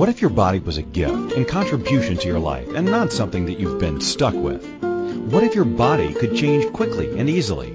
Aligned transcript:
What 0.00 0.08
if 0.08 0.22
your 0.22 0.30
body 0.30 0.60
was 0.60 0.78
a 0.78 0.82
gift 0.82 1.34
and 1.34 1.46
contribution 1.46 2.16
to 2.16 2.26
your 2.26 2.38
life 2.38 2.66
and 2.74 2.86
not 2.86 3.12
something 3.12 3.44
that 3.44 3.60
you've 3.60 3.78
been 3.78 4.00
stuck 4.00 4.32
with? 4.32 4.64
What 5.30 5.44
if 5.44 5.54
your 5.54 5.66
body 5.66 6.14
could 6.14 6.34
change 6.34 6.72
quickly 6.72 7.18
and 7.18 7.28
easily? 7.28 7.70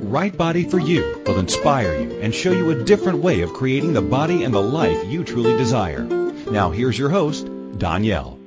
Right 0.00 0.34
Body 0.34 0.64
for 0.64 0.78
You 0.78 1.22
will 1.26 1.38
inspire 1.38 1.94
you 1.94 2.20
and 2.22 2.34
show 2.34 2.52
you 2.52 2.70
a 2.70 2.84
different 2.84 3.18
way 3.18 3.42
of 3.42 3.52
creating 3.52 3.92
the 3.92 4.00
body 4.00 4.44
and 4.44 4.54
the 4.54 4.62
life 4.62 5.04
you 5.08 5.24
truly 5.24 5.58
desire. 5.58 6.04
Now, 6.04 6.70
here's 6.70 6.98
your 6.98 7.10
host, 7.10 7.46
Danielle. 7.76 8.38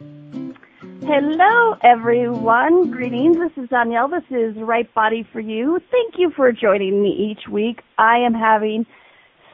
Hello, 1.03 1.77
everyone. 1.83 2.89
Greetings. 2.89 3.37
This 3.37 3.63
is 3.63 3.69
Danielle. 3.69 4.07
This 4.07 4.23
is 4.31 4.55
Right 4.57 4.91
Body 4.95 5.27
for 5.31 5.39
You. 5.39 5.79
Thank 5.91 6.15
you 6.17 6.31
for 6.31 6.51
joining 6.51 7.03
me 7.03 7.09
each 7.11 7.47
week. 7.47 7.83
I 7.99 8.17
am 8.17 8.33
having 8.33 8.87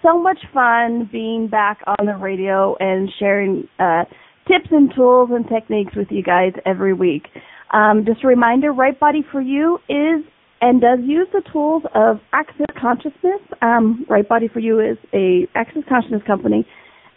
so 0.02 0.22
much 0.22 0.40
fun 0.54 1.10
being 1.12 1.48
back 1.48 1.80
on 1.86 2.06
the 2.06 2.16
radio 2.16 2.76
and 2.80 3.10
sharing 3.20 3.68
uh, 3.80 4.04
tips 4.48 4.68
and 4.72 4.92
tools 4.96 5.30
and 5.32 5.48
techniques 5.48 5.96
with 5.96 6.08
you 6.10 6.24
guys 6.24 6.54
every 6.66 6.94
week. 6.94 7.28
Um, 7.74 8.04
just 8.06 8.24
a 8.24 8.28
reminder, 8.28 8.72
Right 8.72 8.98
Body 9.00 9.24
for 9.32 9.42
You 9.42 9.80
is 9.90 10.26
and 10.62 10.82
does 10.82 11.00
use 11.04 11.28
the 11.34 11.42
tools 11.52 11.84
of 11.94 12.18
Access 12.34 12.66
Consciousness. 12.80 13.42
Um, 13.62 14.06
right 14.10 14.28
Body 14.28 14.48
for 14.52 14.60
You 14.60 14.80
is 14.80 14.98
a 15.14 15.48
Access 15.56 15.84
Consciousness 15.88 16.24
company, 16.26 16.66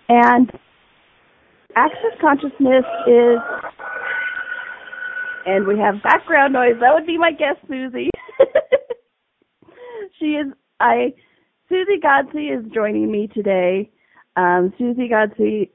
and 0.09 0.51
Access 1.77 2.19
Consciousness 2.21 2.85
is, 3.07 3.39
and 5.47 5.67
we 5.67 5.79
have 5.79 6.03
background 6.03 6.53
noise. 6.53 6.75
That 6.81 6.93
would 6.93 7.07
be 7.07 7.17
my 7.17 7.31
guest, 7.31 7.61
Susie. 7.69 8.11
she 10.19 10.33
is 10.33 10.53
I 10.81 11.13
Susie 11.71 12.01
Godsey 12.03 12.51
is 12.51 12.69
joining 12.73 13.13
me 13.13 13.29
today. 13.29 13.89
Um, 14.37 14.75
Susie 14.77 15.09
Godsey 15.09 15.71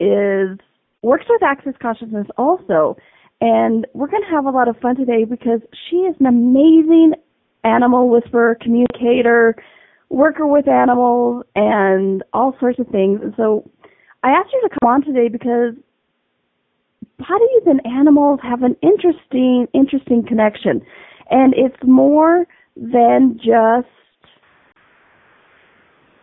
is 0.00 0.58
works 1.02 1.26
with 1.28 1.44
Access 1.44 1.74
Consciousness 1.80 2.26
also, 2.36 2.96
and 3.40 3.86
we're 3.94 4.08
going 4.08 4.24
to 4.24 4.34
have 4.34 4.46
a 4.46 4.50
lot 4.50 4.66
of 4.66 4.76
fun 4.78 4.96
today 4.96 5.24
because 5.24 5.60
she 5.88 5.98
is 5.98 6.16
an 6.18 6.26
amazing 6.26 7.12
animal 7.62 8.08
whisperer, 8.08 8.58
communicator, 8.60 9.54
worker 10.08 10.44
with 10.44 10.66
animals, 10.66 11.44
and 11.54 12.24
all 12.32 12.56
sorts 12.58 12.80
of 12.80 12.88
things. 12.88 13.20
And 13.22 13.32
so 13.36 13.70
I 14.24 14.30
asked 14.30 14.50
her 14.52 14.68
to 14.68 14.74
come 14.80 14.90
on 14.90 15.04
today 15.04 15.28
because 15.28 15.74
bodies 17.16 17.62
and 17.64 17.80
animals 17.86 18.40
have 18.42 18.64
an 18.64 18.76
interesting, 18.82 19.68
interesting 19.72 20.26
connection, 20.26 20.82
and 21.30 21.54
it's 21.56 21.76
more 21.84 22.44
than 22.74 23.38
just 23.38 23.86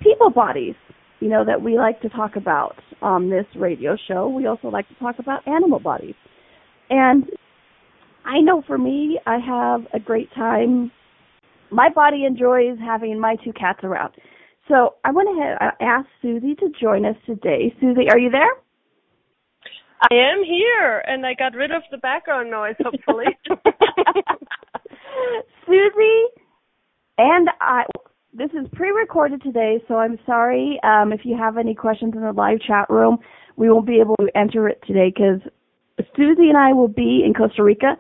people 0.05 0.29
bodies, 0.29 0.75
you 1.19 1.29
know, 1.29 1.43
that 1.43 1.61
we 1.61 1.77
like 1.77 1.99
to 2.01 2.09
talk 2.09 2.35
about 2.35 2.75
on 3.01 3.29
this 3.29 3.45
radio 3.55 3.97
show. 4.07 4.29
We 4.29 4.45
also 4.45 4.67
like 4.67 4.87
to 4.89 4.95
talk 4.95 5.15
about 5.19 5.47
animal 5.47 5.79
bodies. 5.79 6.15
And 6.89 7.25
I 8.23 8.39
know 8.39 8.63
for 8.67 8.77
me, 8.77 9.19
I 9.25 9.39
have 9.39 9.81
a 9.93 9.99
great 9.99 10.31
time. 10.33 10.91
My 11.71 11.89
body 11.89 12.25
enjoys 12.25 12.77
having 12.79 13.19
my 13.19 13.35
two 13.43 13.53
cats 13.53 13.79
around. 13.83 14.13
So 14.67 14.95
I 15.03 15.11
went 15.11 15.29
ahead 15.29 15.57
and 15.59 15.71
asked 15.81 16.09
Susie 16.21 16.55
to 16.55 16.69
join 16.79 17.05
us 17.05 17.15
today. 17.25 17.75
Susie, 17.79 18.09
are 18.09 18.19
you 18.19 18.29
there? 18.29 18.51
I 20.01 20.13
am 20.13 20.43
here, 20.43 21.03
and 21.07 21.25
I 21.25 21.33
got 21.33 21.55
rid 21.55 21.71
of 21.71 21.81
the 21.89 21.97
background 21.97 22.51
noise, 22.51 22.75
hopefully. 22.83 23.25
Susie 25.65 26.25
and 27.17 27.49
I, 27.61 27.85
this 28.37 28.51
is 28.51 28.67
pre-recorded 28.73 29.41
today, 29.41 29.81
so 29.87 29.95
I'm 29.95 30.19
sorry 30.25 30.77
um, 30.83 31.13
if 31.13 31.21
you 31.23 31.37
have 31.37 31.57
any 31.57 31.73
questions 31.73 32.13
in 32.15 32.21
the 32.21 32.33
live 32.33 32.59
chat 32.59 32.89
room. 32.89 33.17
We 33.55 33.69
won't 33.69 33.87
be 33.87 34.01
able 34.01 34.17
to 34.17 34.27
enter 34.37 34.67
it 34.67 34.83
today 34.85 35.13
because 35.15 35.39
Susie 36.17 36.49
and 36.49 36.57
I 36.57 36.73
will 36.73 36.89
be 36.89 37.23
in 37.25 37.33
Costa 37.33 37.63
Rica 37.63 37.95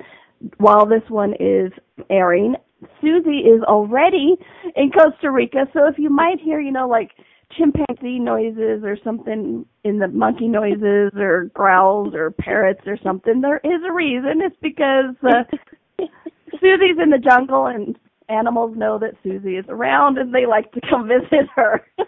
while 0.57 0.85
this 0.85 1.03
one 1.07 1.33
is 1.39 1.71
airing. 2.09 2.55
Susie 3.01 3.47
is 3.47 3.63
already 3.63 4.35
in 4.75 4.91
Costa 4.91 5.31
Rica, 5.31 5.67
so 5.73 5.87
if 5.87 5.97
you 5.97 6.09
might 6.09 6.41
hear, 6.41 6.59
you 6.59 6.71
know, 6.71 6.89
like 6.89 7.11
chimpanzee 7.57 8.19
noises 8.19 8.83
or 8.83 8.97
something 9.01 9.65
in 9.85 9.99
the 9.99 10.09
monkey 10.09 10.49
noises 10.49 11.13
or 11.15 11.45
growls 11.53 12.13
or 12.13 12.31
parrots 12.31 12.81
or 12.85 12.97
something, 13.01 13.39
there 13.39 13.61
is 13.63 13.81
a 13.87 13.93
reason. 13.93 14.41
It's 14.41 14.57
because 14.61 15.15
uh, 15.23 15.43
Susie's 16.59 16.99
in 17.01 17.09
the 17.11 17.21
jungle 17.23 17.67
and 17.67 17.97
animals 18.29 18.75
know 18.75 18.97
that 18.99 19.15
Susie 19.23 19.57
is 19.57 19.65
around 19.69 20.17
and 20.17 20.33
they 20.33 20.45
like 20.45 20.71
to 20.73 20.81
come 20.89 21.07
visit 21.07 21.47
her. 21.55 21.81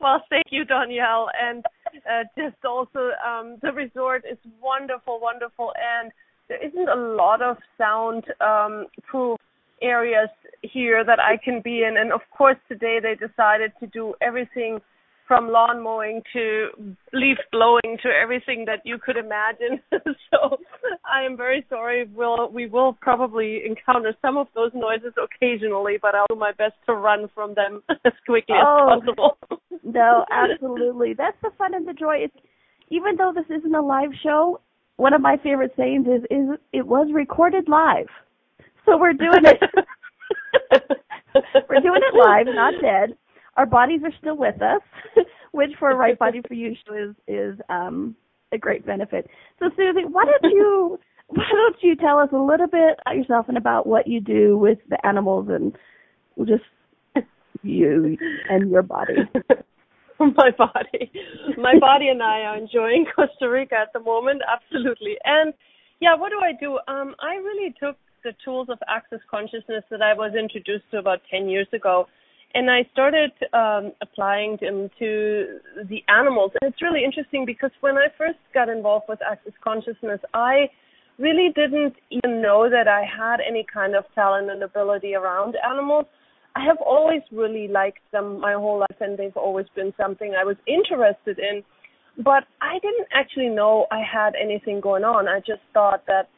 well, 0.00 0.22
thank 0.30 0.46
you, 0.50 0.64
Danielle. 0.64 1.28
And 1.40 1.64
uh, 2.10 2.24
just 2.36 2.64
also, 2.64 3.10
um, 3.26 3.58
the 3.62 3.72
resort 3.72 4.24
is 4.30 4.38
wonderful, 4.62 5.20
wonderful, 5.20 5.72
and 5.76 6.12
there 6.48 6.64
isn't 6.64 6.88
a 6.88 6.94
lot 6.94 7.42
of 7.42 7.56
sound 7.78 8.24
um, 8.40 8.86
proof 9.02 9.38
areas 9.80 10.28
here 10.62 11.04
that 11.04 11.20
I 11.20 11.36
can 11.42 11.60
be 11.62 11.82
in. 11.82 11.96
And 11.96 12.12
of 12.12 12.20
course, 12.36 12.56
today 12.68 12.98
they 13.02 13.14
decided 13.14 13.72
to 13.80 13.86
do 13.86 14.14
everything 14.20 14.80
from 15.26 15.48
lawn 15.48 15.82
mowing 15.82 16.22
to 16.32 16.68
leaf 17.12 17.38
blowing 17.50 17.98
to 18.02 18.08
everything 18.08 18.64
that 18.66 18.80
you 18.84 18.98
could 18.98 19.16
imagine. 19.16 19.80
so 20.30 20.58
I 21.04 21.24
am 21.24 21.36
very 21.36 21.64
sorry. 21.68 22.06
We'll 22.14 22.50
we 22.50 22.66
will 22.66 22.96
probably 23.00 23.62
encounter 23.64 24.14
some 24.20 24.36
of 24.36 24.48
those 24.54 24.72
noises 24.74 25.14
occasionally, 25.16 25.94
but 26.00 26.14
I'll 26.14 26.26
do 26.28 26.36
my 26.36 26.52
best 26.52 26.74
to 26.86 26.94
run 26.94 27.28
from 27.34 27.54
them 27.54 27.82
as 28.04 28.12
quickly 28.26 28.56
oh, 28.62 28.98
as 28.98 29.00
possible. 29.00 29.38
no, 29.82 30.24
absolutely. 30.30 31.14
That's 31.14 31.36
the 31.42 31.50
fun 31.56 31.74
and 31.74 31.88
the 31.88 31.94
joy. 31.94 32.16
It's 32.18 32.36
even 32.90 33.16
though 33.16 33.32
this 33.34 33.46
isn't 33.56 33.74
a 33.74 33.82
live 33.82 34.10
show, 34.22 34.60
one 34.96 35.14
of 35.14 35.20
my 35.20 35.36
favorite 35.42 35.72
sayings 35.76 36.06
is 36.06 36.22
is 36.30 36.58
it 36.72 36.86
was 36.86 37.08
recorded 37.12 37.68
live. 37.68 38.08
So 38.84 38.98
we're 38.98 39.14
doing 39.14 39.44
it 39.44 39.60
we're 41.68 41.80
doing 41.80 42.00
it 42.02 42.14
live, 42.14 42.46
not 42.54 42.74
dead 42.82 43.16
our 43.56 43.66
bodies 43.66 44.00
are 44.04 44.12
still 44.18 44.36
with 44.36 44.60
us, 44.62 44.82
which 45.52 45.70
for 45.78 45.90
a 45.90 45.96
right 45.96 46.18
body 46.18 46.40
for 46.48 46.54
you 46.54 46.72
is 46.72 47.14
is 47.26 47.58
um, 47.68 48.14
a 48.52 48.58
great 48.58 48.86
benefit. 48.86 49.28
So 49.58 49.70
Susie, 49.76 50.04
why 50.08 50.24
don't 50.24 50.52
you 50.52 50.98
why 51.28 51.44
don't 51.50 51.76
you 51.82 51.96
tell 51.96 52.18
us 52.18 52.28
a 52.32 52.36
little 52.38 52.66
bit 52.66 52.98
about 53.04 53.16
yourself 53.16 53.46
and 53.48 53.56
about 53.56 53.86
what 53.86 54.06
you 54.06 54.20
do 54.20 54.58
with 54.58 54.78
the 54.90 55.04
animals 55.06 55.48
and 55.48 55.72
just 56.46 56.64
you 57.62 58.16
and 58.50 58.70
your 58.70 58.82
body. 58.82 59.14
my 60.18 60.50
body. 60.56 61.10
My 61.56 61.78
body 61.78 62.08
and 62.08 62.22
I 62.22 62.40
are 62.40 62.56
enjoying 62.56 63.06
Costa 63.14 63.48
Rica 63.48 63.76
at 63.76 63.92
the 63.92 64.00
moment, 64.00 64.42
absolutely. 64.46 65.16
And 65.24 65.54
yeah, 66.00 66.14
what 66.14 66.30
do 66.30 66.40
I 66.40 66.52
do? 66.58 66.78
Um, 66.88 67.14
I 67.20 67.36
really 67.36 67.74
took 67.80 67.96
the 68.22 68.32
tools 68.44 68.68
of 68.70 68.78
access 68.88 69.20
consciousness 69.30 69.84
that 69.90 70.02
I 70.02 70.14
was 70.14 70.34
introduced 70.38 70.84
to 70.90 70.98
about 70.98 71.20
10 71.30 71.48
years 71.48 71.68
ago 71.72 72.06
and 72.54 72.70
I 72.70 72.88
started 72.92 73.32
um, 73.52 73.92
applying 74.00 74.58
them 74.60 74.88
to 75.00 75.58
the 75.88 76.02
animals. 76.08 76.52
And 76.60 76.72
it's 76.72 76.80
really 76.80 77.04
interesting 77.04 77.44
because 77.44 77.70
when 77.80 77.96
I 77.96 78.06
first 78.16 78.38
got 78.54 78.68
involved 78.68 79.06
with 79.08 79.18
Access 79.28 79.52
Consciousness, 79.62 80.20
I 80.32 80.70
really 81.18 81.50
didn't 81.54 81.94
even 82.10 82.40
know 82.40 82.70
that 82.70 82.86
I 82.86 83.02
had 83.04 83.38
any 83.46 83.66
kind 83.72 83.96
of 83.96 84.04
talent 84.14 84.50
and 84.50 84.62
ability 84.62 85.14
around 85.14 85.56
animals. 85.68 86.06
I 86.56 86.64
have 86.64 86.78
always 86.78 87.22
really 87.32 87.66
liked 87.66 87.98
them 88.12 88.40
my 88.40 88.52
whole 88.52 88.78
life, 88.78 89.00
and 89.00 89.18
they've 89.18 89.36
always 89.36 89.66
been 89.74 89.92
something 89.96 90.34
I 90.38 90.44
was 90.44 90.56
interested 90.68 91.40
in. 91.40 91.64
But 92.22 92.44
I 92.60 92.78
didn't 92.80 93.08
actually 93.12 93.48
know 93.48 93.86
I 93.90 94.00
had 94.00 94.34
anything 94.40 94.80
going 94.80 95.02
on. 95.02 95.26
I 95.26 95.40
just 95.40 95.62
thought 95.72 96.04
that 96.06 96.28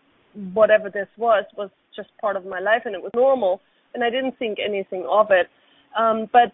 whatever 0.55 0.89
this 0.89 1.09
was 1.19 1.45
was 1.57 1.69
just 1.95 2.09
part 2.21 2.37
of 2.37 2.47
my 2.47 2.61
life 2.61 2.83
and 2.87 2.95
it 2.95 3.03
was 3.03 3.13
normal, 3.15 3.61
and 3.93 4.03
I 4.03 4.09
didn't 4.09 4.39
think 4.39 4.57
anything 4.65 5.07
of 5.11 5.27
it. 5.31 5.49
Um, 5.97 6.29
but 6.33 6.53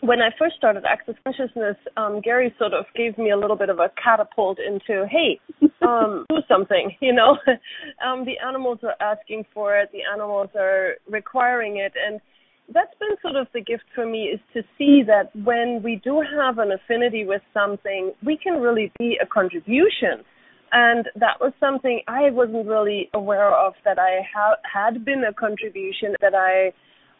when 0.00 0.20
I 0.20 0.30
first 0.38 0.56
started 0.56 0.84
Access 0.84 1.14
Consciousness, 1.24 1.76
um, 1.96 2.20
Gary 2.20 2.54
sort 2.58 2.74
of 2.74 2.84
gave 2.94 3.16
me 3.16 3.30
a 3.30 3.36
little 3.36 3.56
bit 3.56 3.70
of 3.70 3.78
a 3.78 3.90
catapult 4.02 4.58
into, 4.58 5.06
hey, 5.08 5.40
um, 5.82 6.26
do 6.30 6.36
something. 6.48 6.90
You 7.00 7.14
know, 7.14 7.38
um, 8.04 8.24
the 8.24 8.34
animals 8.46 8.78
are 8.82 8.96
asking 9.00 9.44
for 9.54 9.76
it, 9.76 9.90
the 9.92 10.00
animals 10.12 10.50
are 10.58 10.94
requiring 11.08 11.78
it, 11.78 11.92
and 11.96 12.20
that's 12.72 12.92
been 12.98 13.16
sort 13.20 13.36
of 13.36 13.46
the 13.52 13.60
gift 13.60 13.84
for 13.94 14.06
me 14.06 14.24
is 14.24 14.40
to 14.54 14.62
see 14.78 15.02
that 15.06 15.34
when 15.44 15.82
we 15.82 16.00
do 16.02 16.22
have 16.36 16.58
an 16.58 16.72
affinity 16.72 17.24
with 17.24 17.42
something, 17.52 18.12
we 18.24 18.38
can 18.42 18.54
really 18.60 18.90
be 18.98 19.18
a 19.22 19.26
contribution. 19.26 20.24
And 20.72 21.06
that 21.16 21.40
was 21.40 21.52
something 21.60 22.00
I 22.08 22.30
wasn't 22.30 22.66
really 22.66 23.10
aware 23.14 23.54
of 23.54 23.74
that 23.84 23.98
I 23.98 24.20
ha- 24.34 24.56
had 24.64 25.04
been 25.04 25.22
a 25.28 25.32
contribution 25.32 26.14
that 26.20 26.34
I 26.34 26.72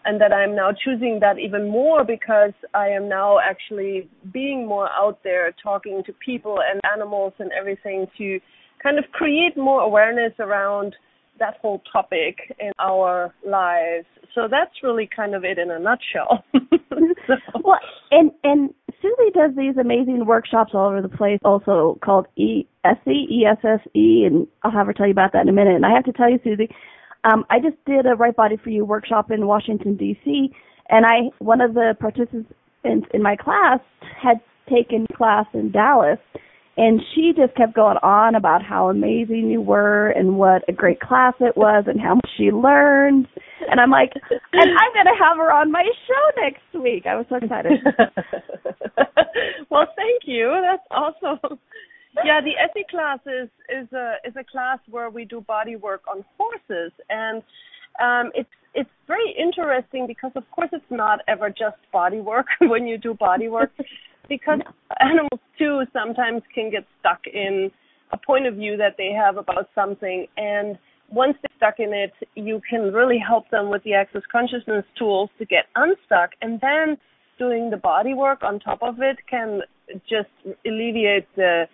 and 0.05 0.21
that 0.21 0.33
I'm 0.33 0.55
now 0.55 0.71
choosing 0.73 1.19
that 1.21 1.39
even 1.39 1.69
more 1.69 2.05
because 2.05 2.53
I 2.75 2.89
am 2.89 3.09
now 3.09 3.39
actually 3.39 4.09
being 4.33 4.67
more 4.67 4.89
out 4.91 5.21
there 5.25 5.55
talking 5.63 6.03
to 6.07 6.13
people 6.25 6.59
and 6.61 6.81
animals 6.93 7.33
and 7.39 7.51
everything 7.53 8.07
to 8.19 8.41
kind 8.83 8.99
of 8.99 9.05
create 9.13 9.57
more 9.57 9.81
awareness 9.81 10.33
around 10.39 10.95
that 11.39 11.57
whole 11.61 11.83
topic 11.91 12.37
in 12.61 12.73
our 12.79 13.35
lives. 13.47 14.07
So 14.35 14.43
that's 14.51 14.83
really 14.83 15.09
kind 15.15 15.35
of 15.35 15.45
it 15.45 15.59
in 15.59 15.71
a 15.71 15.79
nutshell. 15.79 16.45
so. 17.27 17.35
Well, 17.65 17.79
and 18.11 18.31
and 18.43 18.75
Susie 19.01 19.31
does 19.33 19.51
these 19.57 19.77
amazing 19.77 20.27
workshops 20.27 20.73
all 20.75 20.89
over 20.89 21.03
the 21.03 21.09
place, 21.09 21.39
also 21.45 21.99
called 22.05 22.27
E 22.37 22.67
E 23.07 23.47
S 23.47 23.59
S 23.65 23.81
E, 23.95 24.25
and 24.27 24.47
I'll 24.63 24.71
have 24.71 24.87
her 24.87 24.93
tell 24.93 25.07
you 25.07 25.13
about 25.13 25.33
that 25.33 25.43
in 25.43 25.49
a 25.49 25.53
minute. 25.53 25.75
And 25.77 25.87
I 25.87 25.95
have 25.95 26.05
to 26.05 26.13
tell 26.13 26.31
you, 26.31 26.39
Susie, 26.43 26.69
um, 27.25 27.45
I 27.51 27.59
just 27.59 27.77
did 27.87 28.07
a 28.07 28.15
Right 28.15 28.35
Body 28.35 28.57
for 28.63 28.71
You 28.71 28.85
workshop 28.85 29.31
in 29.31 29.47
Washington 29.47 29.97
D.C., 29.97 30.51
and 30.91 31.07
I 31.07 31.31
one 31.39 31.61
of 31.61 31.75
the 31.75 31.97
participants 31.99 33.09
in 33.13 33.23
my 33.23 33.37
class 33.37 33.81
had 34.21 34.41
taken 34.69 35.07
class 35.17 35.47
in 35.55 35.71
Dallas, 35.71 36.19
and 36.77 37.01
she 37.15 37.33
just 37.37 37.55
kept 37.57 37.75
going 37.75 37.97
on 38.03 38.35
about 38.35 38.63
how 38.63 38.89
amazing 38.91 39.51
you 39.51 39.61
were 39.61 40.09
and 40.11 40.37
what 40.37 40.63
a 40.69 40.73
great 40.73 41.01
class 41.01 41.35
it 41.41 41.57
was 41.57 41.85
and 41.87 42.01
how 42.01 42.17
much 42.17 42.29
she 42.37 42.51
learned. 42.51 43.27
And 43.71 43.81
I'm 43.81 43.91
like, 43.91 44.13
and 44.53 44.71
I'm 44.71 44.93
going 44.93 45.07
to 45.07 45.25
have 45.25 45.37
her 45.39 45.53
on 45.53 45.71
my 45.71 45.85
show 46.07 46.43
next 46.43 46.83
week. 46.83 47.07
I 47.07 47.17
was 47.17 47.27
so 47.29 47.37
excited. 47.37 47.73
well, 49.71 49.87
thank 49.97 50.23
you. 50.27 50.61
That's 50.63 50.83
awesome. 50.91 51.59
Yeah, 52.23 52.41
the 52.41 52.53
Essie 52.63 52.87
class 52.89 53.19
is 53.27 53.49
is 53.69 53.93
a 53.93 54.17
is 54.25 54.35
a 54.37 54.45
class 54.45 54.79
where 54.89 55.11
we 55.11 55.25
do 55.25 55.41
body 55.41 55.77
work 55.77 56.03
on 56.09 56.25
horses, 56.39 56.93
and 57.11 57.43
um, 58.01 58.31
it's 58.35 58.49
it's 58.75 58.91
very 59.07 59.35
interesting 59.39 60.07
because 60.07 60.33
of 60.35 60.45
course 60.51 60.69
it's 60.73 60.85
not 60.91 61.21
ever 61.29 61.49
just 61.49 61.77
body 61.93 62.21
work 62.21 62.47
when 62.61 62.87
you 62.87 62.99
do 62.99 63.15
body 63.15 63.49
work 63.49 63.71
because 64.29 64.61
animals 65.01 65.41
too 65.59 65.83
sometimes 65.93 66.43
can 66.55 66.71
get 66.71 66.85
stuck 67.01 67.21
in 67.33 67.71
a 68.13 68.17
point 68.17 68.47
of 68.47 68.55
view 68.55 68.77
that 68.77 68.97
they 68.99 69.13
have 69.13 69.37
about 69.37 69.69
something. 69.75 70.27
And 70.37 70.79
once 71.11 71.37
they're 71.43 71.57
stuck 71.57 71.79
in 71.79 71.93
it 71.93 72.13
you 72.35 72.61
can 72.69 72.93
really 72.93 73.19
help 73.19 73.49
them 73.51 73.71
with 73.71 73.83
the 73.85 73.95
access 73.95 74.23
consciousness 74.31 74.85
tools 74.99 75.31
to 75.39 75.45
get 75.45 75.67
unstuck. 75.77 76.31
And 76.43 76.61
then 76.61 76.97
doing 77.39 77.71
the 77.71 77.77
body 77.77 78.15
work 78.15 78.43
on 78.43 78.59
top 78.61 78.83
of 78.83 79.01
it 79.01 79.19
can 79.29 79.61
just 80.09 80.31
alleviate 80.67 81.27
the 81.37 81.65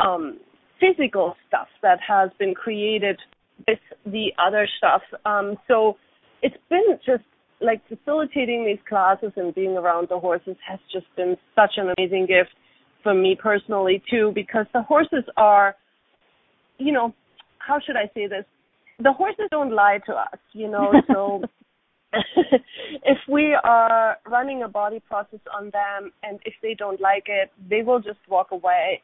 um, 0.00 0.38
physical 0.80 1.34
stuff 1.48 1.68
that 1.82 1.98
has 2.06 2.30
been 2.38 2.54
created 2.54 3.18
with 3.66 3.78
the 4.06 4.32
other 4.44 4.68
stuff. 4.78 5.02
Um, 5.24 5.56
so 5.68 5.96
it's 6.42 6.56
been 6.68 6.98
just 7.04 7.24
like 7.60 7.80
facilitating 7.88 8.64
these 8.64 8.82
classes 8.88 9.32
and 9.36 9.54
being 9.54 9.76
around 9.76 10.08
the 10.10 10.18
horses 10.18 10.56
has 10.68 10.78
just 10.92 11.06
been 11.16 11.36
such 11.54 11.72
an 11.76 11.92
amazing 11.96 12.26
gift 12.26 12.50
for 13.02 13.14
me 13.14 13.36
personally 13.40 14.02
too 14.10 14.32
because 14.34 14.66
the 14.72 14.82
horses 14.82 15.24
are 15.36 15.74
you 16.78 16.92
know 16.92 17.14
how 17.58 17.78
should 17.84 17.96
i 17.96 18.10
say 18.14 18.26
this? 18.26 18.44
The 18.98 19.12
horses 19.12 19.46
don't 19.50 19.72
lie 19.72 19.98
to 20.06 20.12
us 20.12 20.38
you 20.52 20.68
know 20.68 20.92
so 21.12 21.42
if 23.04 23.18
we 23.28 23.56
are 23.64 24.16
running 24.26 24.62
a 24.62 24.68
body 24.68 25.00
process 25.08 25.40
on 25.56 25.70
them 25.70 26.12
and 26.22 26.38
if 26.44 26.54
they 26.62 26.74
don't 26.74 27.00
like 27.00 27.24
it 27.26 27.50
they 27.68 27.82
will 27.82 28.00
just 28.00 28.18
walk 28.28 28.50
away 28.50 29.00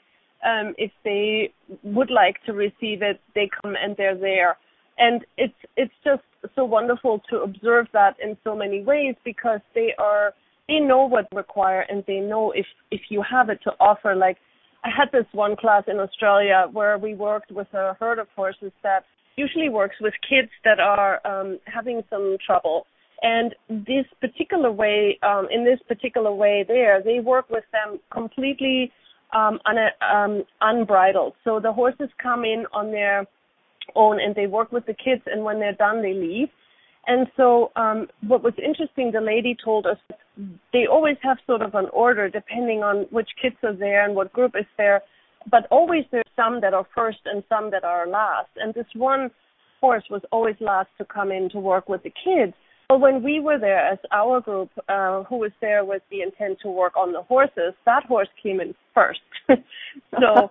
if 0.78 0.90
they 1.04 1.52
would 1.82 2.10
like 2.10 2.42
to 2.44 2.52
receive 2.52 3.02
it 3.02 3.20
they 3.34 3.48
come 3.62 3.74
and 3.82 3.96
they're 3.96 4.16
there 4.16 4.56
and 4.98 5.24
it's 5.36 5.54
it's 5.76 5.92
just 6.04 6.22
so 6.54 6.64
wonderful 6.64 7.22
to 7.28 7.38
observe 7.38 7.86
that 7.92 8.16
in 8.22 8.36
so 8.44 8.56
many 8.56 8.82
ways 8.82 9.14
because 9.24 9.60
they 9.74 9.94
are 9.98 10.32
they 10.68 10.78
know 10.78 11.04
what 11.06 11.26
require 11.34 11.84
and 11.88 12.04
they 12.06 12.20
know 12.20 12.52
if 12.52 12.66
if 12.90 13.00
you 13.08 13.22
have 13.22 13.48
it 13.50 13.60
to 13.64 13.72
offer 13.80 14.14
like 14.14 14.38
I 14.84 14.88
had 14.88 15.12
this 15.12 15.26
one 15.32 15.56
class 15.56 15.84
in 15.88 15.98
Australia 15.98 16.66
where 16.72 16.96
we 16.96 17.14
worked 17.14 17.50
with 17.50 17.68
a 17.74 17.96
herd 18.00 18.18
of 18.18 18.28
horses 18.34 18.72
that 18.82 19.04
usually 19.36 19.68
works 19.68 19.96
with 20.00 20.14
kids 20.28 20.50
that 20.64 20.80
are 20.80 21.20
um, 21.26 21.58
having 21.66 22.02
some 22.08 22.36
trouble. 22.44 22.86
And 23.22 23.54
this 23.68 24.06
particular 24.20 24.72
way, 24.72 25.18
um, 25.22 25.48
in 25.50 25.64
this 25.64 25.80
particular 25.86 26.32
way, 26.32 26.64
there 26.66 27.02
they 27.02 27.20
work 27.20 27.50
with 27.50 27.64
them 27.72 28.00
completely 28.10 28.90
um, 28.90 28.90
um, 28.90 29.09
unbridled. 29.32 31.34
So 31.44 31.60
the 31.60 31.72
horses 31.72 32.08
come 32.22 32.44
in 32.44 32.64
on 32.72 32.90
their 32.90 33.26
own 33.94 34.20
and 34.20 34.34
they 34.34 34.46
work 34.46 34.72
with 34.72 34.86
the 34.86 34.94
kids 34.94 35.22
and 35.26 35.44
when 35.44 35.60
they're 35.60 35.72
done 35.72 36.02
they 36.02 36.14
leave. 36.14 36.48
And 37.06 37.26
so 37.36 37.70
um 37.76 38.08
what 38.26 38.42
was 38.42 38.54
interesting 38.62 39.12
the 39.12 39.20
lady 39.20 39.56
told 39.62 39.86
us 39.86 39.98
they 40.72 40.86
always 40.86 41.16
have 41.22 41.38
sort 41.46 41.62
of 41.62 41.74
an 41.74 41.86
order 41.92 42.28
depending 42.28 42.82
on 42.82 43.06
which 43.10 43.28
kids 43.40 43.56
are 43.62 43.74
there 43.74 44.04
and 44.04 44.14
what 44.14 44.32
group 44.32 44.54
is 44.58 44.66
there 44.76 45.02
but 45.50 45.66
always 45.70 46.04
there's 46.10 46.24
some 46.36 46.60
that 46.60 46.74
are 46.74 46.86
first 46.94 47.20
and 47.24 47.42
some 47.48 47.70
that 47.70 47.84
are 47.84 48.06
last. 48.06 48.50
And 48.56 48.74
this 48.74 48.86
one 48.94 49.30
horse 49.80 50.04
was 50.10 50.22
always 50.30 50.56
last 50.60 50.90
to 50.98 51.04
come 51.04 51.32
in 51.32 51.48
to 51.50 51.58
work 51.58 51.88
with 51.88 52.02
the 52.02 52.10
kids 52.10 52.52
when 52.98 53.22
we 53.22 53.40
were 53.40 53.58
there 53.58 53.86
as 53.86 53.98
our 54.12 54.40
group, 54.40 54.70
uh, 54.88 55.22
who 55.24 55.36
was 55.36 55.52
there 55.60 55.84
with 55.84 56.02
the 56.10 56.22
intent 56.22 56.58
to 56.62 56.68
work 56.70 56.96
on 56.96 57.12
the 57.12 57.22
horses, 57.22 57.74
that 57.86 58.04
horse 58.04 58.28
came 58.42 58.60
in 58.60 58.74
first. 58.94 59.20
so 59.48 60.50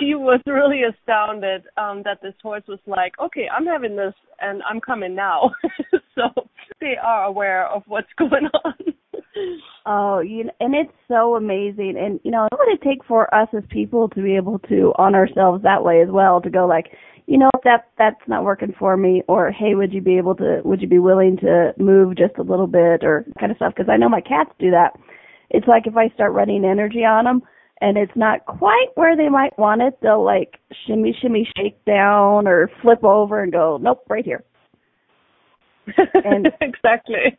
she 0.00 0.14
was 0.14 0.40
really 0.46 0.82
astounded 0.82 1.62
um, 1.76 2.02
that 2.04 2.20
this 2.22 2.34
horse 2.42 2.62
was 2.68 2.78
like, 2.86 3.12
okay, 3.18 3.48
I'm 3.48 3.66
having 3.66 3.96
this 3.96 4.14
and 4.40 4.62
I'm 4.68 4.80
coming 4.80 5.14
now. 5.14 5.52
so 6.14 6.28
they 6.80 6.94
are 7.02 7.24
aware 7.24 7.66
of 7.66 7.82
what's 7.86 8.08
going 8.18 8.46
on. 8.64 8.74
Oh, 9.86 10.20
you 10.20 10.44
know, 10.44 10.52
and 10.60 10.74
it's 10.74 10.92
so 11.08 11.36
amazing. 11.36 11.94
And 11.98 12.20
you 12.24 12.30
know, 12.30 12.48
what 12.52 12.68
it 12.68 12.80
take 12.82 13.04
for 13.06 13.32
us 13.34 13.48
as 13.56 13.62
people 13.68 14.08
to 14.10 14.22
be 14.22 14.36
able 14.36 14.58
to 14.68 14.92
on 14.98 15.14
ourselves 15.14 15.62
that 15.62 15.84
way 15.84 16.00
as 16.02 16.08
well? 16.10 16.40
To 16.40 16.50
go 16.50 16.66
like, 16.66 16.86
you 17.30 17.38
know 17.38 17.50
that 17.62 17.86
that's 17.96 18.20
not 18.26 18.42
working 18.42 18.74
for 18.76 18.96
me 18.96 19.22
or 19.28 19.52
hey 19.52 19.76
would 19.76 19.92
you 19.92 20.00
be 20.00 20.18
able 20.18 20.34
to 20.34 20.60
would 20.64 20.82
you 20.82 20.88
be 20.88 20.98
willing 20.98 21.36
to 21.36 21.72
move 21.78 22.16
just 22.16 22.36
a 22.38 22.42
little 22.42 22.66
bit 22.66 23.04
or 23.04 23.24
kind 23.38 23.52
of 23.52 23.56
stuff 23.56 23.72
because 23.74 23.88
i 23.88 23.96
know 23.96 24.08
my 24.08 24.20
cats 24.20 24.50
do 24.58 24.72
that 24.72 24.98
it's 25.48 25.68
like 25.68 25.86
if 25.86 25.96
i 25.96 26.08
start 26.08 26.32
running 26.32 26.64
energy 26.64 27.04
on 27.04 27.24
them 27.24 27.40
and 27.80 27.96
it's 27.96 28.16
not 28.16 28.44
quite 28.46 28.88
where 28.96 29.16
they 29.16 29.28
might 29.28 29.56
want 29.56 29.80
it 29.80 29.96
they'll 30.02 30.24
like 30.24 30.58
shimmy 30.86 31.16
shimmy 31.22 31.48
shake 31.56 31.82
down 31.84 32.48
or 32.48 32.68
flip 32.82 33.04
over 33.04 33.40
and 33.40 33.52
go 33.52 33.78
nope 33.80 34.04
right 34.08 34.24
here 34.24 34.42
and 36.24 36.48
exactly 36.60 37.38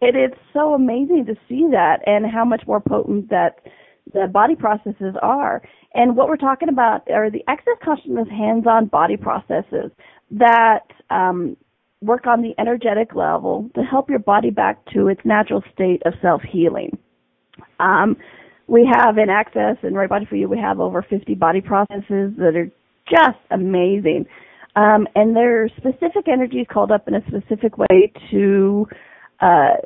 it 0.00 0.16
is 0.16 0.36
so 0.52 0.74
amazing 0.74 1.24
to 1.26 1.34
see 1.48 1.68
that 1.70 2.00
and 2.06 2.26
how 2.26 2.44
much 2.44 2.62
more 2.66 2.80
potent 2.80 3.30
that 3.30 3.60
the 4.12 4.26
body 4.32 4.54
processes 4.54 5.14
are. 5.22 5.62
And 5.94 6.16
what 6.16 6.28
we're 6.28 6.36
talking 6.36 6.68
about 6.68 7.08
are 7.10 7.30
the 7.30 7.44
access 7.48 7.74
consciousness 7.82 8.28
hands-on 8.28 8.86
body 8.86 9.16
processes 9.16 9.90
that 10.32 10.86
um, 11.10 11.56
work 12.02 12.26
on 12.26 12.42
the 12.42 12.52
energetic 12.58 13.14
level 13.14 13.70
to 13.74 13.82
help 13.82 14.10
your 14.10 14.18
body 14.18 14.50
back 14.50 14.84
to 14.92 15.08
its 15.08 15.20
natural 15.24 15.62
state 15.72 16.02
of 16.04 16.12
self-healing. 16.20 16.98
Um, 17.80 18.16
we 18.66 18.88
have 18.92 19.18
in 19.18 19.28
Access 19.28 19.76
and 19.82 19.94
Right 19.94 20.08
Body 20.08 20.26
for 20.26 20.36
You, 20.36 20.48
we 20.48 20.58
have 20.58 20.80
over 20.80 21.02
50 21.02 21.34
body 21.34 21.60
processes 21.60 22.32
that 22.38 22.54
are 22.56 22.70
just 23.08 23.38
amazing. 23.50 24.26
Um, 24.76 25.06
and 25.14 25.36
there 25.36 25.64
are 25.64 25.68
specific 25.76 26.26
energies 26.30 26.66
called 26.72 26.90
up 26.90 27.06
in 27.06 27.14
a 27.14 27.22
specific 27.28 27.78
way 27.78 28.12
to, 28.30 28.88
uh, 29.44 29.76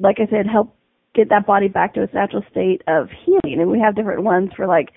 like 0.00 0.16
I 0.18 0.28
said, 0.28 0.46
help 0.46 0.74
get 1.14 1.28
that 1.30 1.46
body 1.46 1.68
back 1.68 1.94
to 1.94 2.02
its 2.02 2.14
natural 2.14 2.42
state 2.50 2.82
of 2.88 3.08
healing. 3.24 3.60
And 3.60 3.70
we 3.70 3.80
have 3.80 3.96
different 3.96 4.24
ones 4.24 4.50
for 4.56 4.66
like 4.66 4.88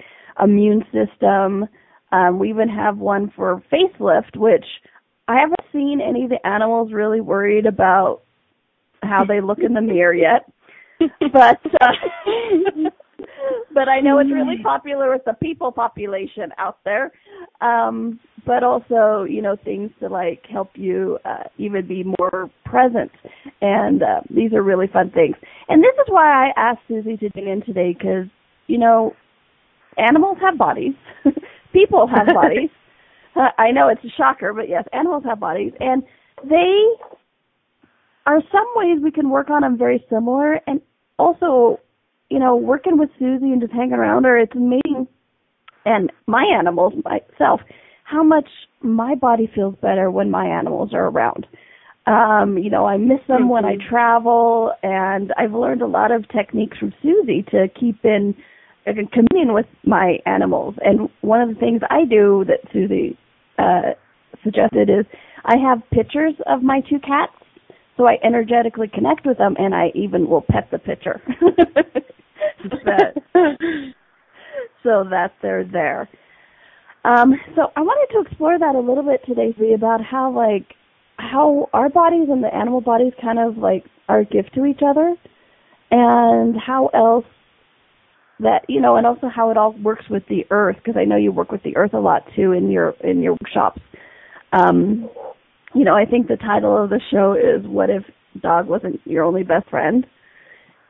immune 0.43 0.84
system. 0.91 1.67
Um, 2.12 2.39
we 2.39 2.50
even 2.50 2.67
have 2.67 2.98
one 2.98 3.31
for 3.36 3.63
facelift, 3.72 4.36
which 4.36 4.65
I 5.27 5.39
haven't 5.39 5.62
seen 5.72 6.01
any 6.01 6.24
of 6.24 6.29
the 6.29 6.46
animals 6.46 6.91
really 6.91 7.22
worried 7.22 7.65
about 7.65 8.22
how 9.03 9.24
they 9.24 9.39
look 9.39 9.60
in 9.60 9.74
the 9.74 9.81
mirror 9.81 10.13
yet. 10.13 10.51
But 11.34 11.60
uh, 11.81 11.93
but 13.74 13.89
I 13.89 14.01
know 14.01 14.20
it's 14.20 14.29
really 14.31 14.62
popular 14.62 15.12
with 15.12 15.24
the 15.25 15.34
people 15.34 15.72
population 15.72 16.51
out 16.60 16.77
there. 16.86 17.12
Um, 17.62 18.19
but 18.45 18.63
also, 18.63 19.24
you 19.24 19.41
know, 19.41 19.55
things 19.63 19.91
to 20.00 20.07
like 20.07 20.45
help 20.51 20.71
you 20.75 21.19
uh, 21.25 21.43
even 21.57 21.88
be 21.88 22.03
more 22.19 22.50
present. 22.65 23.12
And 23.62 24.01
uh, 24.01 24.21
these 24.29 24.53
are 24.53 24.63
really 24.63 24.88
fun 24.88 25.12
things. 25.12 25.36
And 25.69 25.83
this 25.83 25.93
is 25.93 26.05
why 26.07 26.48
I 26.48 26.51
asked 26.57 26.81
Susie 26.88 27.17
to 27.17 27.29
tune 27.29 27.48
in 27.48 27.62
today 27.63 27.93
because, 27.93 28.25
you 28.67 28.77
know, 28.77 29.15
animals 29.98 30.38
have 30.41 30.57
bodies, 30.57 30.93
people 31.74 32.07
have 32.07 32.27
bodies. 32.33 32.69
Uh, 33.36 33.50
I 33.57 33.71
know 33.71 33.89
it's 33.89 34.03
a 34.03 34.10
shocker, 34.17 34.53
but 34.53 34.67
yes, 34.67 34.83
animals 34.91 35.24
have 35.25 35.39
bodies, 35.39 35.71
and 35.79 36.03
they 36.43 36.83
are 38.25 38.41
some 38.51 38.67
ways 38.75 39.00
we 39.01 39.12
can 39.12 39.29
work 39.29 39.50
on 39.50 39.62
them 39.62 39.77
very 39.77 40.03
similar, 40.10 40.60
and 40.67 40.81
also 41.17 41.79
you 42.31 42.39
know, 42.39 42.55
working 42.55 42.98
with 42.98 43.10
Susie 43.19 43.51
and 43.51 43.60
just 43.60 43.74
hanging 43.74 43.91
around 43.91 44.24
her, 44.24 44.39
it's 44.39 44.55
amazing. 44.55 45.05
And 45.85 46.11
my 46.27 46.43
animals, 46.43 46.93
myself, 47.03 47.61
how 48.03 48.23
much 48.23 48.47
my 48.81 49.15
body 49.15 49.50
feels 49.53 49.75
better 49.81 50.11
when 50.11 50.29
my 50.29 50.45
animals 50.45 50.93
are 50.93 51.07
around. 51.07 51.47
Um, 52.07 52.57
you 52.57 52.69
know, 52.69 52.85
I 52.85 52.97
miss 52.97 53.19
them 53.27 53.47
when 53.47 53.63
I 53.63 53.75
mm-hmm. 53.75 53.89
travel, 53.89 54.73
and 54.81 55.31
I've 55.38 55.53
learned 55.53 55.81
a 55.81 55.88
lot 55.88 56.11
of 56.11 56.27
techniques 56.29 56.77
from 56.77 56.93
Susie 57.01 57.43
to 57.51 57.67
keep 57.79 58.03
in, 58.03 58.35
in 58.85 59.07
communion 59.07 59.53
with 59.53 59.67
my 59.85 60.17
animals. 60.25 60.75
And 60.81 61.09
one 61.21 61.41
of 61.41 61.50
the 61.50 61.55
things 61.55 61.81
I 61.89 62.05
do 62.05 62.43
that 62.47 62.59
Susie 62.73 63.17
uh, 63.59 63.93
suggested 64.43 64.89
is 64.89 65.05
I 65.45 65.57
have 65.57 65.81
pictures 65.91 66.33
of 66.47 66.63
my 66.63 66.81
two 66.81 67.00
cats, 67.00 67.33
so 67.97 68.07
I 68.07 68.17
energetically 68.23 68.88
connect 68.88 69.25
with 69.25 69.38
them, 69.38 69.55
and 69.59 69.75
I 69.75 69.91
even 69.93 70.27
will 70.27 70.41
pet 70.41 70.69
the 70.71 70.79
picture. 70.79 71.21
so 74.83 75.05
that 75.09 75.33
they're 75.41 75.65
there. 75.65 76.09
Um, 77.03 77.33
so 77.55 77.71
I 77.75 77.81
wanted 77.81 78.13
to 78.13 78.21
explore 78.27 78.59
that 78.59 78.75
a 78.75 78.79
little 78.79 79.03
bit 79.03 79.21
today, 79.25 79.55
see 79.57 79.73
about 79.73 80.03
how 80.03 80.31
like 80.31 80.75
how 81.17 81.69
our 81.73 81.89
bodies 81.89 82.27
and 82.29 82.43
the 82.43 82.53
animal 82.53 82.81
bodies 82.81 83.13
kind 83.21 83.39
of 83.39 83.57
like 83.57 83.85
are 84.07 84.19
a 84.19 84.25
gift 84.25 84.53
to 84.55 84.65
each 84.65 84.81
other, 84.88 85.15
and 85.89 86.55
how 86.59 86.89
else 86.93 87.25
that 88.39 88.65
you 88.67 88.81
know, 88.81 88.97
and 88.97 89.07
also 89.07 89.29
how 89.33 89.50
it 89.51 89.57
all 89.57 89.73
works 89.83 90.05
with 90.09 90.23
the 90.29 90.45
earth 90.51 90.75
because 90.77 90.97
I 90.97 91.05
know 91.05 91.15
you 91.15 91.31
work 91.31 91.51
with 91.51 91.63
the 91.63 91.75
earth 91.75 91.93
a 91.93 92.00
lot 92.00 92.23
too 92.35 92.51
in 92.51 92.69
your 92.69 92.91
in 93.03 93.21
your 93.21 93.35
workshops. 93.41 93.81
Um, 94.53 95.09
you 95.73 95.83
know, 95.83 95.95
I 95.95 96.05
think 96.05 96.27
the 96.27 96.38
title 96.38 96.83
of 96.83 96.89
the 96.89 97.01
show 97.11 97.33
is 97.33 97.65
"What 97.65 97.89
if 97.89 98.03
dog 98.41 98.67
wasn't 98.67 99.00
your 99.05 99.23
only 99.23 99.43
best 99.43 99.69
friend?" 99.69 100.05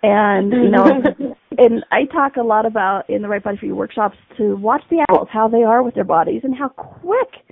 And 0.04 0.52
you 0.52 0.70
know, 0.70 1.36
and 1.58 1.86
I 1.92 2.06
talk 2.06 2.36
a 2.38 2.44
lot 2.44 2.66
about 2.66 3.10
in 3.10 3.22
the 3.22 3.28
Right 3.28 3.44
Body 3.44 3.58
for 3.58 3.66
You 3.66 3.76
workshops 3.76 4.18
to 4.38 4.56
watch 4.56 4.82
the 4.90 5.06
animals, 5.08 5.30
how 5.32 5.48
they 5.48 5.64
are 5.64 5.84
with 5.84 5.96
their 5.96 6.04
bodies, 6.04 6.42
and 6.44 6.56
how 6.56 6.70
quick 6.70 7.46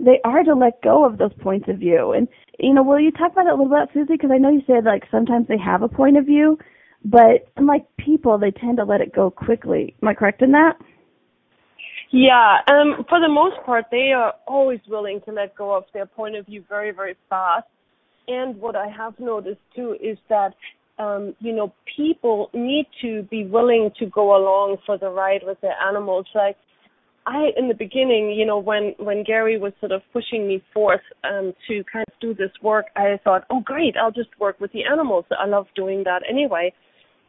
they 0.00 0.20
are 0.24 0.42
to 0.42 0.54
let 0.54 0.82
go 0.82 1.04
of 1.04 1.18
those 1.18 1.32
points 1.40 1.68
of 1.68 1.78
view. 1.78 2.12
And 2.12 2.28
you 2.58 2.74
know, 2.74 2.82
will 2.82 3.00
you 3.00 3.10
talk 3.10 3.32
about 3.32 3.44
that 3.44 3.54
a 3.54 3.56
little 3.56 3.68
bit, 3.68 3.88
Susie? 3.94 4.14
Because 4.14 4.30
I 4.32 4.38
know 4.38 4.50
you 4.50 4.62
said 4.66 4.84
like 4.84 5.04
sometimes 5.10 5.48
they 5.48 5.58
have 5.58 5.82
a 5.82 5.88
point 5.88 6.16
of 6.16 6.26
view, 6.26 6.58
but 7.04 7.48
unlike 7.56 7.84
people, 7.98 8.38
they 8.38 8.50
tend 8.50 8.78
to 8.78 8.84
let 8.84 9.00
it 9.00 9.14
go 9.14 9.30
quickly. 9.30 9.94
Am 10.02 10.08
I 10.08 10.14
correct 10.14 10.42
in 10.42 10.52
that? 10.52 10.76
Yeah, 12.16 12.58
um, 12.68 13.04
for 13.08 13.18
the 13.18 13.28
most 13.28 13.56
part, 13.66 13.86
they 13.90 14.12
are 14.12 14.34
always 14.46 14.78
willing 14.88 15.20
to 15.24 15.32
let 15.32 15.56
go 15.56 15.76
of 15.76 15.82
their 15.92 16.06
point 16.06 16.36
of 16.36 16.46
view 16.46 16.62
very, 16.68 16.92
very 16.92 17.16
fast. 17.28 17.66
And 18.28 18.56
what 18.60 18.76
I 18.76 18.86
have 18.86 19.18
noticed 19.18 19.60
too 19.74 19.96
is 20.00 20.16
that, 20.28 20.54
um, 20.98 21.34
you 21.40 21.52
know, 21.52 21.72
people 21.96 22.50
need 22.54 22.86
to 23.02 23.22
be 23.24 23.44
willing 23.44 23.90
to 23.98 24.06
go 24.06 24.36
along 24.36 24.76
for 24.86 24.96
the 24.96 25.08
ride 25.08 25.40
with 25.44 25.60
their 25.60 25.74
animals. 25.86 26.26
Like, 26.34 26.56
I, 27.26 27.48
in 27.56 27.68
the 27.68 27.74
beginning, 27.74 28.34
you 28.36 28.44
know, 28.44 28.58
when, 28.58 28.94
when 28.98 29.24
Gary 29.24 29.58
was 29.58 29.72
sort 29.80 29.92
of 29.92 30.02
pushing 30.12 30.46
me 30.46 30.62
forth, 30.72 31.00
um, 31.24 31.52
to 31.68 31.82
kind 31.90 32.04
of 32.06 32.20
do 32.20 32.34
this 32.34 32.50
work, 32.62 32.86
I 32.96 33.18
thought, 33.24 33.44
oh 33.50 33.60
great, 33.60 33.96
I'll 33.96 34.12
just 34.12 34.28
work 34.38 34.60
with 34.60 34.72
the 34.72 34.84
animals. 34.84 35.24
I 35.30 35.46
love 35.46 35.66
doing 35.74 36.04
that 36.04 36.22
anyway. 36.28 36.72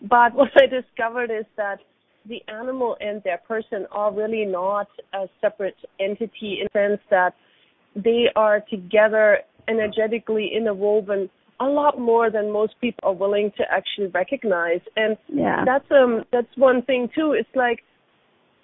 But 0.02 0.34
what 0.36 0.50
I 0.56 0.66
discovered 0.68 1.32
is 1.32 1.46
that 1.58 1.80
the 2.28 2.42
animal 2.48 2.98
and 3.00 3.22
their 3.24 3.38
person 3.48 3.86
are 3.92 4.14
really 4.14 4.46
not 4.46 4.88
a 5.14 5.28
separate 5.42 5.78
entity 6.00 6.60
in 6.62 6.68
the 6.74 6.90
sense 6.90 7.02
that 7.10 7.34
they 7.96 8.26
are 8.36 8.62
together 8.70 9.40
energetically 9.68 10.52
interwoven 10.56 11.30
a 11.60 11.66
lot 11.66 12.00
more 12.00 12.30
than 12.30 12.52
most 12.52 12.74
people 12.82 13.00
are 13.04 13.14
willing 13.14 13.52
to 13.58 13.64
actually 13.72 14.08
recognize. 14.08 14.82
And 14.96 15.18
yeah. 15.28 15.64
that's 15.66 15.90
um 15.92 16.24
that's 16.32 16.56
one 16.58 16.82
thing 16.84 17.10
too. 17.16 17.36
It's 17.38 17.56
like 17.56 17.80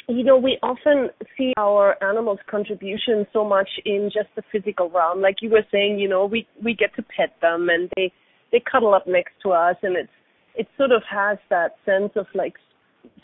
you 0.07 0.23
know, 0.23 0.37
we 0.37 0.57
often 0.61 1.09
see 1.37 1.53
our 1.57 1.95
animals' 2.03 2.39
contribution 2.49 3.25
so 3.31 3.45
much 3.45 3.69
in 3.85 4.09
just 4.13 4.27
the 4.35 4.41
physical 4.51 4.89
realm. 4.89 5.21
Like 5.21 5.37
you 5.41 5.49
were 5.49 5.65
saying, 5.71 5.99
you 5.99 6.09
know, 6.09 6.25
we 6.25 6.47
we 6.63 6.73
get 6.73 6.93
to 6.95 7.03
pet 7.03 7.33
them 7.41 7.69
and 7.69 7.89
they 7.95 8.11
they 8.51 8.61
cuddle 8.69 8.93
up 8.93 9.07
next 9.07 9.33
to 9.43 9.51
us 9.51 9.75
and 9.83 9.95
it's 9.95 10.09
it 10.55 10.67
sort 10.77 10.91
of 10.91 11.01
has 11.09 11.37
that 11.49 11.75
sense 11.85 12.11
of 12.15 12.25
like 12.35 12.55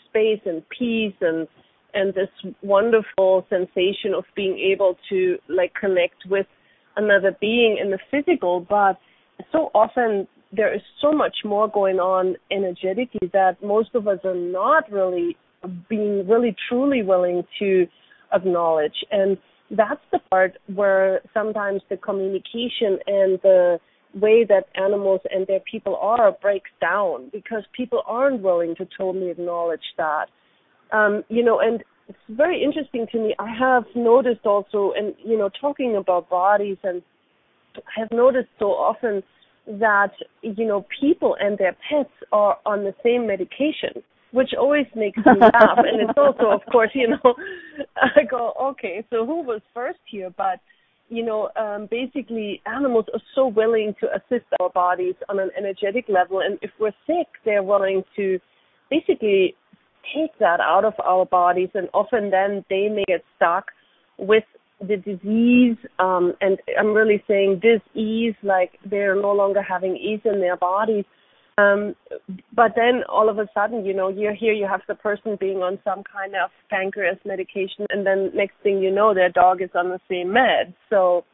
space 0.08 0.40
and 0.46 0.62
peace 0.70 1.14
and 1.20 1.46
and 1.94 2.14
this 2.14 2.28
wonderful 2.62 3.46
sensation 3.48 4.14
of 4.16 4.24
being 4.34 4.58
able 4.58 4.96
to 5.08 5.36
like 5.48 5.72
connect 5.74 6.24
with 6.28 6.46
another 6.96 7.36
being 7.40 7.78
in 7.80 7.90
the 7.90 7.98
physical 8.10 8.60
but 8.60 8.98
so 9.52 9.70
often 9.74 10.26
there 10.52 10.74
is 10.74 10.80
so 11.00 11.12
much 11.12 11.36
more 11.44 11.68
going 11.68 11.98
on 11.98 12.36
energetically 12.50 13.28
that 13.32 13.62
most 13.62 13.94
of 13.94 14.08
us 14.08 14.18
are 14.24 14.34
not 14.34 14.90
really 14.90 15.36
being 15.88 16.26
really 16.26 16.54
truly 16.68 17.02
willing 17.02 17.42
to 17.58 17.86
acknowledge 18.32 19.04
and 19.10 19.36
that's 19.70 20.00
the 20.12 20.18
part 20.30 20.56
where 20.74 21.20
sometimes 21.34 21.82
the 21.90 21.96
communication 21.96 22.98
and 23.06 23.38
the 23.42 23.78
way 24.14 24.44
that 24.48 24.64
animals 24.74 25.20
and 25.30 25.46
their 25.46 25.60
people 25.70 25.96
are 25.96 26.32
breaks 26.40 26.70
down 26.80 27.28
because 27.32 27.62
people 27.76 28.02
aren't 28.06 28.42
willing 28.42 28.74
to 28.76 28.86
totally 28.96 29.30
acknowledge 29.30 29.82
that. 29.96 30.26
Um, 30.92 31.24
you 31.28 31.44
know, 31.44 31.60
and 31.60 31.84
it's 32.08 32.18
very 32.30 32.62
interesting 32.62 33.06
to 33.12 33.18
me. 33.18 33.34
I 33.38 33.54
have 33.54 33.84
noticed 33.94 34.46
also, 34.46 34.92
and 34.96 35.14
you 35.22 35.36
know, 35.36 35.50
talking 35.60 35.96
about 35.96 36.30
bodies, 36.30 36.78
and 36.82 37.02
I 37.76 38.00
have 38.00 38.10
noticed 38.10 38.48
so 38.58 38.66
often 38.66 39.22
that 39.68 40.12
you 40.42 40.66
know 40.66 40.86
people 41.00 41.36
and 41.38 41.58
their 41.58 41.76
pets 41.88 42.10
are 42.32 42.58
on 42.64 42.84
the 42.84 42.94
same 43.04 43.26
medication, 43.26 44.02
which 44.32 44.50
always 44.58 44.86
makes 44.96 45.18
me 45.18 45.24
laugh. 45.40 45.78
and 45.78 46.08
it's 46.08 46.18
also, 46.18 46.50
of 46.50 46.60
course, 46.72 46.90
you 46.94 47.08
know, 47.08 47.34
I 47.96 48.22
go, 48.24 48.54
okay, 48.60 49.04
so 49.10 49.26
who 49.26 49.42
was 49.42 49.60
first 49.74 49.98
here? 50.10 50.30
But 50.36 50.60
you 51.10 51.24
know, 51.24 51.48
um, 51.56 51.88
basically 51.90 52.60
animals 52.66 53.06
are 53.14 53.20
so 53.34 53.46
willing 53.46 53.94
to 54.00 54.08
assist 54.14 54.46
our 54.60 54.70
bodies 54.70 55.14
on 55.28 55.38
an 55.38 55.50
energetic 55.56 56.04
level. 56.08 56.40
And 56.40 56.58
if 56.60 56.70
we're 56.78 56.92
sick, 57.06 57.26
they're 57.44 57.62
willing 57.62 58.02
to 58.16 58.38
basically 58.90 59.54
take 60.14 60.38
that 60.38 60.60
out 60.60 60.84
of 60.84 60.94
our 61.02 61.24
bodies. 61.24 61.70
And 61.74 61.88
often 61.94 62.30
then 62.30 62.64
they 62.68 62.88
may 62.88 63.04
get 63.06 63.24
stuck 63.36 63.66
with 64.18 64.44
the 64.80 64.96
disease. 64.96 65.76
Um, 65.98 66.34
and 66.40 66.58
I'm 66.78 66.92
really 66.92 67.22
saying 67.26 67.60
disease, 67.60 68.34
like 68.42 68.78
they're 68.88 69.20
no 69.20 69.32
longer 69.32 69.62
having 69.62 69.96
ease 69.96 70.20
in 70.24 70.40
their 70.40 70.56
bodies. 70.56 71.04
Um, 71.58 71.96
but 72.54 72.72
then 72.76 73.02
all 73.08 73.28
of 73.28 73.38
a 73.38 73.48
sudden, 73.52 73.84
you 73.84 73.92
know, 73.92 74.08
you're 74.08 74.34
here, 74.34 74.52
you 74.52 74.66
have 74.70 74.82
the 74.86 74.94
person 74.94 75.36
being 75.40 75.58
on 75.58 75.78
some 75.82 76.04
kind 76.04 76.34
of 76.36 76.50
pancreas 76.70 77.18
medication, 77.24 77.84
and 77.90 78.06
then 78.06 78.30
next 78.32 78.54
thing 78.62 78.78
you 78.78 78.92
know, 78.92 79.12
their 79.12 79.28
dog 79.28 79.60
is 79.60 79.70
on 79.74 79.88
the 79.88 79.98
same 80.08 80.32
med. 80.32 80.72
So, 80.88 81.24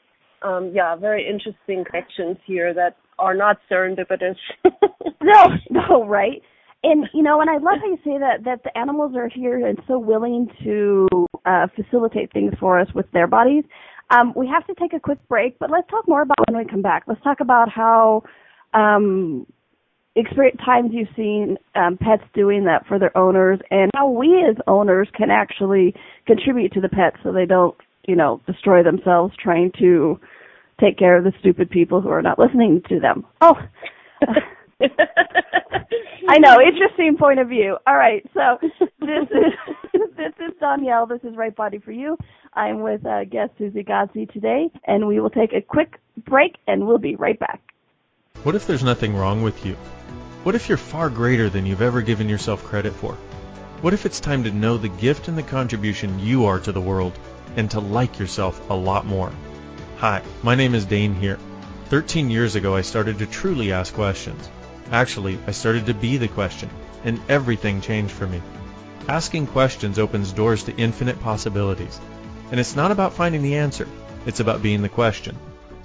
um, 0.40 0.72
yeah, 0.74 0.96
very 0.96 1.28
interesting 1.28 1.84
connections 1.84 2.38
here 2.46 2.72
that 2.72 2.96
are 3.18 3.34
not 3.34 3.58
serendipitous. 3.70 4.36
no, 5.22 5.44
no, 5.70 6.06
right? 6.06 6.40
And 6.85 7.09
you 7.14 7.23
know, 7.23 7.41
and 7.41 7.49
I 7.49 7.55
love 7.55 7.79
how 7.81 7.87
you 7.87 7.99
say 8.05 8.19
that 8.19 8.45
that 8.45 8.62
the 8.62 8.76
animals 8.76 9.17
are 9.17 9.29
here 9.29 9.67
and 9.67 9.79
so 9.88 9.99
willing 9.99 10.49
to 10.62 11.09
uh, 11.47 11.67
facilitate 11.75 12.31
things 12.33 12.53
for 12.61 12.79
us 12.79 12.88
with 12.95 13.11
their 13.12 13.26
bodies. 13.26 13.64
Um, 14.11 14.35
we 14.37 14.47
have 14.47 14.67
to 14.67 14.75
take 14.75 14.93
a 14.93 15.00
quick 15.00 15.19
break, 15.26 15.59
but 15.59 15.71
let's 15.71 15.88
talk 15.88 16.07
more 16.07 16.21
about 16.21 16.37
when 16.47 16.59
we 16.59 16.71
come 16.71 16.83
back. 16.83 17.05
Let's 17.07 17.23
talk 17.23 17.41
about 17.41 17.71
how 17.71 18.23
um, 18.75 19.47
experience 20.14 20.61
times 20.62 20.91
you've 20.93 21.09
seen 21.17 21.57
um, 21.75 21.97
pets 21.97 22.23
doing 22.35 22.64
that 22.64 22.87
for 22.87 22.99
their 22.99 23.17
owners 23.17 23.59
and 23.71 23.91
how 23.95 24.11
we 24.11 24.45
as 24.49 24.57
owners 24.67 25.09
can 25.17 25.31
actually 25.31 25.95
contribute 26.26 26.73
to 26.73 26.83
the 26.83 26.88
pets 26.88 27.17
so 27.23 27.33
they 27.33 27.47
don't 27.47 27.76
you 28.07 28.14
know 28.14 28.41
destroy 28.47 28.83
themselves 28.83 29.35
trying 29.43 29.73
to 29.79 30.21
take 30.79 30.99
care 30.99 31.17
of 31.17 31.25
the 31.25 31.33
stupid 31.41 31.69
people 31.69 32.00
who 32.00 32.11
are 32.11 32.23
not 32.23 32.38
listening 32.38 32.81
to 32.88 33.00
them 33.00 33.25
oh 33.41 33.55
I 36.28 36.38
know, 36.38 36.57
interesting 36.61 37.16
point 37.19 37.38
of 37.38 37.49
view. 37.49 37.76
All 37.87 37.97
right, 37.97 38.25
so 38.33 38.59
this 39.00 39.28
is 39.31 39.52
this 40.16 40.33
is 40.40 40.52
Danielle. 40.61 41.07
This 41.07 41.21
is 41.23 41.37
Right 41.37 41.54
Body 41.54 41.78
for 41.78 41.93
You. 41.93 42.16
I'm 42.54 42.81
with 42.81 43.04
uh, 43.04 43.25
guest 43.25 43.52
Susie 43.59 43.83
Godsey 43.83 44.33
today, 44.33 44.71
and 44.87 45.07
we 45.07 45.21
will 45.21 45.31
take 45.31 45.52
a 45.52 45.61
quick 45.61 45.99
break, 46.16 46.57
and 46.66 46.87
we'll 46.87 46.99
be 46.99 47.16
right 47.16 47.38
back. 47.38 47.61
What 48.43 48.54
if 48.54 48.66
there's 48.66 48.85
nothing 48.85 49.14
wrong 49.14 49.43
with 49.43 49.66
you? 49.66 49.75
What 50.45 50.54
if 50.54 50.69
you're 50.69 50.78
far 50.78 51.11
greater 51.11 51.50
than 51.50 51.66
you've 51.66 51.83
ever 51.83 52.00
given 52.00 52.28
yourself 52.28 52.64
credit 52.64 52.93
for? 52.93 53.14
What 53.81 53.93
if 53.95 54.07
it's 54.07 54.21
time 54.21 54.45
to 54.45 54.50
know 54.50 54.78
the 54.78 54.88
gift 54.88 55.28
and 55.28 55.37
the 55.37 55.43
contribution 55.43 56.19
you 56.19 56.47
are 56.47 56.61
to 56.61 56.73
the 56.73 56.81
world 56.81 57.19
and 57.57 57.71
to 57.73 57.81
like 57.81 58.19
yourself 58.19 58.71
a 58.71 58.75
lot 58.75 59.04
more? 59.04 59.33
Hi, 59.99 60.23
my 60.43 60.54
name 60.54 60.75
is 60.75 60.87
Dane 60.87 61.14
Heer. 61.14 61.38
13 61.87 62.31
years 62.31 62.54
ago 62.54 62.75
I 62.75 62.83
started 62.83 63.19
to 63.19 63.26
truly 63.26 63.73
ask 63.73 63.93
questions. 63.95 64.49
Actually, 64.94 65.40
I 65.48 65.50
started 65.50 65.86
to 65.86 65.92
be 65.92 66.18
the 66.18 66.28
question, 66.28 66.70
and 67.02 67.20
everything 67.28 67.80
changed 67.80 68.12
for 68.12 68.28
me. 68.28 68.40
Asking 69.08 69.48
questions 69.48 69.98
opens 69.98 70.30
doors 70.30 70.62
to 70.62 70.76
infinite 70.76 71.20
possibilities. 71.20 71.98
And 72.52 72.60
it's 72.60 72.76
not 72.76 72.92
about 72.92 73.12
finding 73.12 73.42
the 73.42 73.56
answer, 73.56 73.88
it's 74.24 74.38
about 74.38 74.62
being 74.62 74.82
the 74.82 74.88
question. 74.88 75.36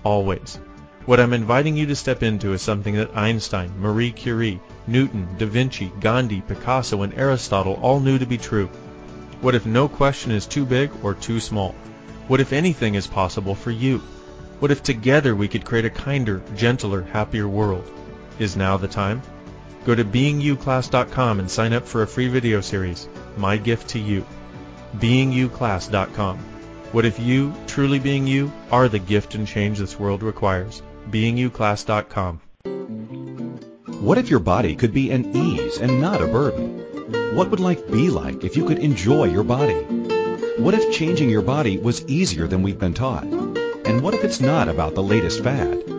Always. 0.04 0.60
What 1.08 1.20
I'm 1.20 1.34
inviting 1.34 1.76
you 1.76 1.88
to 1.88 1.96
step 1.96 2.22
into 2.22 2.54
is 2.54 2.62
something 2.62 2.94
that 2.98 3.18
Einstein, 3.18 3.72
Marie 3.80 4.12
Curie, 4.12 4.62
Newton, 4.86 5.28
Da 5.40 5.48
Vinci, 5.48 5.92
Gandhi, 6.00 6.42
Picasso, 6.42 7.02
and 7.02 7.12
Aristotle 7.16 7.80
all 7.82 8.00
knew 8.00 8.20
to 8.20 8.28
be 8.28 8.38
true. 8.38 8.68
What 9.42 9.56
if 9.56 9.66
no 9.66 9.88
question 9.88 10.32
is 10.32 10.46
too 10.46 10.66
big 10.66 10.92
or 11.02 11.16
too 11.16 11.40
small? 11.40 11.74
What 12.28 12.42
if 12.42 12.54
anything 12.54 12.94
is 12.94 13.08
possible 13.08 13.56
for 13.56 13.72
you? 13.72 14.04
What 14.60 14.70
if 14.70 14.84
together 14.84 15.36
we 15.36 15.48
could 15.48 15.66
create 15.66 15.86
a 15.86 15.90
kinder, 15.90 16.44
gentler, 16.56 17.02
happier 17.02 17.48
world? 17.48 17.92
Is 18.40 18.56
now 18.56 18.78
the 18.78 18.88
time? 18.88 19.22
Go 19.86 19.94
to 19.94 20.06
beingyouclass.com 20.06 21.40
and 21.40 21.52
sign 21.52 21.74
up 21.74 21.86
for 21.86 22.02
a 22.02 22.08
free 22.08 22.30
video 22.30 22.62
series, 22.62 23.08
My 23.38 23.58
Gift 23.58 23.90
to 23.90 24.00
You. 24.00 24.26
beingyouclass.com. 24.98 26.38
What 26.92 27.06
if 27.06 27.20
you, 27.20 27.54
truly 27.68 28.00
being 28.00 28.26
you, 28.26 28.52
are 28.72 28.88
the 28.88 28.98
gift 28.98 29.36
and 29.36 29.46
change 29.46 29.78
this 29.78 30.00
world 30.00 30.24
requires? 30.24 30.82
beingyouclass.com. 31.12 32.42
What 34.00 34.18
if 34.18 34.30
your 34.30 34.40
body 34.40 34.76
could 34.76 34.94
be 34.94 35.12
an 35.12 35.36
ease 35.36 35.78
and 35.78 36.00
not 36.00 36.22
a 36.22 36.28
burden? 36.28 37.36
What 37.36 37.52
would 37.52 37.60
life 37.60 37.86
be 37.92 38.10
like 38.10 38.46
if 38.46 38.56
you 38.56 38.66
could 38.66 38.80
enjoy 38.80 39.26
your 39.26 39.44
body? 39.44 39.82
What 40.58 40.74
if 40.74 40.94
changing 40.94 41.30
your 41.30 41.42
body 41.42 41.78
was 41.78 42.06
easier 42.06 42.48
than 42.48 42.64
we've 42.64 42.80
been 42.80 42.94
taught? 42.94 43.26
And 43.26 44.02
what 44.02 44.14
if 44.14 44.24
it's 44.24 44.40
not 44.40 44.70
about 44.70 44.96
the 44.96 45.04
latest 45.04 45.44
fad? 45.44 45.99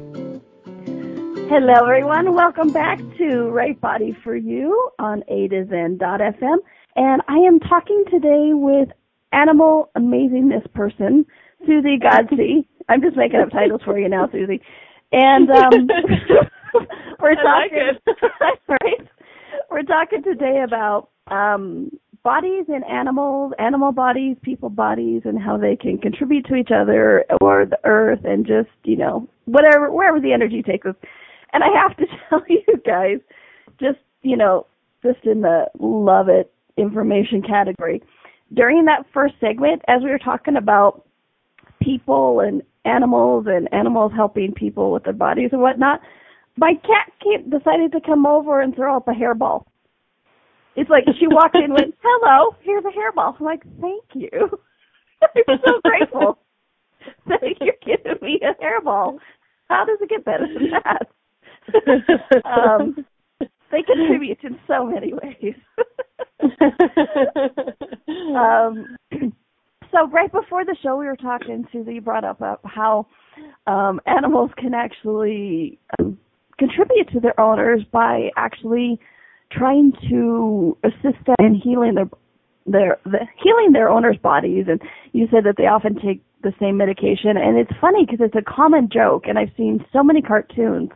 Hello, 1.53 1.73
everyone. 1.83 2.33
Welcome 2.33 2.71
back 2.71 2.97
to 3.17 3.49
Right 3.49 3.79
Body 3.81 4.15
for 4.23 4.37
You 4.37 4.89
on 4.99 5.21
A 5.27 5.49
to 5.49 5.65
Zen.fm. 5.69 6.57
And 6.95 7.21
I 7.27 7.35
am 7.39 7.59
talking 7.59 8.05
today 8.09 8.51
with 8.53 8.87
animal 9.33 9.89
amazingness 9.97 10.71
person, 10.71 11.25
Susie 11.67 11.99
Godsey. 11.99 12.65
I'm 12.87 13.01
just 13.01 13.17
making 13.17 13.41
up 13.41 13.51
titles 13.51 13.81
for 13.83 13.99
you 13.99 14.07
now, 14.07 14.29
Susie. 14.31 14.61
And 15.11 15.51
um, 15.51 15.89
we're 17.19 17.35
talking, 17.35 17.99
like 18.39 18.61
right? 18.69 19.07
We're 19.69 19.83
talking 19.83 20.23
today 20.23 20.63
about 20.65 21.09
um, 21.27 21.91
bodies 22.23 22.67
in 22.69 22.81
animals, 22.89 23.51
animal 23.59 23.91
bodies, 23.91 24.37
people 24.41 24.69
bodies, 24.69 25.23
and 25.25 25.37
how 25.37 25.57
they 25.57 25.75
can 25.75 25.97
contribute 25.97 26.45
to 26.45 26.55
each 26.55 26.71
other 26.73 27.25
or 27.41 27.65
the 27.65 27.79
earth, 27.83 28.21
and 28.23 28.47
just 28.47 28.69
you 28.85 28.95
know 28.95 29.27
whatever 29.43 29.91
wherever 29.91 30.21
the 30.21 30.31
energy 30.31 30.63
takes 30.63 30.85
us. 30.85 30.95
And 31.53 31.63
I 31.63 31.67
have 31.81 31.97
to 31.97 32.05
tell 32.29 32.43
you 32.47 32.63
guys, 32.85 33.19
just, 33.79 33.99
you 34.21 34.37
know, 34.37 34.67
just 35.03 35.23
in 35.23 35.41
the 35.41 35.65
love 35.79 36.29
it 36.29 36.51
information 36.77 37.41
category, 37.41 38.01
during 38.53 38.85
that 38.85 39.05
first 39.13 39.35
segment, 39.39 39.81
as 39.87 40.01
we 40.03 40.09
were 40.09 40.19
talking 40.19 40.55
about 40.57 41.05
people 41.81 42.39
and 42.39 42.61
animals 42.85 43.45
and 43.47 43.71
animals 43.73 44.11
helping 44.15 44.53
people 44.53 44.91
with 44.91 45.03
their 45.03 45.13
bodies 45.13 45.49
and 45.51 45.61
whatnot, 45.61 46.01
my 46.57 46.73
cat 46.73 47.11
came, 47.23 47.49
decided 47.49 47.91
to 47.93 48.01
come 48.01 48.25
over 48.25 48.61
and 48.61 48.75
throw 48.75 48.97
up 48.97 49.07
a 49.07 49.11
hairball. 49.11 49.65
It's 50.75 50.89
like 50.89 51.03
she 51.19 51.27
walked 51.27 51.55
in 51.55 51.63
and 51.63 51.73
went, 51.73 51.95
hello, 52.03 52.55
here's 52.61 52.83
a 52.85 52.89
hairball. 52.89 53.35
I'm 53.39 53.45
like, 53.45 53.63
thank 53.79 54.03
you. 54.13 54.29
I'm 55.21 55.59
so 55.65 55.81
grateful 55.83 56.39
that 57.27 57.41
you're 57.59 57.75
giving 57.85 58.17
me 58.21 58.39
a 58.41 58.61
hairball. 58.63 59.19
How 59.69 59.85
does 59.85 59.99
it 60.01 60.09
get 60.09 60.25
better 60.25 60.47
than 60.47 60.71
that? 60.71 61.07
Um, 62.45 63.05
they 63.71 63.83
contribute 63.83 64.39
in 64.43 64.59
so 64.67 64.85
many 64.85 65.13
ways. 65.13 65.55
um, 68.35 68.97
so 69.91 70.07
right 70.07 70.31
before 70.31 70.65
the 70.65 70.75
show, 70.81 70.97
we 70.97 71.05
were 71.05 71.17
talking. 71.17 71.65
Susie 71.71 71.99
brought 71.99 72.23
up 72.23 72.41
uh, 72.41 72.55
how 72.63 73.07
um, 73.67 73.99
animals 74.05 74.51
can 74.57 74.73
actually 74.73 75.79
um, 75.99 76.17
contribute 76.57 77.09
to 77.11 77.19
their 77.19 77.39
owners 77.39 77.81
by 77.91 78.29
actually 78.37 78.99
trying 79.51 79.91
to 80.09 80.77
assist 80.83 81.23
them 81.25 81.35
in 81.39 81.55
healing 81.55 81.95
their 81.95 82.09
their 82.65 82.97
the, 83.05 83.19
healing 83.43 83.73
their 83.73 83.89
owners' 83.89 84.17
bodies. 84.17 84.65
And 84.67 84.81
you 85.11 85.27
said 85.31 85.43
that 85.45 85.55
they 85.57 85.65
often 85.65 85.95
take 85.95 86.23
the 86.43 86.53
same 86.59 86.77
medication, 86.77 87.35
and 87.37 87.57
it's 87.57 87.71
funny 87.79 88.05
because 88.05 88.25
it's 88.25 88.35
a 88.35 88.49
common 88.49 88.89
joke, 88.91 89.23
and 89.27 89.37
I've 89.37 89.51
seen 89.57 89.83
so 89.91 90.03
many 90.03 90.21
cartoons 90.21 90.89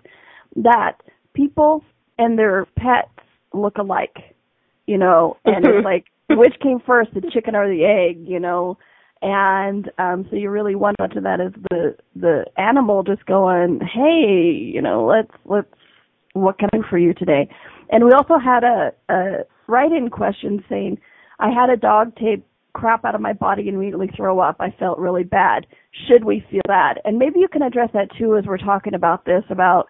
that 0.55 1.01
people 1.33 1.83
and 2.17 2.37
their 2.37 2.65
pets 2.77 3.09
look 3.53 3.77
alike, 3.77 4.17
you 4.85 4.97
know, 4.97 5.37
and 5.45 5.65
it's 5.65 5.83
like 5.85 6.05
which 6.29 6.55
came 6.61 6.79
first, 6.85 7.13
the 7.13 7.21
chicken 7.31 7.55
or 7.55 7.67
the 7.67 7.85
egg, 7.85 8.25
you 8.27 8.39
know? 8.39 8.77
And 9.21 9.89
um 9.97 10.27
so 10.29 10.35
you 10.35 10.49
really 10.49 10.75
wonder 10.75 11.07
to 11.13 11.21
that 11.21 11.39
is 11.39 11.53
the 11.69 11.95
the 12.15 12.45
animal 12.57 13.03
just 13.03 13.25
going, 13.25 13.79
Hey, 13.81 14.71
you 14.73 14.81
know, 14.81 15.05
let's 15.05 15.31
let's 15.45 15.67
what 16.33 16.59
can 16.59 16.69
I 16.73 16.77
do 16.77 16.83
for 16.89 16.97
you 16.97 17.13
today? 17.13 17.47
And 17.89 18.03
we 18.03 18.11
also 18.11 18.37
had 18.37 18.63
a, 18.63 18.91
a 19.09 19.45
write 19.67 19.91
in 19.91 20.09
question 20.09 20.63
saying, 20.67 20.99
I 21.39 21.49
had 21.49 21.69
a 21.69 21.77
dog 21.77 22.15
take 22.17 22.43
crap 22.73 23.05
out 23.05 23.15
of 23.15 23.21
my 23.21 23.33
body 23.33 23.67
and 23.67 23.77
immediately 23.77 24.09
throw 24.15 24.39
up. 24.39 24.57
I 24.59 24.75
felt 24.77 24.99
really 24.99 25.23
bad. 25.23 25.65
Should 26.07 26.25
we 26.25 26.45
feel 26.51 26.61
bad? 26.67 26.99
And 27.05 27.17
maybe 27.17 27.39
you 27.39 27.47
can 27.47 27.61
address 27.61 27.89
that 27.93 28.09
too 28.17 28.35
as 28.37 28.45
we're 28.45 28.57
talking 28.57 28.93
about 28.93 29.25
this 29.25 29.43
about 29.49 29.87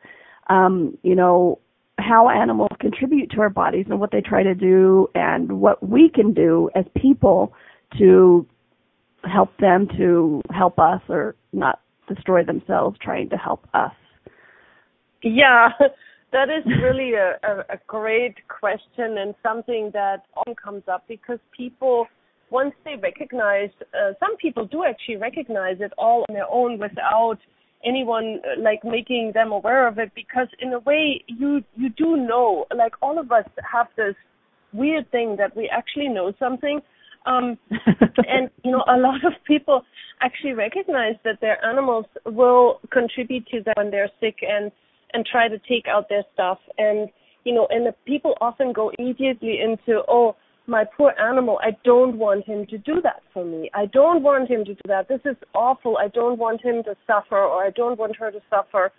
um, 0.47 0.97
you 1.03 1.15
know, 1.15 1.59
how 1.97 2.29
animals 2.29 2.71
contribute 2.79 3.31
to 3.31 3.41
our 3.41 3.49
bodies 3.49 3.85
and 3.89 3.99
what 3.99 4.11
they 4.11 4.21
try 4.21 4.43
to 4.43 4.53
do 4.53 5.07
and 5.15 5.51
what 5.59 5.87
we 5.87 6.09
can 6.09 6.33
do 6.33 6.69
as 6.75 6.85
people 6.95 7.53
to 7.97 8.45
help 9.23 9.55
them 9.59 9.87
to 9.97 10.41
help 10.51 10.77
us 10.77 11.01
or 11.09 11.35
not 11.53 11.79
destroy 12.07 12.43
themselves 12.43 12.97
trying 13.01 13.29
to 13.29 13.37
help 13.37 13.65
us. 13.73 13.93
Yeah, 15.23 15.69
that 16.31 16.49
is 16.49 16.65
really 16.81 17.13
a, 17.13 17.37
a, 17.69 17.79
great 17.87 18.35
question 18.47 19.17
and 19.17 19.33
something 19.41 19.89
that 19.93 20.25
often 20.35 20.55
comes 20.55 20.83
up 20.91 21.05
because 21.07 21.39
people, 21.55 22.07
once 22.49 22.73
they 22.83 22.95
recognize, 23.01 23.69
uh, 23.93 24.13
some 24.19 24.35
people 24.37 24.65
do 24.65 24.83
actually 24.83 25.17
recognize 25.17 25.77
it 25.79 25.93
all 25.97 26.25
on 26.29 26.35
their 26.35 26.49
own 26.51 26.77
without 26.77 27.37
anyone 27.85 28.39
uh, 28.43 28.59
like 28.61 28.83
making 28.83 29.31
them 29.33 29.51
aware 29.51 29.87
of 29.87 29.97
it 29.99 30.11
because 30.15 30.47
in 30.59 30.73
a 30.73 30.79
way 30.79 31.23
you 31.27 31.63
you 31.75 31.89
do 31.89 32.17
know 32.17 32.65
like 32.75 32.93
all 33.01 33.19
of 33.19 33.31
us 33.31 33.45
have 33.71 33.87
this 33.95 34.15
weird 34.73 35.09
thing 35.11 35.35
that 35.37 35.55
we 35.55 35.69
actually 35.69 36.09
know 36.09 36.33
something 36.39 36.81
um 37.25 37.57
and 37.69 38.49
you 38.63 38.71
know 38.71 38.83
a 38.87 38.97
lot 38.97 39.23
of 39.25 39.33
people 39.45 39.83
actually 40.21 40.53
recognize 40.53 41.15
that 41.23 41.39
their 41.41 41.63
animals 41.65 42.05
will 42.25 42.79
contribute 42.91 43.45
to 43.47 43.61
them 43.61 43.73
when 43.77 43.91
they're 43.91 44.11
sick 44.19 44.37
and 44.41 44.71
and 45.13 45.25
try 45.25 45.47
to 45.47 45.57
take 45.59 45.87
out 45.87 46.09
their 46.09 46.23
stuff. 46.33 46.59
And 46.77 47.09
you 47.43 47.53
know 47.53 47.67
and 47.69 47.85
the 47.85 47.95
people 48.05 48.35
often 48.41 48.73
go 48.73 48.91
immediately 48.97 49.59
into 49.61 50.01
oh 50.07 50.35
my 50.67 50.83
poor 50.97 51.13
animal, 51.19 51.59
I 51.61 51.77
don't 51.83 52.17
want 52.17 52.45
him 52.45 52.65
to 52.67 52.77
do 52.77 53.01
that 53.03 53.21
for 53.33 53.45
me. 53.45 53.69
I 53.73 53.85
don't 53.85 54.23
want 54.23 54.49
him 54.49 54.65
to 54.65 54.73
do 54.73 54.81
that. 54.87 55.07
This 55.07 55.21
is 55.25 55.35
awful. 55.53 55.97
I 55.97 56.07
don't 56.07 56.39
want 56.39 56.61
him 56.61 56.83
to 56.83 56.95
suffer 57.05 57.37
or 57.37 57.63
I 57.63 57.69
don't 57.69 57.99
want 57.99 58.15
her 58.17 58.31
to 58.31 58.39
suffer 58.49 58.91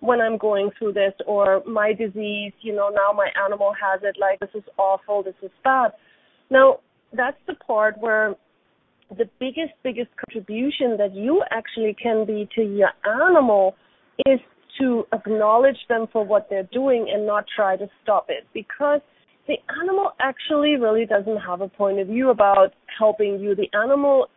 when 0.00 0.20
I'm 0.20 0.36
going 0.36 0.70
through 0.76 0.94
this 0.94 1.12
or 1.26 1.62
my 1.64 1.92
disease, 1.92 2.52
you 2.60 2.74
know, 2.74 2.88
now 2.88 3.12
my 3.16 3.28
animal 3.44 3.72
has 3.80 4.00
it, 4.02 4.16
like 4.20 4.40
this 4.40 4.50
is 4.52 4.64
awful, 4.76 5.22
this 5.22 5.34
is 5.42 5.50
bad. 5.62 5.92
Now, 6.50 6.80
that's 7.12 7.36
the 7.46 7.54
part 7.54 7.96
where 7.98 8.34
the 9.10 9.30
biggest, 9.38 9.74
biggest 9.84 10.10
contribution 10.26 10.96
that 10.98 11.14
you 11.14 11.44
actually 11.52 11.94
can 12.02 12.26
be 12.26 12.48
to 12.56 12.62
your 12.62 12.90
animal 13.04 13.76
is 14.26 14.40
to 14.80 15.04
acknowledge 15.12 15.78
them 15.88 16.06
for 16.12 16.24
what 16.24 16.48
they're 16.50 16.68
doing 16.72 17.08
and 17.12 17.24
not 17.24 17.44
try 17.54 17.76
to 17.76 17.88
stop 18.02 18.26
it 18.28 18.44
because 18.52 19.00
the 19.46 19.56
animal 19.80 20.10
actually 20.20 20.76
really 20.76 21.06
doesn't 21.06 21.38
have 21.38 21.60
a 21.60 21.68
point 21.68 21.98
of 21.98 22.08
view 22.08 22.30
about 22.30 22.72
helping 22.98 23.40
you. 23.40 23.54
The 23.54 23.68
animal, 23.76 24.28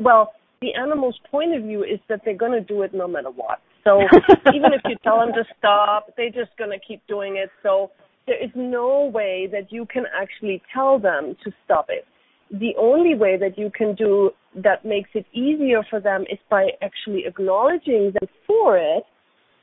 well, 0.00 0.32
the 0.60 0.74
animal's 0.74 1.18
point 1.30 1.54
of 1.54 1.62
view 1.62 1.82
is 1.82 2.00
that 2.08 2.20
they're 2.24 2.36
going 2.36 2.52
to 2.52 2.60
do 2.60 2.82
it 2.82 2.94
no 2.94 3.06
matter 3.06 3.30
what. 3.30 3.60
So 3.84 4.00
even 4.54 4.72
if 4.72 4.80
you 4.86 4.96
tell 5.04 5.18
them 5.18 5.32
to 5.34 5.44
stop, 5.58 6.08
they're 6.16 6.30
just 6.30 6.56
going 6.58 6.70
to 6.70 6.78
keep 6.86 7.06
doing 7.06 7.36
it. 7.36 7.50
So 7.62 7.90
there 8.26 8.42
is 8.42 8.50
no 8.54 9.10
way 9.12 9.48
that 9.52 9.70
you 9.70 9.86
can 9.86 10.04
actually 10.14 10.62
tell 10.74 10.98
them 10.98 11.36
to 11.44 11.52
stop 11.64 11.86
it. 11.88 12.06
The 12.50 12.72
only 12.78 13.14
way 13.14 13.36
that 13.38 13.58
you 13.58 13.70
can 13.76 13.94
do 13.94 14.30
that 14.54 14.84
makes 14.84 15.10
it 15.14 15.26
easier 15.32 15.82
for 15.90 16.00
them 16.00 16.22
is 16.30 16.38
by 16.48 16.68
actually 16.80 17.24
acknowledging 17.26 18.12
them 18.18 18.28
for 18.46 18.78
it 18.78 19.04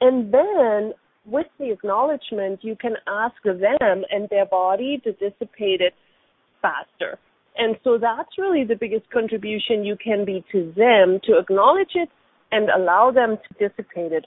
and 0.03 0.34
then 0.34 0.93
with 1.25 1.47
the 1.59 1.71
acknowledgement, 1.71 2.59
you 2.63 2.75
can 2.75 2.93
ask 3.07 3.36
them 3.43 4.03
and 4.09 4.29
their 4.29 4.45
body 4.45 5.01
to 5.03 5.13
dissipate 5.13 5.81
it 5.81 5.93
faster. 6.62 7.17
And 7.57 7.77
so 7.83 7.97
that's 7.99 8.38
really 8.38 8.63
the 8.65 8.75
biggest 8.75 9.09
contribution 9.12 9.86
you 9.86 9.95
can 10.03 10.25
be 10.25 10.43
to 10.51 10.73
them 10.75 11.19
to 11.25 11.38
acknowledge 11.38 11.91
it 11.93 12.09
and 12.51 12.69
allow 12.69 13.12
them 13.12 13.38
to 13.38 13.67
dissipate 13.69 14.12
it 14.12 14.25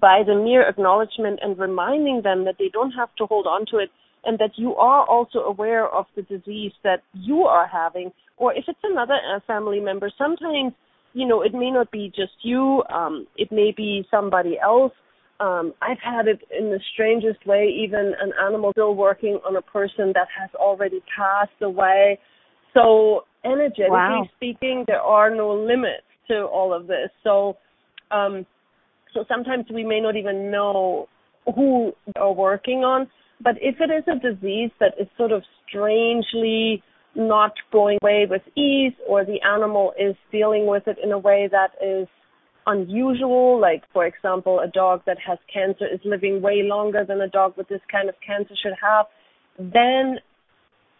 by 0.00 0.22
the 0.26 0.34
mere 0.34 0.68
acknowledgement 0.68 1.40
and 1.42 1.58
reminding 1.58 2.22
them 2.22 2.44
that 2.44 2.56
they 2.58 2.70
don't 2.72 2.92
have 2.92 3.14
to 3.16 3.26
hold 3.26 3.46
on 3.46 3.66
to 3.70 3.78
it 3.78 3.90
and 4.24 4.38
that 4.38 4.50
you 4.56 4.74
are 4.74 5.06
also 5.06 5.38
aware 5.38 5.88
of 5.88 6.06
the 6.16 6.22
disease 6.22 6.72
that 6.82 7.02
you 7.14 7.42
are 7.42 7.66
having. 7.66 8.10
Or 8.36 8.52
if 8.52 8.64
it's 8.68 8.78
another 8.82 9.16
family 9.46 9.80
member, 9.80 10.10
sometimes, 10.18 10.72
you 11.14 11.26
know, 11.26 11.42
it 11.42 11.54
may 11.54 11.70
not 11.70 11.90
be 11.90 12.12
just 12.14 12.32
you, 12.42 12.82
um, 12.92 13.26
it 13.36 13.50
may 13.50 13.72
be 13.74 14.06
somebody 14.10 14.58
else. 14.62 14.92
Um, 15.38 15.74
I've 15.82 15.98
had 16.02 16.28
it 16.28 16.40
in 16.56 16.70
the 16.70 16.80
strangest 16.94 17.46
way, 17.46 17.68
even 17.84 18.14
an 18.20 18.32
animal 18.42 18.72
still 18.72 18.94
working 18.94 19.38
on 19.46 19.56
a 19.56 19.62
person 19.62 20.12
that 20.14 20.28
has 20.38 20.50
already 20.54 21.00
passed 21.16 21.60
away. 21.62 22.18
So 22.72 23.24
energetically 23.44 23.90
wow. 23.90 24.28
speaking, 24.36 24.84
there 24.86 25.00
are 25.00 25.34
no 25.34 25.52
limits 25.52 26.06
to 26.28 26.44
all 26.44 26.72
of 26.72 26.86
this. 26.86 27.10
So, 27.22 27.56
um, 28.10 28.46
so 29.12 29.24
sometimes 29.28 29.66
we 29.72 29.84
may 29.84 30.00
not 30.00 30.16
even 30.16 30.50
know 30.50 31.08
who 31.54 31.92
they 32.06 32.20
are 32.20 32.32
working 32.32 32.78
on. 32.78 33.08
But 33.42 33.54
if 33.60 33.76
it 33.80 33.90
is 33.90 34.04
a 34.08 34.18
disease 34.18 34.70
that 34.80 34.94
is 34.98 35.06
sort 35.16 35.32
of 35.32 35.42
strangely 35.68 36.82
not 37.14 37.52
going 37.72 37.98
away 38.02 38.26
with 38.28 38.42
ease, 38.56 38.92
or 39.08 39.24
the 39.24 39.40
animal 39.42 39.92
is 39.98 40.14
dealing 40.30 40.66
with 40.66 40.86
it 40.86 40.96
in 41.02 41.12
a 41.12 41.18
way 41.18 41.48
that 41.50 41.70
is 41.82 42.08
unusual, 42.66 43.60
like 43.60 43.82
for 43.92 44.06
example, 44.06 44.60
a 44.60 44.68
dog 44.68 45.02
that 45.06 45.18
has 45.26 45.38
cancer 45.52 45.86
is 45.86 46.00
living 46.04 46.42
way 46.42 46.62
longer 46.62 47.04
than 47.06 47.20
a 47.20 47.28
dog 47.28 47.54
with 47.56 47.68
this 47.68 47.80
kind 47.90 48.08
of 48.08 48.14
cancer 48.26 48.54
should 48.60 48.74
have, 48.80 49.06
then 49.58 50.18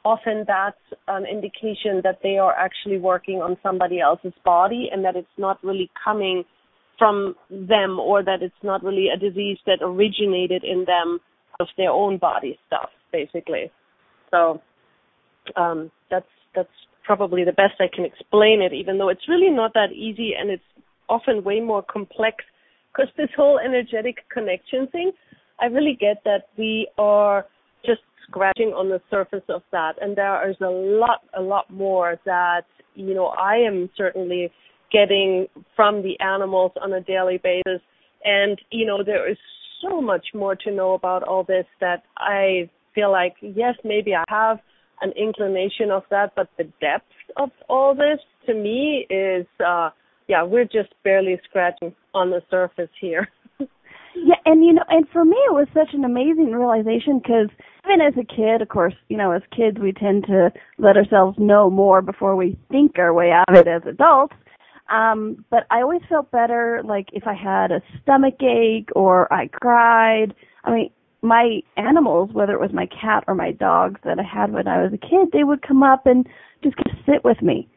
often 0.05 0.45
that's 0.47 0.77
an 1.09 1.27
indication 1.27 2.01
that 2.05 2.21
they 2.23 2.39
are 2.39 2.53
actually 2.53 2.99
working 2.99 3.37
on 3.43 3.57
somebody 3.63 4.01
else's 4.01 4.33
body 4.45 4.89
and 4.93 5.05
that 5.05 5.17
it's 5.17 5.37
not 5.37 5.63
really 5.65 5.91
coming 6.03 6.45
from 6.97 7.35
them 7.51 7.99
or 7.99 8.23
that 8.23 8.41
it's 8.41 8.63
not 8.63 8.83
really 8.85 9.09
a 9.15 9.19
disease 9.19 9.59
that 9.67 9.79
originated 9.83 10.63
in 10.65 10.85
them 10.87 11.19
of 11.59 11.67
their 11.77 11.91
own 11.91 12.19
body 12.19 12.59
stuff 12.67 12.89
basically. 13.13 13.71
So 14.31 14.63
um 15.57 15.91
that's 16.11 16.27
that's 16.55 16.69
probably 17.05 17.45
the 17.45 17.53
best 17.53 17.75
i 17.79 17.87
can 17.95 18.05
explain 18.05 18.61
it 18.61 18.73
even 18.73 18.99
though 18.99 19.09
it's 19.09 19.29
really 19.29 19.51
not 19.51 19.73
that 19.75 19.93
easy 19.93 20.33
and 20.37 20.51
it's 20.51 20.65
often 21.09 21.45
way 21.45 21.61
more 21.61 21.83
complex 21.83 22.45
because 22.93 23.13
this 23.17 23.29
whole 23.37 23.59
energetic 23.59 24.17
connection 24.33 24.87
thing 24.89 25.13
i 25.61 25.67
really 25.67 25.97
get 25.99 26.23
that 26.25 26.49
we 26.57 26.89
are 26.99 27.47
just 27.85 28.01
scratching 28.29 28.69
on 28.69 28.89
the 28.89 29.01
surface 29.11 29.45
of 29.49 29.63
that. 29.73 29.95
And 30.01 30.17
there 30.17 30.49
is 30.51 30.57
a 30.61 30.69
lot, 30.71 31.21
a 31.37 31.41
lot 31.41 31.71
more 31.73 32.19
that, 32.25 32.63
you 32.95 33.15
know, 33.15 33.27
I 33.27 33.57
am 33.57 33.89
certainly 33.97 34.51
getting 34.93 35.47
from 35.75 36.03
the 36.03 36.19
animals 36.21 36.73
on 36.83 36.93
a 36.93 37.01
daily 37.01 37.39
basis. 37.43 37.81
And, 38.25 38.61
you 38.71 38.87
know, 38.87 39.03
there 39.05 39.31
is 39.31 39.39
so 39.83 40.01
much 40.01 40.27
more 40.35 40.57
to 40.57 40.71
know 40.71 40.95
about 40.95 41.23
all 41.23 41.45
this 41.45 41.67
that 41.81 42.03
I 42.19 42.71
feel 42.95 43.13
like, 43.13 43.35
yes, 43.41 43.75
maybe 43.85 44.15
I 44.15 44.25
have 44.29 44.59
an 45.03 45.13
inclination 45.13 45.91
of 45.91 46.03
that, 46.11 46.33
but 46.35 46.49
the 46.57 46.65
depth 46.81 47.13
of 47.37 47.51
all 47.69 47.95
this 47.95 48.19
to 48.47 48.55
me 48.55 49.07
is, 49.11 49.47
uh, 49.65 49.91
yeah, 50.29 50.43
we're 50.43 50.65
just 50.65 50.95
barely 51.05 51.41
scratching 51.49 51.95
on 52.15 52.31
the 52.31 52.43
surface 52.51 52.91
here. 53.01 53.29
Yeah, 54.19 54.37
and 54.47 54.65
you 54.65 54.73
know, 54.73 54.83
and 54.89 55.07
for 55.11 55.27
me, 55.27 55.37
it 55.47 55.53
was 55.53 55.69
such 55.75 55.93
an 55.93 56.03
amazing 56.03 56.53
realization 56.53 57.19
because 57.19 57.49
even 57.85 58.01
as 58.01 58.15
a 58.17 58.25
kid, 58.25 58.63
of 58.63 58.69
course, 58.69 58.95
you 59.09 59.17
know, 59.19 59.33
as 59.33 59.43
kids, 59.55 59.79
we 59.79 59.93
tend 59.93 60.25
to 60.29 60.51
let 60.79 60.97
ourselves 60.97 61.37
know 61.39 61.69
more 61.69 62.01
before 62.01 62.35
we 62.35 62.59
think 62.71 62.99
our 62.99 63.13
way 63.13 63.31
out 63.31 63.45
of 63.49 63.57
it 63.57 63.69
as 63.69 63.83
adults. 63.87 64.35
Um, 64.89 65.45
but 65.51 65.67
I 65.71 65.83
always 65.83 66.01
felt 66.09 66.31
better, 66.31 66.81
like 66.83 67.09
if 67.13 67.27
I 67.27 67.35
had 67.35 67.71
a 67.73 67.83
stomach 68.03 68.43
ache 68.43 68.89
or 68.97 69.31
I 69.31 69.49
cried. 69.49 70.35
I 70.65 70.73
mean, 70.73 70.91
my 71.23 71.61
animals, 71.77 72.31
whether 72.33 72.55
it 72.55 72.61
was 72.61 72.73
my 72.73 72.87
cat 72.87 73.25
or 73.27 73.35
my 73.35 73.53
dogs 73.53 74.01
that 74.05 74.19
I 74.19 74.23
had 74.23 74.53
when 74.53 74.69
I 74.69 74.83
was 74.83 74.93
a 74.93 74.99
kid, 74.99 75.29
they 75.33 75.45
would 75.45 75.61
come 75.61 75.83
up 75.83 76.07
and 76.07 76.27
just 76.63 76.77
sit 77.05 77.25
with 77.25 77.43
me. 77.43 77.69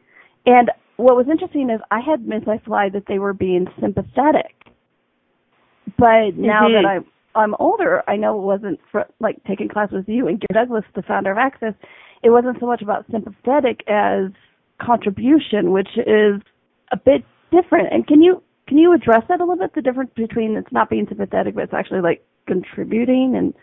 And 0.46 0.70
what 1.00 1.16
was 1.16 1.26
interesting 1.30 1.70
is 1.70 1.80
I 1.90 2.00
had 2.00 2.26
misapplied 2.26 2.92
that 2.92 3.04
they 3.08 3.18
were 3.18 3.32
being 3.32 3.66
sympathetic 3.80 4.60
but 5.98 6.36
now 6.36 6.68
mm-hmm. 6.68 6.82
that 6.82 6.88
I'm 6.88 7.04
I'm 7.34 7.54
older, 7.60 8.02
I 8.08 8.16
know 8.16 8.38
it 8.38 8.42
wasn't 8.42 8.80
for, 8.90 9.06
like 9.20 9.36
taking 9.46 9.68
class 9.68 9.90
with 9.92 10.08
you 10.08 10.26
and 10.26 10.40
Gary 10.40 10.64
Douglas, 10.64 10.84
the 10.96 11.02
founder 11.02 11.30
of 11.30 11.38
Access. 11.38 11.74
It 12.24 12.30
wasn't 12.30 12.58
so 12.58 12.66
much 12.66 12.82
about 12.82 13.06
sympathetic 13.10 13.82
as 13.88 14.32
contribution, 14.82 15.70
which 15.70 15.90
is 15.96 16.42
a 16.90 16.96
bit 16.96 17.24
different. 17.52 17.92
And 17.92 18.06
can 18.06 18.20
you 18.20 18.42
can 18.66 18.78
you 18.78 18.92
address 18.92 19.22
that 19.28 19.40
a 19.40 19.44
little 19.44 19.56
bit? 19.56 19.74
The 19.74 19.82
difference 19.82 20.10
between 20.14 20.56
it's 20.56 20.72
not 20.72 20.90
being 20.90 21.06
sympathetic, 21.08 21.54
but 21.54 21.64
it's 21.64 21.74
actually 21.74 22.00
like 22.00 22.24
contributing 22.46 23.34
and 23.36 23.54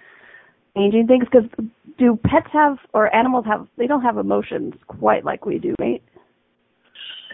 changing 0.75 1.07
things. 1.07 1.25
Because 1.29 1.49
do 1.97 2.17
pets 2.23 2.47
have 2.53 2.77
or 2.93 3.13
animals 3.13 3.45
have? 3.45 3.67
They 3.77 3.87
don't 3.87 4.01
have 4.01 4.17
emotions 4.17 4.73
quite 4.87 5.25
like 5.25 5.45
we 5.45 5.59
do, 5.59 5.75
right? 5.79 6.03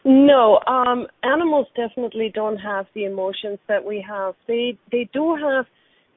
No, 0.05 0.59
um, 0.67 1.07
animals 1.23 1.67
definitely 1.75 2.29
don't 2.33 2.57
have 2.57 2.87
the 2.93 3.05
emotions 3.05 3.59
that 3.67 3.83
we 3.85 4.05
have. 4.07 4.35
They 4.47 4.77
they 4.91 5.09
do 5.13 5.35
have 5.35 5.65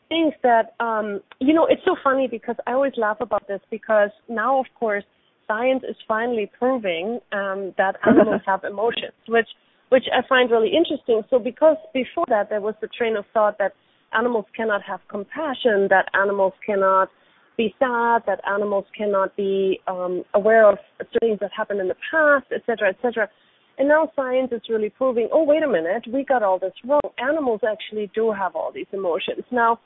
things 0.08 0.34
that 0.42 0.74
um, 0.80 1.20
you 1.38 1.54
know. 1.54 1.66
It's 1.66 1.82
so 1.84 1.96
funny 2.02 2.26
because 2.26 2.56
I 2.66 2.72
always 2.72 2.94
laugh 2.96 3.18
about 3.20 3.46
this 3.46 3.60
because 3.70 4.10
now, 4.28 4.58
of 4.58 4.66
course, 4.78 5.04
science 5.46 5.84
is 5.88 5.96
finally 6.08 6.50
proving 6.58 7.20
um, 7.32 7.74
that 7.78 7.96
animals 8.06 8.42
have 8.44 8.64
emotions, 8.64 9.14
which 9.28 9.48
which 9.90 10.04
I 10.12 10.26
find 10.28 10.50
really 10.50 10.72
interesting. 10.74 11.22
So 11.30 11.38
because 11.38 11.76
before 11.94 12.24
that 12.28 12.50
there 12.50 12.60
was 12.60 12.74
the 12.80 12.88
train 12.88 13.16
of 13.16 13.24
thought 13.32 13.58
that 13.58 13.72
animals 14.12 14.46
cannot 14.56 14.82
have 14.82 15.00
compassion, 15.08 15.86
that 15.90 16.08
animals 16.20 16.54
cannot 16.64 17.08
be 17.56 17.74
sad, 17.78 18.22
that 18.26 18.40
animals 18.50 18.84
cannot 18.96 19.34
be 19.36 19.80
um, 19.86 20.24
aware 20.34 20.68
of 20.68 20.78
things 21.20 21.38
that 21.40 21.50
happened 21.56 21.80
in 21.80 21.88
the 21.88 21.96
past, 22.10 22.46
etc., 22.52 22.90
etc. 22.90 23.28
And 23.78 23.88
now 23.88 24.10
science 24.16 24.52
is 24.52 24.62
really 24.68 24.88
proving, 24.88 25.28
oh, 25.32 25.44
wait 25.44 25.62
a 25.62 25.68
minute, 25.68 26.04
we 26.12 26.24
got 26.24 26.42
all 26.42 26.58
this 26.58 26.72
wrong. 26.84 27.00
Animals 27.18 27.60
actually 27.68 28.10
do 28.14 28.32
have 28.32 28.56
all 28.56 28.72
these 28.72 28.86
emotions. 28.92 29.44
Now, 29.50 29.80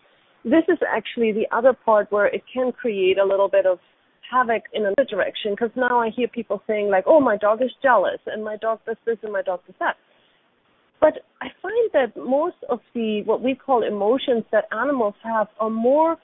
this 0.44 0.62
is 0.68 0.78
actually 0.88 1.32
the 1.32 1.46
other 1.54 1.72
part 1.72 2.10
where 2.10 2.26
it 2.26 2.42
can 2.52 2.72
create 2.72 3.18
a 3.18 3.24
little 3.24 3.48
bit 3.48 3.66
of 3.66 3.78
havoc 4.30 4.62
in 4.72 4.82
another 4.82 5.04
direction 5.08 5.52
because 5.52 5.70
now 5.76 6.00
I 6.00 6.10
hear 6.10 6.28
people 6.28 6.62
saying 6.66 6.88
like, 6.88 7.04
oh, 7.06 7.20
my 7.20 7.36
dog 7.36 7.62
is 7.62 7.70
jealous 7.82 8.20
and 8.26 8.44
my 8.44 8.56
dog 8.56 8.78
does 8.86 8.96
this 9.04 9.18
and 9.22 9.32
my 9.32 9.42
dog 9.42 9.60
does 9.66 9.76
that. 9.80 9.96
But 11.00 11.14
I 11.40 11.48
find 11.60 11.90
that 11.94 12.16
most 12.16 12.56
of 12.68 12.80
the 12.94 13.22
what 13.24 13.42
we 13.42 13.54
call 13.54 13.82
emotions 13.82 14.44
that 14.52 14.64
animals 14.70 15.14
have 15.24 15.48
are 15.58 15.70
more 15.70 16.16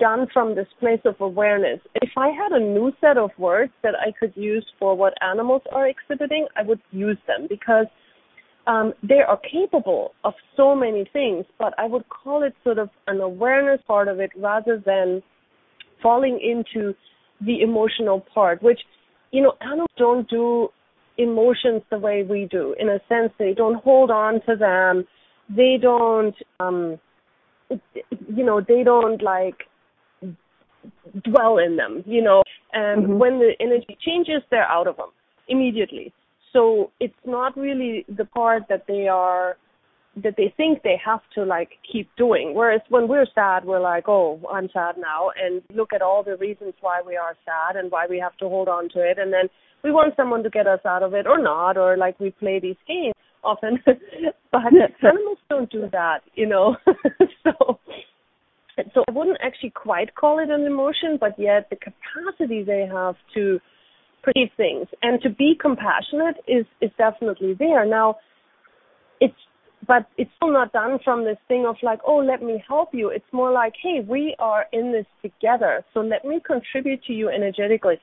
done 0.00 0.26
from 0.32 0.56
this 0.56 0.66
place 0.80 1.00
of 1.04 1.14
awareness. 1.20 1.78
If 1.94 2.10
I 2.16 2.28
had 2.28 2.52
a 2.52 2.58
new 2.58 2.92
set 3.00 3.16
of 3.16 3.30
words 3.38 3.72
that 3.82 3.94
I 3.94 4.12
could 4.18 4.32
use 4.34 4.66
for 4.78 4.96
what 4.96 5.14
animals 5.22 5.62
are 5.70 5.86
exhibiting, 5.86 6.46
I 6.56 6.62
would 6.62 6.80
use 6.90 7.18
them 7.28 7.46
because 7.48 7.86
um, 8.66 8.92
they 9.02 9.20
are 9.26 9.38
capable 9.38 10.12
of 10.24 10.34
so 10.56 10.74
many 10.74 11.08
things, 11.12 11.44
but 11.58 11.74
I 11.78 11.86
would 11.86 12.08
call 12.08 12.42
it 12.42 12.54
sort 12.64 12.78
of 12.78 12.88
an 13.06 13.20
awareness 13.20 13.80
part 13.86 14.08
of 14.08 14.18
it 14.20 14.30
rather 14.36 14.82
than 14.84 15.22
falling 16.02 16.40
into 16.42 16.94
the 17.40 17.62
emotional 17.62 18.24
part, 18.34 18.62
which, 18.62 18.80
you 19.30 19.42
know, 19.42 19.54
animals 19.60 19.88
don't 19.96 20.28
do 20.28 20.68
emotions 21.18 21.82
the 21.90 21.98
way 21.98 22.22
we 22.22 22.48
do. 22.50 22.74
In 22.78 22.88
a 22.88 22.98
sense, 23.08 23.32
they 23.38 23.54
don't 23.54 23.82
hold 23.82 24.10
on 24.10 24.40
to 24.46 24.56
them. 24.56 25.04
They 25.54 25.76
don't, 25.80 26.34
um, 26.60 26.98
you 27.70 28.44
know, 28.44 28.60
they 28.66 28.82
don't 28.82 29.22
like 29.22 29.56
dwell 31.24 31.58
in 31.58 31.76
them, 31.76 32.02
you 32.06 32.22
know. 32.22 32.42
And 32.72 33.04
mm-hmm. 33.04 33.18
when 33.18 33.38
the 33.38 33.52
energy 33.60 33.96
changes, 34.04 34.42
they're 34.50 34.68
out 34.68 34.86
of 34.86 34.96
them 34.96 35.10
immediately. 35.48 36.12
So 36.52 36.90
it's 37.00 37.14
not 37.26 37.56
really 37.56 38.04
the 38.08 38.24
part 38.24 38.64
that 38.68 38.84
they 38.88 39.08
are 39.08 39.56
that 40.16 40.34
they 40.36 40.52
think 40.56 40.82
they 40.82 41.00
have 41.04 41.20
to 41.34 41.44
like 41.44 41.70
keep 41.90 42.08
doing. 42.16 42.54
Whereas 42.54 42.80
when 42.88 43.06
we're 43.06 43.26
sad, 43.34 43.64
we're 43.64 43.80
like, 43.80 44.08
oh, 44.08 44.40
I'm 44.52 44.68
sad 44.72 44.96
now, 44.98 45.30
and 45.40 45.62
look 45.72 45.92
at 45.92 46.02
all 46.02 46.24
the 46.24 46.36
reasons 46.36 46.74
why 46.80 47.00
we 47.06 47.16
are 47.16 47.36
sad 47.44 47.76
and 47.76 47.90
why 47.90 48.06
we 48.08 48.18
have 48.18 48.36
to 48.38 48.48
hold 48.48 48.68
on 48.68 48.88
to 48.90 48.98
it, 48.98 49.18
and 49.18 49.32
then 49.32 49.48
we 49.84 49.92
want 49.92 50.14
someone 50.16 50.42
to 50.42 50.50
get 50.50 50.66
us 50.66 50.80
out 50.84 51.02
of 51.02 51.14
it 51.14 51.26
or 51.26 51.40
not, 51.40 51.76
or 51.76 51.96
like 51.96 52.18
we 52.18 52.30
play 52.32 52.58
these 52.60 52.76
games 52.86 53.14
often. 53.44 53.78
but 54.52 54.60
animals 55.02 55.38
don't 55.48 55.70
do 55.70 55.88
that, 55.92 56.20
you 56.34 56.46
know. 56.46 56.76
so 57.44 57.78
so 58.94 59.04
I 59.08 59.12
wouldn't 59.12 59.38
actually 59.42 59.70
quite 59.70 60.14
call 60.14 60.38
it 60.38 60.50
an 60.50 60.62
emotion, 60.66 61.18
but 61.18 61.38
yet 61.38 61.68
the 61.70 61.76
capacity 61.76 62.62
they 62.62 62.86
have 62.90 63.16
to 63.34 63.60
perceive 64.22 64.48
things 64.56 64.86
and 65.02 65.20
to 65.22 65.30
be 65.30 65.54
compassionate 65.60 66.36
is 66.46 66.66
is 66.80 66.90
definitely 66.98 67.54
there. 67.58 67.86
Now, 67.86 68.16
it's 69.20 69.34
but 69.86 70.06
it's 70.18 70.30
still 70.36 70.52
not 70.52 70.72
done 70.72 70.98
from 71.02 71.24
this 71.24 71.38
thing 71.48 71.64
of 71.66 71.76
like, 71.82 72.00
oh, 72.06 72.18
let 72.18 72.42
me 72.42 72.62
help 72.66 72.90
you. 72.92 73.08
It's 73.08 73.32
more 73.32 73.50
like, 73.50 73.72
hey, 73.82 74.04
we 74.06 74.36
are 74.38 74.66
in 74.72 74.92
this 74.92 75.06
together, 75.22 75.84
so 75.94 76.00
let 76.00 76.24
me 76.24 76.40
contribute 76.46 77.02
to 77.04 77.12
you 77.12 77.28
energetically. 77.28 77.96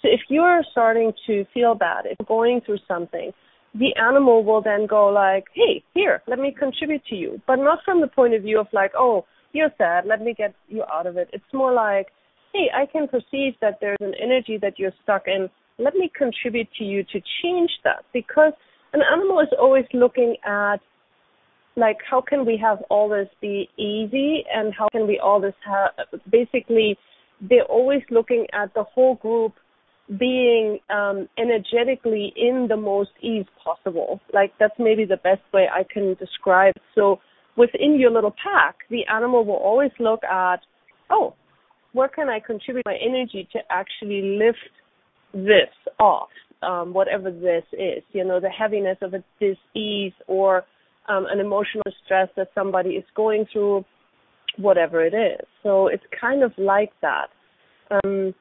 So 0.00 0.08
if 0.12 0.20
you're 0.28 0.62
starting 0.70 1.12
to 1.26 1.44
feel 1.52 1.74
bad, 1.74 2.06
if 2.06 2.16
you're 2.20 2.26
going 2.26 2.60
through 2.64 2.78
something, 2.86 3.32
the 3.74 3.94
animal 3.96 4.44
will 4.44 4.62
then 4.62 4.86
go 4.86 5.08
like, 5.08 5.44
hey, 5.54 5.82
here, 5.94 6.22
let 6.28 6.38
me 6.38 6.54
contribute 6.56 7.04
to 7.06 7.16
you. 7.16 7.40
But 7.46 7.56
not 7.56 7.80
from 7.84 8.00
the 8.00 8.06
point 8.06 8.34
of 8.34 8.42
view 8.42 8.60
of 8.60 8.68
like, 8.72 8.92
oh, 8.96 9.24
you're 9.54 9.72
sad, 9.78 10.04
let 10.06 10.20
me 10.20 10.34
get 10.36 10.54
you 10.68 10.82
out 10.92 11.06
of 11.06 11.16
it. 11.16 11.28
It's 11.32 11.44
more 11.52 11.72
like, 11.72 12.08
hey, 12.52 12.70
I 12.74 12.86
can 12.86 13.08
perceive 13.08 13.54
that 13.60 13.78
there's 13.80 13.98
an 14.00 14.14
energy 14.22 14.58
that 14.60 14.78
you're 14.78 14.92
stuck 15.02 15.22
in. 15.26 15.48
Let 15.78 15.94
me 15.94 16.10
contribute 16.16 16.68
to 16.78 16.84
you 16.84 17.02
to 17.04 17.20
change 17.42 17.70
that 17.84 18.04
because 18.12 18.52
an 18.92 19.00
animal 19.12 19.40
is 19.40 19.48
always 19.58 19.86
looking 19.92 20.36
at 20.46 20.78
like 21.76 21.96
how 22.08 22.20
can 22.20 22.46
we 22.46 22.56
have 22.62 22.78
all 22.88 23.08
this 23.08 23.28
be 23.40 23.68
easy 23.76 24.44
and 24.54 24.72
how 24.72 24.86
can 24.92 25.08
we 25.08 25.18
all 25.18 25.40
this 25.40 25.54
have 25.66 25.90
basically 26.30 26.96
they're 27.40 27.64
always 27.64 28.02
looking 28.10 28.46
at 28.52 28.72
the 28.74 28.84
whole 28.84 29.16
group 29.16 29.54
being 30.18 30.78
um, 30.90 31.28
energetically 31.38 32.32
in 32.36 32.66
the 32.68 32.76
most 32.76 33.10
ease 33.22 33.46
possible. 33.62 34.20
Like 34.32 34.52
that's 34.60 34.74
maybe 34.78 35.04
the 35.04 35.16
best 35.16 35.40
way 35.52 35.66
I 35.72 35.82
can 35.90 36.14
describe. 36.14 36.74
So 36.94 37.20
within 37.56 37.98
your 37.98 38.10
little 38.10 38.34
pack, 38.42 38.76
the 38.90 39.02
animal 39.12 39.44
will 39.44 39.54
always 39.54 39.92
look 39.98 40.22
at, 40.24 40.58
oh, 41.10 41.34
where 41.92 42.08
can 42.08 42.28
I 42.28 42.40
contribute 42.40 42.84
my 42.86 42.96
energy 43.00 43.48
to 43.52 43.60
actually 43.70 44.38
lift 44.38 44.58
this 45.32 45.70
off, 45.98 46.28
um, 46.62 46.92
whatever 46.92 47.30
this 47.30 47.64
is, 47.72 48.02
you 48.12 48.24
know, 48.24 48.40
the 48.40 48.48
heaviness 48.48 48.98
of 49.02 49.14
a 49.14 49.24
disease 49.40 50.12
or 50.26 50.64
um, 51.08 51.26
an 51.30 51.40
emotional 51.40 51.84
stress 52.04 52.28
that 52.36 52.48
somebody 52.54 52.90
is 52.90 53.04
going 53.14 53.46
through, 53.52 53.84
whatever 54.56 55.04
it 55.04 55.14
is. 55.14 55.46
So 55.62 55.88
it's 55.88 56.02
kind 56.20 56.42
of 56.42 56.52
like 56.58 56.92
that. 57.02 57.28
Um, 57.90 58.34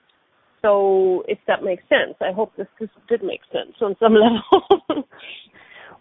so 0.61 1.23
if 1.27 1.39
that 1.47 1.63
makes 1.63 1.83
sense, 1.89 2.15
I 2.21 2.31
hope 2.31 2.53
this, 2.57 2.67
this 2.79 2.89
did 3.09 3.21
make 3.21 3.41
sense 3.51 3.75
on 3.81 3.95
some 3.99 4.13
level. 4.89 5.05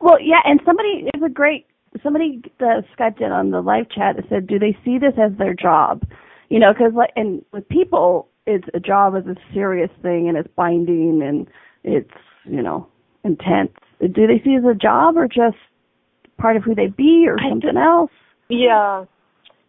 well, 0.01 0.19
yeah, 0.21 0.41
and 0.45 0.61
somebody 0.65 1.09
is 1.15 1.23
a 1.25 1.29
great 1.29 1.67
somebody 2.03 2.43
that 2.59 2.85
Skyped 2.97 3.21
in 3.21 3.33
on 3.33 3.51
the 3.51 3.61
live 3.61 3.91
chat 3.91 4.17
said, 4.29 4.47
do 4.47 4.59
they 4.59 4.77
see 4.85 4.99
this 4.99 5.15
as 5.23 5.37
their 5.39 5.55
job? 5.55 6.03
You 6.49 6.59
know, 6.59 6.73
because 6.73 6.93
like, 6.95 7.13
and 7.17 7.45
with 7.53 7.69
people, 7.69 8.29
it's 8.47 8.67
a 8.75 8.81
job 8.81 9.15
is 9.17 9.27
a 9.27 9.37
serious 9.55 9.91
thing 10.03 10.29
and 10.29 10.37
it's 10.37 10.49
binding 10.57 11.23
and 11.23 11.49
it's 11.85 12.11
you 12.45 12.63
know 12.63 12.89
intense. 13.25 13.73
Do 14.01 14.27
they 14.27 14.43
see 14.45 14.51
it 14.51 14.59
as 14.59 14.71
a 14.71 14.75
job 14.75 15.17
or 15.17 15.29
just 15.29 15.57
part 16.39 16.57
of 16.57 16.65
who 16.65 16.75
they 16.75 16.89
be 16.89 17.27
or 17.29 17.37
something 17.49 17.77
else? 17.77 18.11
Yeah. 18.49 19.05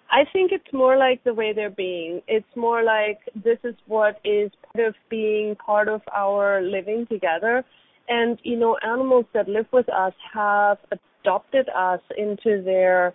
I 0.10 0.26
think 0.32 0.52
it's 0.52 0.72
more 0.74 0.98
like 0.98 1.24
the 1.24 1.34
way 1.34 1.54
they're 1.54 1.70
being. 1.70 2.22
It's 2.28 2.56
more 2.56 2.84
like 2.84 3.20
this 3.36 3.58
is 3.64 3.76
what 3.88 4.20
is 4.24 4.52
part 4.74 4.88
of 4.88 4.96
being 5.10 5.56
part 5.56 5.88
of 5.88 6.02
our 6.16 6.62
living 6.62 7.08
together. 7.08 7.64
And, 8.10 8.38
you 8.44 8.58
know, 8.60 8.78
animals 8.84 9.26
that 9.34 9.48
live 9.48 9.66
with 9.72 9.88
us 9.90 10.14
have 10.34 10.78
adopted 11.24 11.70
us 11.70 12.00
into 12.18 12.62
their 12.64 13.14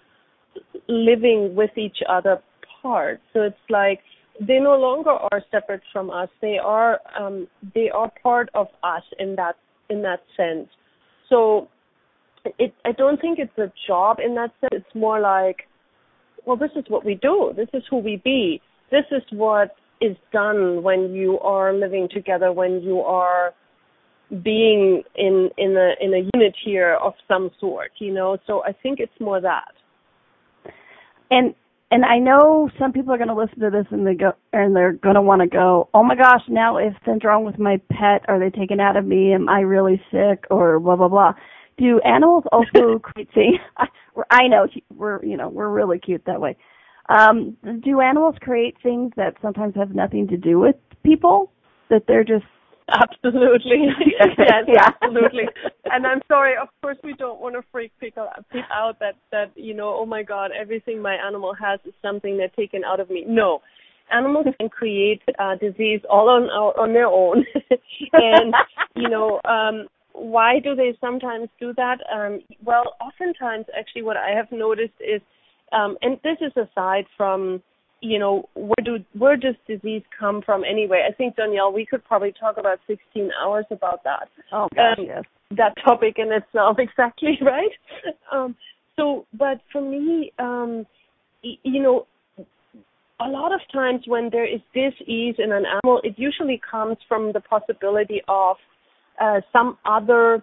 living 0.88 1.54
with 1.54 1.70
each 1.76 1.98
other 2.08 2.42
part. 2.82 3.20
So 3.32 3.42
it's 3.42 3.56
like 3.70 4.00
they 4.40 4.58
no 4.60 4.76
longer 4.76 5.10
are 5.10 5.42
separate 5.50 5.82
from 5.92 6.10
us. 6.10 6.28
They 6.40 6.58
are 6.58 7.00
um, 7.18 7.48
they 7.74 7.90
are 7.90 8.10
part 8.22 8.48
of 8.54 8.68
us 8.82 9.02
in 9.18 9.36
that 9.36 9.56
in 9.90 10.02
that 10.02 10.20
sense. 10.36 10.68
So 11.28 11.68
it 12.58 12.74
I 12.84 12.92
don't 12.92 13.20
think 13.20 13.38
it's 13.38 13.58
a 13.58 13.72
job 13.86 14.18
in 14.24 14.34
that 14.36 14.50
sense. 14.60 14.84
It's 14.86 14.94
more 14.94 15.20
like, 15.20 15.66
well, 16.46 16.56
this 16.56 16.70
is 16.76 16.84
what 16.88 17.04
we 17.04 17.14
do. 17.16 17.52
This 17.56 17.68
is 17.72 17.82
who 17.90 17.98
we 17.98 18.20
be. 18.24 18.60
This 18.90 19.04
is 19.10 19.22
what 19.32 19.74
is 20.00 20.16
done 20.32 20.82
when 20.82 21.12
you 21.12 21.38
are 21.40 21.74
living 21.74 22.08
together. 22.12 22.52
When 22.52 22.80
you 22.80 23.00
are 23.00 23.52
being 24.42 25.02
in 25.16 25.50
in 25.56 25.76
a 25.76 26.04
in 26.04 26.12
a 26.14 26.28
unit 26.34 26.54
here 26.64 26.98
of 27.02 27.14
some 27.26 27.50
sort, 27.58 27.92
you 27.98 28.12
know. 28.12 28.36
So 28.46 28.62
I 28.64 28.72
think 28.72 29.00
it's 29.00 29.20
more 29.20 29.40
that. 29.40 29.72
And 31.30 31.54
and 31.90 32.04
I 32.04 32.18
know 32.18 32.68
some 32.78 32.92
people 32.92 33.14
are 33.14 33.16
going 33.16 33.28
to 33.28 33.34
listen 33.34 33.60
to 33.60 33.70
this 33.70 33.86
and 33.90 34.06
they 34.06 34.14
go 34.14 34.32
and 34.52 34.76
they're 34.76 34.92
going 34.92 35.14
to 35.14 35.22
want 35.22 35.40
to 35.40 35.48
go, 35.48 35.88
oh 35.94 36.02
my 36.02 36.14
gosh, 36.14 36.42
now 36.48 36.76
if 36.76 36.92
something's 37.04 37.24
wrong 37.24 37.44
with 37.44 37.58
my 37.58 37.80
pet, 37.90 38.24
are 38.28 38.38
they 38.38 38.50
taken 38.50 38.80
out 38.80 38.96
of 38.96 39.06
me? 39.06 39.32
Am 39.32 39.48
I 39.48 39.60
really 39.60 40.00
sick 40.10 40.44
or 40.50 40.78
blah 40.78 40.96
blah 40.96 41.08
blah? 41.08 41.32
Do 41.78 42.00
animals 42.00 42.44
also 42.52 42.98
create 43.02 43.30
things? 43.32 43.58
I 44.30 44.48
know 44.48 44.66
we're 44.94 45.24
you 45.24 45.36
know 45.36 45.48
we're 45.48 45.70
really 45.70 45.98
cute 45.98 46.24
that 46.26 46.40
way. 46.40 46.56
Um, 47.08 47.56
do 47.82 48.02
animals 48.02 48.34
create 48.42 48.76
things 48.82 49.12
that 49.16 49.36
sometimes 49.40 49.74
have 49.76 49.94
nothing 49.94 50.28
to 50.28 50.36
do 50.36 50.58
with 50.58 50.76
people? 51.02 51.50
That 51.88 52.02
they're 52.06 52.24
just 52.24 52.44
Absolutely. 52.88 53.86
yes, 54.06 54.64
yeah. 54.66 54.88
absolutely. 55.02 55.44
And 55.84 56.06
I'm 56.06 56.20
sorry, 56.28 56.54
of 56.60 56.68
course 56.82 56.96
we 57.04 57.14
don't 57.14 57.40
want 57.40 57.54
to 57.54 57.62
freak 57.70 57.92
people 58.00 58.28
out 58.72 58.98
that 59.00 59.14
that 59.30 59.52
you 59.56 59.74
know, 59.74 59.94
oh 59.98 60.06
my 60.06 60.22
god, 60.22 60.50
everything 60.58 61.02
my 61.02 61.14
animal 61.14 61.54
has 61.54 61.80
is 61.84 61.92
something 62.02 62.36
they're 62.36 62.48
taken 62.56 62.84
out 62.84 63.00
of 63.00 63.10
me. 63.10 63.24
No. 63.26 63.60
Animals 64.10 64.46
can 64.58 64.70
create 64.70 65.20
uh, 65.38 65.56
disease 65.56 66.00
all 66.08 66.30
on 66.30 66.44
on 66.44 66.92
their 66.94 67.06
own. 67.06 67.44
and 68.12 68.54
you 68.96 69.08
know, 69.08 69.40
um 69.44 69.86
why 70.12 70.58
do 70.58 70.74
they 70.74 70.96
sometimes 71.00 71.48
do 71.60 71.72
that? 71.76 71.98
Um 72.12 72.40
well, 72.64 72.94
oftentimes 73.00 73.66
actually 73.78 74.02
what 74.02 74.16
I 74.16 74.30
have 74.30 74.50
noticed 74.50 74.98
is 75.00 75.20
um 75.72 75.98
and 76.00 76.18
this 76.24 76.38
is 76.40 76.52
aside 76.56 77.04
from 77.16 77.62
you 78.00 78.18
know, 78.18 78.48
where 78.54 78.84
do 78.84 78.98
where 79.16 79.36
does 79.36 79.54
disease 79.66 80.02
come 80.18 80.42
from 80.44 80.62
anyway? 80.64 81.06
I 81.08 81.12
think 81.12 81.36
Danielle, 81.36 81.72
we 81.72 81.84
could 81.84 82.04
probably 82.04 82.32
talk 82.38 82.56
about 82.58 82.78
16 82.86 83.30
hours 83.42 83.64
about 83.70 84.04
that. 84.04 84.28
Oh 84.52 84.68
gosh, 84.74 84.98
um, 84.98 85.04
yes. 85.06 85.22
That 85.56 85.74
topic 85.84 86.16
in 86.18 86.30
itself, 86.32 86.76
exactly 86.78 87.38
right. 87.42 87.70
Um, 88.32 88.54
so, 88.96 89.26
but 89.32 89.60
for 89.72 89.80
me, 89.80 90.32
um, 90.38 90.86
you 91.42 91.82
know, 91.82 92.06
a 93.20 93.28
lot 93.28 93.52
of 93.52 93.60
times 93.72 94.02
when 94.06 94.28
there 94.30 94.46
is 94.46 94.60
dis-ease 94.74 95.36
in 95.38 95.52
an 95.52 95.64
animal, 95.66 96.00
it 96.04 96.14
usually 96.16 96.60
comes 96.70 96.96
from 97.08 97.32
the 97.32 97.40
possibility 97.40 98.20
of 98.28 98.56
uh, 99.20 99.40
some 99.52 99.76
other 99.84 100.42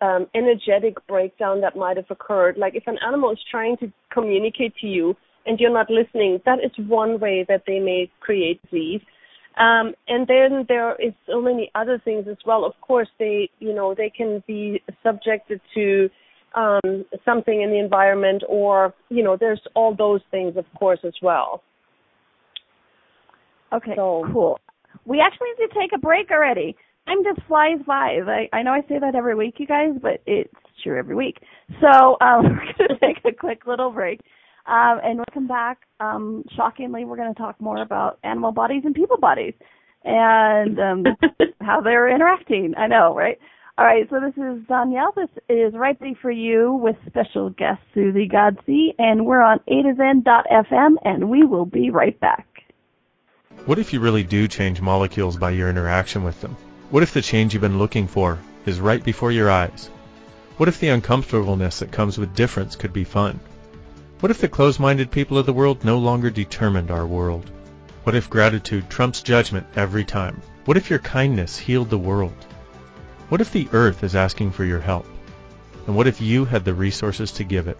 um, 0.00 0.26
energetic 0.34 0.94
breakdown 1.06 1.60
that 1.60 1.76
might 1.76 1.96
have 1.96 2.10
occurred. 2.10 2.56
Like 2.56 2.74
if 2.74 2.84
an 2.86 2.96
animal 3.06 3.30
is 3.32 3.38
trying 3.50 3.76
to 3.78 3.92
communicate 4.12 4.74
to 4.80 4.86
you 4.86 5.16
and 5.46 5.58
you're 5.58 5.72
not 5.72 5.90
listening, 5.90 6.40
that 6.44 6.58
is 6.58 6.70
one 6.86 7.18
way 7.18 7.44
that 7.48 7.62
they 7.66 7.80
may 7.80 8.10
create 8.20 8.60
these. 8.70 9.00
Um, 9.58 9.94
and 10.08 10.26
then 10.26 10.64
there 10.68 10.94
is 10.96 11.12
so 11.26 11.40
many 11.40 11.70
other 11.74 12.00
things 12.02 12.26
as 12.30 12.38
well. 12.46 12.64
Of 12.64 12.72
course, 12.80 13.08
they, 13.18 13.50
you 13.58 13.74
know, 13.74 13.94
they 13.94 14.10
can 14.10 14.42
be 14.46 14.82
subjected 15.04 15.60
to 15.74 16.08
um, 16.54 17.04
something 17.24 17.62
in 17.62 17.70
the 17.70 17.78
environment, 17.78 18.42
or 18.48 18.94
you 19.08 19.22
know, 19.22 19.36
there's 19.38 19.60
all 19.74 19.94
those 19.94 20.20
things, 20.30 20.56
of 20.56 20.64
course, 20.78 21.00
as 21.04 21.14
well. 21.22 21.62
Okay, 23.72 23.92
so, 23.96 24.26
cool. 24.32 24.58
We 25.04 25.20
actually 25.20 25.48
need 25.58 25.68
to 25.68 25.80
take 25.80 25.92
a 25.94 25.98
break 25.98 26.30
already. 26.30 26.76
Time 27.06 27.24
just 27.24 27.46
flies 27.46 27.78
by. 27.86 28.18
I, 28.26 28.56
I 28.56 28.62
know 28.62 28.72
I 28.72 28.82
say 28.88 28.98
that 29.00 29.14
every 29.14 29.34
week, 29.34 29.54
you 29.58 29.66
guys, 29.66 29.90
but 30.00 30.22
it's 30.26 30.52
true 30.82 30.98
every 30.98 31.14
week. 31.14 31.38
So 31.80 32.16
um, 32.20 32.44
we're 32.78 32.86
going 32.88 32.88
to 32.88 32.98
take 33.00 33.18
a 33.24 33.34
quick 33.34 33.66
little 33.66 33.90
break. 33.90 34.20
Um, 34.66 35.00
and 35.02 35.18
when 35.18 35.24
we 35.28 35.34
come 35.34 35.48
back, 35.48 35.78
um, 36.00 36.44
shockingly, 36.56 37.04
we're 37.04 37.16
going 37.16 37.34
to 37.34 37.40
talk 37.40 37.60
more 37.60 37.82
about 37.82 38.18
animal 38.22 38.52
bodies 38.52 38.82
and 38.84 38.94
people 38.94 39.18
bodies 39.18 39.54
and 40.04 40.78
um, 40.78 41.04
how 41.60 41.80
they're 41.80 42.08
interacting. 42.08 42.74
I 42.76 42.86
know, 42.86 43.14
right? 43.14 43.38
All 43.78 43.86
right, 43.86 44.06
so 44.10 44.20
this 44.20 44.36
is 44.36 44.66
Danielle. 44.68 45.12
This 45.16 45.30
is 45.48 45.72
Right 45.74 45.98
Thing 45.98 46.14
for 46.20 46.30
You 46.30 46.74
with 46.74 46.94
special 47.06 47.50
guest 47.50 47.80
Susie 47.94 48.28
Godsey, 48.28 48.94
and 48.98 49.24
we're 49.24 49.40
on 49.40 49.60
A 49.66 49.82
to 49.82 49.94
Zen.fm, 49.96 50.96
and 51.04 51.30
we 51.30 51.44
will 51.44 51.64
be 51.64 51.90
right 51.90 52.18
back. 52.20 52.46
What 53.64 53.78
if 53.78 53.92
you 53.92 54.00
really 54.00 54.24
do 54.24 54.46
change 54.46 54.80
molecules 54.80 55.36
by 55.36 55.50
your 55.52 55.70
interaction 55.70 56.22
with 56.22 56.40
them? 56.40 56.56
What 56.90 57.02
if 57.02 57.14
the 57.14 57.22
change 57.22 57.54
you've 57.54 57.62
been 57.62 57.78
looking 57.78 58.08
for 58.08 58.38
is 58.66 58.78
right 58.78 59.02
before 59.02 59.32
your 59.32 59.50
eyes? 59.50 59.88
What 60.58 60.68
if 60.68 60.78
the 60.78 60.88
uncomfortableness 60.88 61.78
that 61.78 61.92
comes 61.92 62.18
with 62.18 62.34
difference 62.34 62.76
could 62.76 62.92
be 62.92 63.04
fun? 63.04 63.40
What 64.22 64.30
if 64.30 64.40
the 64.40 64.46
closed-minded 64.46 65.10
people 65.10 65.36
of 65.36 65.46
the 65.46 65.52
world 65.52 65.84
no 65.84 65.98
longer 65.98 66.30
determined 66.30 66.92
our 66.92 67.08
world? 67.08 67.50
What 68.04 68.14
if 68.14 68.30
gratitude 68.30 68.88
trumps 68.88 69.20
judgment 69.20 69.66
every 69.74 70.04
time? 70.04 70.40
What 70.64 70.76
if 70.76 70.88
your 70.88 71.00
kindness 71.00 71.58
healed 71.58 71.90
the 71.90 71.98
world? 71.98 72.46
What 73.30 73.40
if 73.40 73.50
the 73.50 73.68
earth 73.72 74.04
is 74.04 74.14
asking 74.14 74.52
for 74.52 74.64
your 74.64 74.78
help? 74.78 75.06
And 75.88 75.96
what 75.96 76.06
if 76.06 76.20
you 76.20 76.44
had 76.44 76.64
the 76.64 76.72
resources 76.72 77.32
to 77.32 77.42
give 77.42 77.66
it? 77.66 77.76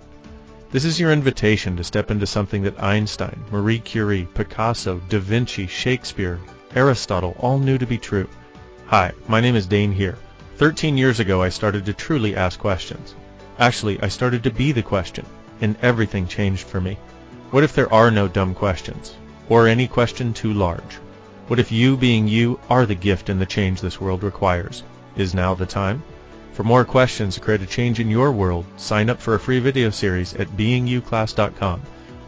This 0.72 0.85
is 0.85 0.98
your 0.98 1.12
invitation 1.12 1.76
to 1.76 1.85
step 1.85 2.11
into 2.11 2.26
something 2.26 2.62
that 2.62 2.83
Einstein, 2.83 3.40
Marie 3.52 3.78
Curie, 3.78 4.26
Picasso, 4.35 5.00
Da 5.09 5.20
Vinci, 5.20 5.68
Shakespeare, 5.68 6.40
Aristotle 6.74 7.37
all 7.38 7.61
knew 7.61 7.78
to 7.78 7.87
be 7.87 7.98
true. 7.98 8.28
Hi, 8.87 9.12
my 9.28 9.40
name 9.40 9.55
is 9.55 9.68
Dane 9.68 9.92
Heer. 9.92 10.18
13 10.57 10.98
years 10.98 11.20
ago 11.20 11.40
I 11.40 11.50
started 11.50 11.87
to 11.87 11.92
truly 11.92 12.35
ask 12.35 12.59
questions. 12.59 13.14
Actually, 13.61 14.02
I 14.02 14.09
started 14.09 14.42
to 14.42 14.50
be 14.50 14.72
the 14.72 14.83
question, 14.83 15.24
and 15.62 15.77
everything 15.81 16.27
changed 16.27 16.66
for 16.66 16.81
me. 16.81 16.98
What 17.51 17.64
if 17.64 17.75
there 17.75 17.92
are 17.92 18.11
no 18.11 18.29
dumb 18.29 18.55
questions? 18.55 19.14
Or 19.48 19.66
any 19.66 19.88
question 19.88 20.35
too 20.35 20.53
large? 20.53 20.98
What 21.46 21.59
if 21.59 21.72
you 21.72 21.96
being 21.96 22.29
you 22.29 22.61
are 22.68 22.85
the 22.85 22.94
gift 22.94 23.29
and 23.29 23.40
the 23.40 23.46
change 23.46 23.81
this 23.81 24.01
world 24.01 24.22
requires? 24.22 24.83
Is 25.16 25.35
now 25.35 25.55
the 25.55 25.66
time? 25.66 26.03
For 26.53 26.64
more 26.64 26.85
questions 26.85 27.35
to 27.35 27.40
create 27.40 27.62
a 27.62 27.66
change 27.66 28.01
in 28.01 28.11
your 28.11 28.31
world, 28.33 28.64
sign 28.77 29.09
up 29.09 29.20
for 29.20 29.35
a 29.35 29.40
free 29.40 29.59
video 29.59 29.90
series 29.90 30.35
at 30.35 30.48
beingyouclass.com. 30.48 31.83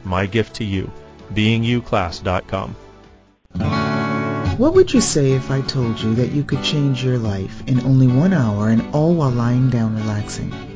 My 0.05 0.27
gift 0.27 0.57
to 0.57 0.65
you, 0.65 0.91
beingyouclass.com. 1.35 2.77
What 4.59 4.75
would 4.75 4.93
you 4.93 5.01
say 5.01 5.33
if 5.33 5.51
I 5.51 5.63
told 5.63 6.01
you 6.01 6.15
that 6.15 6.33
you 6.33 6.45
could 6.45 6.63
change 6.63 7.05
your 7.05 7.19
life 7.19 7.63
in 7.67 7.81
only 7.81 8.07
one 8.07 8.33
hour 8.33 8.69
and 8.69 8.95
all 8.95 9.15
while 9.15 9.31
lying 9.31 9.69
down 9.69 9.97
relaxing? 9.97 10.74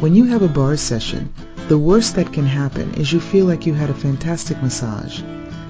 When 0.00 0.14
you 0.14 0.26
have 0.26 0.42
a 0.42 0.48
bar 0.48 0.76
session, 0.76 1.34
the 1.66 1.76
worst 1.76 2.14
that 2.14 2.32
can 2.32 2.46
happen 2.46 2.94
is 2.94 3.12
you 3.12 3.18
feel 3.18 3.46
like 3.46 3.66
you 3.66 3.74
had 3.74 3.90
a 3.90 3.94
fantastic 3.94 4.62
massage. 4.62 5.22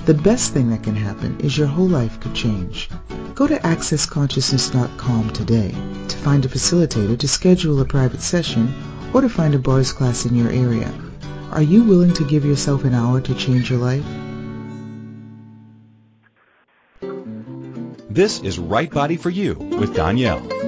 The 0.04 0.12
best 0.12 0.52
thing 0.52 0.68
that 0.68 0.82
can 0.82 0.94
happen 0.94 1.40
is 1.40 1.56
your 1.56 1.66
whole 1.66 1.88
life 1.88 2.20
could 2.20 2.34
change. 2.34 2.90
Go 3.34 3.46
to 3.46 3.58
accessconsciousness.com 3.58 5.30
today 5.30 5.70
to 6.08 6.16
find 6.18 6.44
a 6.44 6.48
facilitator 6.48 7.18
to 7.18 7.26
schedule 7.26 7.80
a 7.80 7.86
private 7.86 8.20
session 8.20 8.74
or 9.14 9.22
to 9.22 9.30
find 9.30 9.54
a 9.54 9.58
bars 9.58 9.94
class 9.94 10.26
in 10.26 10.34
your 10.34 10.50
area. 10.50 10.92
Are 11.50 11.62
you 11.62 11.84
willing 11.84 12.12
to 12.12 12.24
give 12.24 12.44
yourself 12.44 12.84
an 12.84 12.92
hour 12.92 13.22
to 13.22 13.34
change 13.34 13.70
your 13.70 13.78
life? 13.78 14.04
This 18.10 18.40
is 18.40 18.58
Right 18.58 18.90
Body 18.90 19.16
for 19.16 19.30
You 19.30 19.54
with 19.54 19.94
Danielle. 19.94 20.67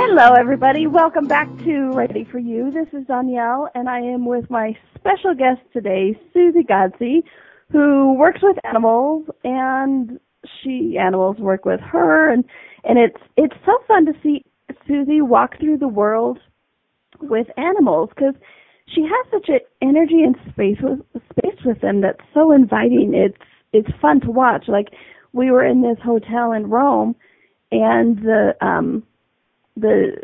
Hello, 0.00 0.34
everybody. 0.34 0.86
Welcome 0.86 1.26
back 1.26 1.48
to 1.64 1.90
Ready 1.92 2.22
for 2.22 2.38
You. 2.38 2.70
This 2.70 2.86
is 2.92 3.04
Danielle, 3.08 3.68
and 3.74 3.88
I 3.88 3.98
am 3.98 4.26
with 4.26 4.48
my 4.48 4.78
special 4.94 5.34
guest 5.34 5.60
today, 5.72 6.16
Suzy 6.32 6.62
Godsey, 6.62 7.24
who 7.72 8.14
works 8.14 8.38
with 8.40 8.56
animals, 8.64 9.26
and 9.42 10.20
she 10.62 10.96
animals 10.98 11.38
work 11.38 11.64
with 11.64 11.80
her, 11.80 12.32
and 12.32 12.44
and 12.84 12.96
it's 12.96 13.20
it's 13.36 13.56
so 13.66 13.76
fun 13.88 14.06
to 14.06 14.12
see 14.22 14.44
Suzy 14.86 15.20
walk 15.20 15.58
through 15.58 15.78
the 15.78 15.88
world 15.88 16.38
with 17.20 17.48
animals 17.56 18.10
because 18.14 18.34
she 18.94 19.02
has 19.02 19.26
such 19.32 19.48
an 19.48 19.58
energy 19.82 20.22
and 20.22 20.36
space 20.52 20.78
with 20.80 21.00
space 21.32 21.58
with 21.64 21.80
them 21.80 22.02
that's 22.02 22.22
so 22.32 22.52
inviting. 22.52 23.14
It's 23.14 23.42
it's 23.72 24.00
fun 24.00 24.20
to 24.20 24.30
watch. 24.30 24.66
Like 24.68 24.90
we 25.32 25.50
were 25.50 25.64
in 25.64 25.82
this 25.82 25.98
hotel 26.04 26.52
in 26.52 26.70
Rome, 26.70 27.16
and 27.72 28.18
the 28.18 28.54
um 28.60 29.02
the 29.80 30.16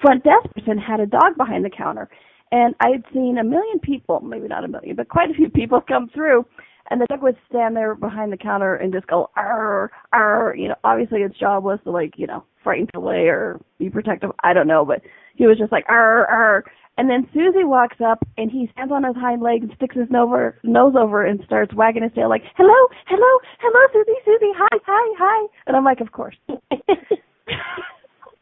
front 0.00 0.24
desk 0.24 0.52
person 0.54 0.78
had 0.78 1.00
a 1.00 1.06
dog 1.06 1.36
behind 1.36 1.64
the 1.64 1.70
counter. 1.70 2.08
And 2.50 2.74
I 2.80 2.90
had 2.90 3.04
seen 3.12 3.38
a 3.38 3.44
million 3.44 3.78
people, 3.78 4.20
maybe 4.20 4.48
not 4.48 4.64
a 4.64 4.68
million, 4.68 4.96
but 4.96 5.08
quite 5.08 5.30
a 5.30 5.34
few 5.34 5.50
people 5.50 5.82
come 5.86 6.08
through, 6.14 6.46
and 6.90 7.00
the 7.00 7.06
dog 7.06 7.22
would 7.22 7.36
stand 7.48 7.76
there 7.76 7.94
behind 7.94 8.32
the 8.32 8.38
counter 8.38 8.76
and 8.76 8.92
just 8.92 9.06
go, 9.06 9.28
arr, 9.36 9.90
arr. 10.12 10.54
You 10.56 10.68
know, 10.68 10.76
obviously 10.84 11.20
its 11.20 11.38
job 11.38 11.62
was 11.62 11.78
to 11.84 11.90
like, 11.90 12.14
you 12.16 12.26
know, 12.26 12.44
frighten 12.64 12.88
away 12.94 13.28
or 13.28 13.60
be 13.78 13.90
protective. 13.90 14.30
I 14.42 14.54
don't 14.54 14.66
know, 14.66 14.84
but 14.86 15.02
he 15.36 15.46
was 15.46 15.58
just 15.58 15.72
like, 15.72 15.84
arr, 15.90 16.26
arr. 16.26 16.64
And 16.96 17.08
then 17.08 17.28
Suzy 17.32 17.62
walks 17.62 17.98
up 18.04 18.26
and 18.38 18.50
he 18.50 18.68
stands 18.72 18.92
on 18.92 19.04
his 19.04 19.14
hind 19.14 19.42
legs 19.42 19.64
and 19.64 19.72
sticks 19.76 19.94
his 19.94 20.10
nose 20.10 20.94
over 20.98 21.26
and 21.26 21.40
starts 21.44 21.74
wagging 21.74 22.02
his 22.02 22.12
tail 22.14 22.28
like, 22.28 22.42
hello, 22.56 22.74
hello, 23.06 23.38
hello, 23.60 23.86
Suzy, 23.92 24.18
Suzy, 24.24 24.52
hi, 24.56 24.78
hi, 24.84 25.14
hi. 25.18 25.46
And 25.66 25.76
I'm 25.76 25.84
like, 25.84 26.00
of 26.00 26.10
course. 26.10 26.36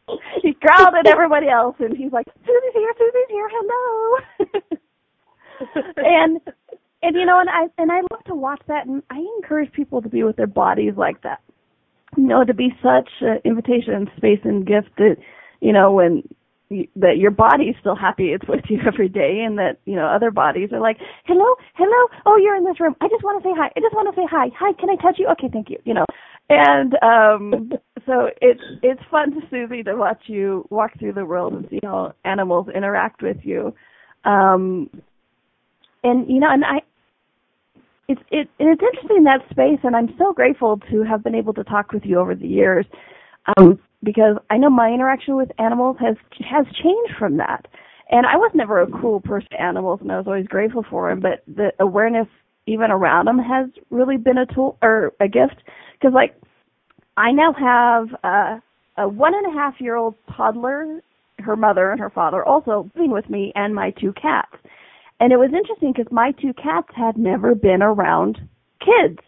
he 0.41 0.53
growled 0.53 0.95
at 0.95 1.07
everybody 1.07 1.47
else, 1.49 1.75
and 1.79 1.95
he's 1.95 2.11
like, 2.11 2.25
"Suzy's 2.45 2.73
here, 2.73 2.93
Suzy's 2.97 3.29
here, 3.29 3.49
hello." 3.51 4.17
and 5.97 6.39
and 7.03 7.15
you 7.15 7.25
know, 7.25 7.39
and 7.39 7.49
I 7.49 7.67
and 7.77 7.91
I 7.91 8.01
love 8.11 8.23
to 8.27 8.35
watch 8.35 8.61
that, 8.67 8.87
and 8.87 9.03
I 9.09 9.23
encourage 9.37 9.71
people 9.71 10.01
to 10.01 10.09
be 10.09 10.23
with 10.23 10.35
their 10.35 10.47
bodies 10.47 10.93
like 10.97 11.21
that. 11.23 11.41
You 12.15 12.23
know, 12.23 12.43
to 12.43 12.53
be 12.53 12.69
such 12.81 13.09
an 13.21 13.39
invitation, 13.43 14.09
space, 14.17 14.39
and 14.43 14.65
gift 14.65 14.89
that 14.97 15.17
you 15.61 15.73
know 15.73 15.91
when 15.91 16.23
that 16.97 17.17
your 17.17 17.31
body's 17.31 17.75
still 17.79 17.95
happy 17.95 18.33
it's 18.33 18.45
with 18.47 18.65
you 18.67 18.77
every 18.85 19.07
day 19.07 19.43
and 19.45 19.57
that 19.57 19.79
you 19.85 19.95
know 19.95 20.05
other 20.05 20.31
bodies 20.31 20.69
are 20.73 20.81
like 20.81 20.97
hello 21.23 21.55
hello 21.75 22.07
oh 22.25 22.35
you're 22.37 22.55
in 22.55 22.65
this 22.65 22.79
room. 22.79 22.95
I 22.99 23.07
just 23.07 23.23
want 23.23 23.41
to 23.41 23.49
say 23.49 23.53
hi. 23.55 23.71
I 23.75 23.79
just 23.79 23.95
want 23.95 24.13
to 24.13 24.19
say 24.19 24.27
hi. 24.29 24.49
Hi 24.59 24.73
can 24.73 24.89
i 24.89 24.95
touch 24.95 25.15
you? 25.17 25.27
Okay 25.27 25.47
thank 25.51 25.69
you 25.69 25.77
you 25.85 25.93
know 25.93 26.05
and 26.49 26.93
um 27.01 27.71
so 28.05 28.29
it's 28.41 28.61
it's 28.81 29.01
fun 29.11 29.31
to 29.31 29.41
Suzy 29.49 29.83
to 29.83 29.95
watch 29.95 30.21
you 30.27 30.65
walk 30.69 30.91
through 30.99 31.13
the 31.13 31.25
world 31.25 31.53
and 31.53 31.67
see 31.69 31.79
how 31.83 32.13
animals 32.25 32.67
interact 32.73 33.21
with 33.21 33.37
you. 33.43 33.73
Um 34.25 34.89
and 36.03 36.29
you 36.29 36.39
know 36.39 36.49
and 36.51 36.63
I 36.63 36.81
it's 38.07 38.21
it 38.31 38.49
and 38.59 38.69
it's 38.69 38.81
interesting 38.81 39.23
that 39.25 39.41
space 39.49 39.79
and 39.83 39.95
I'm 39.95 40.13
so 40.17 40.33
grateful 40.33 40.79
to 40.91 41.03
have 41.03 41.23
been 41.23 41.35
able 41.35 41.53
to 41.53 41.63
talk 41.63 41.91
with 41.91 42.03
you 42.05 42.19
over 42.19 42.35
the 42.35 42.47
years. 42.47 42.85
Um 43.57 43.79
because 44.03 44.37
I 44.49 44.57
know 44.57 44.69
my 44.69 44.89
interaction 44.89 45.35
with 45.35 45.49
animals 45.59 45.97
has 45.99 46.15
has 46.49 46.65
changed 46.81 47.13
from 47.17 47.37
that. 47.37 47.67
And 48.09 48.25
I 48.25 48.37
was 48.37 48.51
never 48.53 48.79
a 48.81 48.87
cool 49.01 49.19
person 49.19 49.49
to 49.51 49.61
animals 49.61 49.99
and 50.01 50.11
I 50.11 50.17
was 50.17 50.27
always 50.27 50.47
grateful 50.47 50.85
for 50.89 51.09
them, 51.09 51.19
but 51.19 51.43
the 51.53 51.71
awareness 51.81 52.27
even 52.65 52.91
around 52.91 53.25
them 53.25 53.39
has 53.39 53.69
really 53.89 54.17
been 54.17 54.37
a 54.37 54.45
tool 54.45 54.77
or 54.81 55.13
a 55.19 55.27
gift 55.27 55.61
because 55.99 56.13
like 56.13 56.35
I 57.17 57.31
now 57.31 57.53
have 57.53 58.07
a, 58.23 58.61
a 58.97 59.07
one 59.07 59.33
and 59.33 59.47
a 59.47 59.57
half 59.57 59.75
year 59.79 59.95
old 59.95 60.15
toddler, 60.35 61.01
her 61.39 61.55
mother 61.55 61.91
and 61.91 61.99
her 61.99 62.09
father 62.09 62.43
also 62.45 62.89
living 62.95 63.11
with 63.11 63.29
me, 63.29 63.51
and 63.55 63.73
my 63.73 63.91
two 63.91 64.13
cats. 64.13 64.55
And 65.19 65.33
it 65.33 65.37
was 65.37 65.51
interesting 65.53 65.93
because 65.95 66.11
my 66.11 66.31
two 66.39 66.53
cats 66.53 66.89
had 66.95 67.17
never 67.17 67.55
been 67.55 67.81
around 67.81 68.37
kids. 68.79 69.19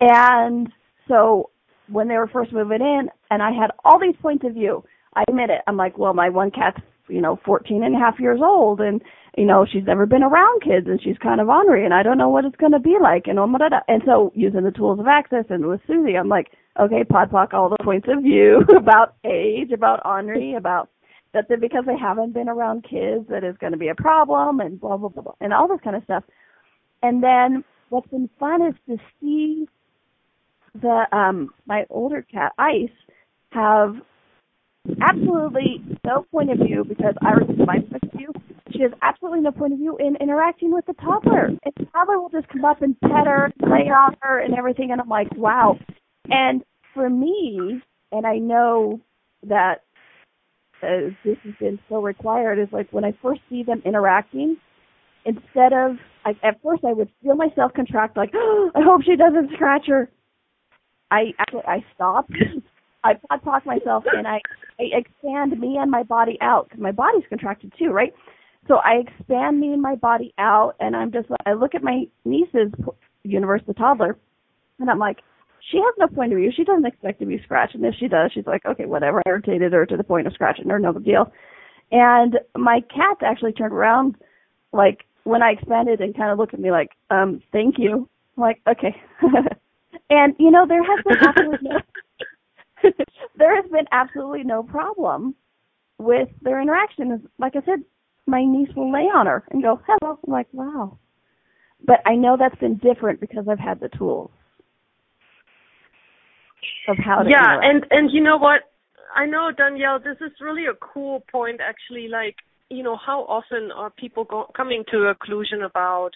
And 0.00 0.68
so 1.08 1.50
when 1.88 2.06
they 2.06 2.16
were 2.16 2.28
first 2.28 2.52
moving 2.52 2.80
in, 2.80 3.08
and 3.30 3.42
I 3.42 3.50
had 3.50 3.72
all 3.84 3.98
these 3.98 4.14
points 4.22 4.44
of 4.44 4.54
view, 4.54 4.84
I 5.14 5.24
admit 5.28 5.50
it. 5.50 5.62
I'm 5.66 5.76
like, 5.76 5.98
well, 5.98 6.14
my 6.14 6.28
one 6.28 6.50
cat's, 6.52 6.80
you 7.08 7.20
know, 7.20 7.38
14 7.44 7.82
and 7.82 7.94
a 7.94 7.98
half 7.98 8.18
years 8.20 8.40
old, 8.42 8.80
and 8.80 9.02
you 9.36 9.44
know, 9.44 9.64
she's 9.70 9.84
never 9.86 10.04
been 10.04 10.24
around 10.24 10.62
kids 10.62 10.88
and 10.88 11.00
she's 11.00 11.16
kind 11.18 11.40
of 11.40 11.48
ornery 11.48 11.84
and 11.84 11.94
I 11.94 12.02
don't 12.02 12.18
know 12.18 12.28
what 12.28 12.44
it's 12.44 12.56
going 12.56 12.72
to 12.72 12.80
be 12.80 12.96
like 13.00 13.28
and 13.28 13.38
um, 13.38 13.56
and 13.86 14.02
so 14.04 14.32
using 14.34 14.64
the 14.64 14.72
tools 14.72 14.98
of 14.98 15.06
access 15.06 15.44
and 15.48 15.64
with 15.66 15.80
Suzy, 15.86 16.16
I'm 16.16 16.28
like, 16.28 16.48
okay, 16.78 17.04
podpoc 17.04 17.54
all 17.54 17.68
the 17.68 17.84
points 17.84 18.08
of 18.10 18.24
view 18.24 18.62
about 18.76 19.14
age, 19.24 19.70
about 19.70 20.04
ornery, 20.04 20.54
about 20.54 20.88
that 21.34 21.48
because 21.60 21.84
they 21.86 21.96
haven't 21.96 22.32
been 22.32 22.48
around 22.48 22.82
kids 22.82 23.26
that 23.28 23.44
is 23.44 23.56
going 23.60 23.72
to 23.72 23.78
be 23.78 23.88
a 23.88 23.94
problem 23.94 24.58
and 24.58 24.80
blah 24.80 24.96
blah 24.96 25.08
blah, 25.08 25.22
blah 25.22 25.34
and 25.40 25.52
all 25.52 25.68
this 25.68 25.80
kind 25.84 25.94
of 25.94 26.02
stuff. 26.02 26.24
And 27.02 27.22
then 27.22 27.62
what's 27.90 28.08
been 28.08 28.28
fun 28.40 28.66
is 28.66 28.74
to 28.88 28.96
see 29.20 29.68
the 30.74 31.04
um 31.12 31.50
my 31.64 31.84
older 31.90 32.22
cat 32.22 32.52
Ice 32.58 32.88
have 33.50 33.96
absolutely 35.00 35.82
no 36.04 36.24
point 36.30 36.50
of 36.50 36.58
view 36.58 36.84
because 36.86 37.14
I 37.22 37.34
was 37.34 37.56
my 37.66 37.80
point 37.80 38.02
of 38.02 38.12
view. 38.12 38.32
She 38.72 38.82
has 38.82 38.92
absolutely 39.02 39.40
no 39.40 39.52
point 39.52 39.72
of 39.72 39.78
view 39.78 39.96
in 39.98 40.16
interacting 40.16 40.72
with 40.72 40.86
the 40.86 40.94
toddler. 40.94 41.46
And 41.46 41.72
the 41.76 41.86
toddler 41.86 42.20
will 42.20 42.28
just 42.28 42.48
come 42.48 42.64
up 42.64 42.82
and 42.82 42.98
pet 43.00 43.26
her, 43.26 43.50
lay 43.60 43.88
on 43.90 44.16
her, 44.20 44.40
and 44.40 44.54
everything. 44.54 44.90
And 44.92 45.00
I'm 45.00 45.08
like, 45.08 45.28
wow. 45.36 45.78
And 46.30 46.62
for 46.94 47.08
me, 47.08 47.80
and 48.12 48.26
I 48.26 48.36
know 48.36 49.00
that 49.44 49.82
uh, 50.82 51.10
this 51.24 51.36
has 51.44 51.54
been 51.60 51.78
so 51.88 52.02
required, 52.02 52.58
is 52.58 52.68
like 52.72 52.88
when 52.92 53.04
I 53.04 53.12
first 53.22 53.40
see 53.48 53.62
them 53.62 53.82
interacting, 53.84 54.56
instead 55.24 55.72
of 55.72 55.96
I, 56.24 56.30
at 56.42 56.60
first 56.62 56.84
I 56.84 56.92
would 56.92 57.10
feel 57.22 57.34
myself 57.34 57.72
contract 57.74 58.16
like 58.16 58.30
oh, 58.34 58.70
I 58.74 58.82
hope 58.82 59.02
she 59.02 59.16
doesn't 59.16 59.52
scratch 59.54 59.86
her. 59.86 60.10
I 61.10 61.32
actually 61.38 61.64
I 61.66 61.84
stop. 61.94 62.28
I 63.04 63.14
podpoc 63.14 63.64
myself 63.64 64.04
and 64.12 64.26
I, 64.26 64.40
I 64.80 64.84
expand 64.92 65.58
me 65.58 65.76
and 65.76 65.90
my 65.90 66.02
body 66.02 66.38
out 66.40 66.68
because 66.68 66.80
my 66.80 66.92
body's 66.92 67.24
contracted 67.28 67.72
too, 67.78 67.90
right? 67.90 68.12
So 68.68 68.76
I 68.76 69.02
expand 69.06 69.58
me 69.58 69.72
and 69.72 69.80
my 69.80 69.94
body 69.94 70.34
out, 70.38 70.74
and 70.78 70.94
I'm 70.94 71.10
just 71.10 71.28
I 71.46 71.54
look 71.54 71.74
at 71.74 71.82
my 71.82 72.04
niece's 72.26 72.70
universe, 73.22 73.62
the 73.66 73.72
toddler, 73.72 74.16
and 74.78 74.90
I'm 74.90 74.98
like, 74.98 75.18
she 75.70 75.78
has 75.78 75.94
no 75.98 76.06
point 76.06 76.32
of 76.32 76.38
view. 76.38 76.52
She 76.54 76.64
doesn't 76.64 76.86
expect 76.86 77.18
to 77.20 77.26
be 77.26 77.40
scratched, 77.42 77.74
and 77.74 77.84
if 77.84 77.94
she 77.98 78.08
does, 78.08 78.30
she's 78.32 78.46
like, 78.46 78.64
okay, 78.66 78.84
whatever. 78.84 79.20
I 79.20 79.30
irritated 79.30 79.72
her 79.72 79.86
to 79.86 79.96
the 79.96 80.04
point 80.04 80.26
of 80.26 80.34
scratching 80.34 80.68
her, 80.68 80.78
no 80.78 80.92
big 80.92 81.04
deal. 81.04 81.32
And 81.90 82.38
my 82.56 82.80
cat 82.94 83.16
actually 83.22 83.52
turned 83.52 83.72
around, 83.72 84.16
like 84.72 85.04
when 85.24 85.42
I 85.42 85.52
expanded, 85.52 86.00
and 86.00 86.14
kind 86.14 86.30
of 86.30 86.38
looked 86.38 86.54
at 86.54 86.60
me 86.60 86.70
like, 86.70 86.90
um, 87.10 87.42
thank 87.52 87.76
you. 87.78 88.06
I'm 88.36 88.42
like, 88.42 88.60
okay. 88.68 88.94
and 90.10 90.34
you 90.38 90.50
know, 90.50 90.66
there 90.68 90.84
has 90.84 91.04
been 91.04 91.16
absolutely 91.26 91.68
no, 91.70 91.78
there 93.36 93.56
has 93.60 93.70
been 93.70 93.86
absolutely 93.92 94.44
no 94.44 94.62
problem 94.62 95.34
with 95.98 96.28
their 96.42 96.60
interaction. 96.60 97.28
Like 97.38 97.54
I 97.56 97.64
said, 97.64 97.84
my 98.26 98.44
niece 98.44 98.68
will 98.76 98.92
lay 98.92 99.06
on 99.06 99.26
her 99.26 99.44
and 99.50 99.62
go, 99.62 99.80
hello. 99.86 100.18
I'm 100.26 100.32
like, 100.32 100.48
wow. 100.52 100.98
But 101.84 102.00
I 102.06 102.16
know 102.16 102.36
that's 102.38 102.58
been 102.60 102.76
different 102.76 103.20
because 103.20 103.46
I've 103.48 103.58
had 103.58 103.80
the 103.80 103.88
tools 103.88 104.30
of 106.88 106.96
how 106.98 107.22
to 107.22 107.28
yeah 107.28 107.54
interact. 107.54 107.64
and 107.64 107.86
and 107.90 108.10
you 108.12 108.22
know 108.22 108.36
what 108.36 108.62
i 109.14 109.26
know 109.26 109.50
danielle 109.56 109.98
this 109.98 110.16
is 110.20 110.32
really 110.40 110.66
a 110.66 110.74
cool 110.80 111.22
point 111.30 111.60
actually 111.60 112.08
like 112.08 112.36
you 112.70 112.82
know 112.82 112.96
how 112.96 113.20
often 113.22 113.70
are 113.74 113.90
people 113.90 114.24
go- 114.24 114.50
coming 114.56 114.84
to 114.90 115.08
a 115.08 115.14
conclusion 115.14 115.62
about 115.62 116.10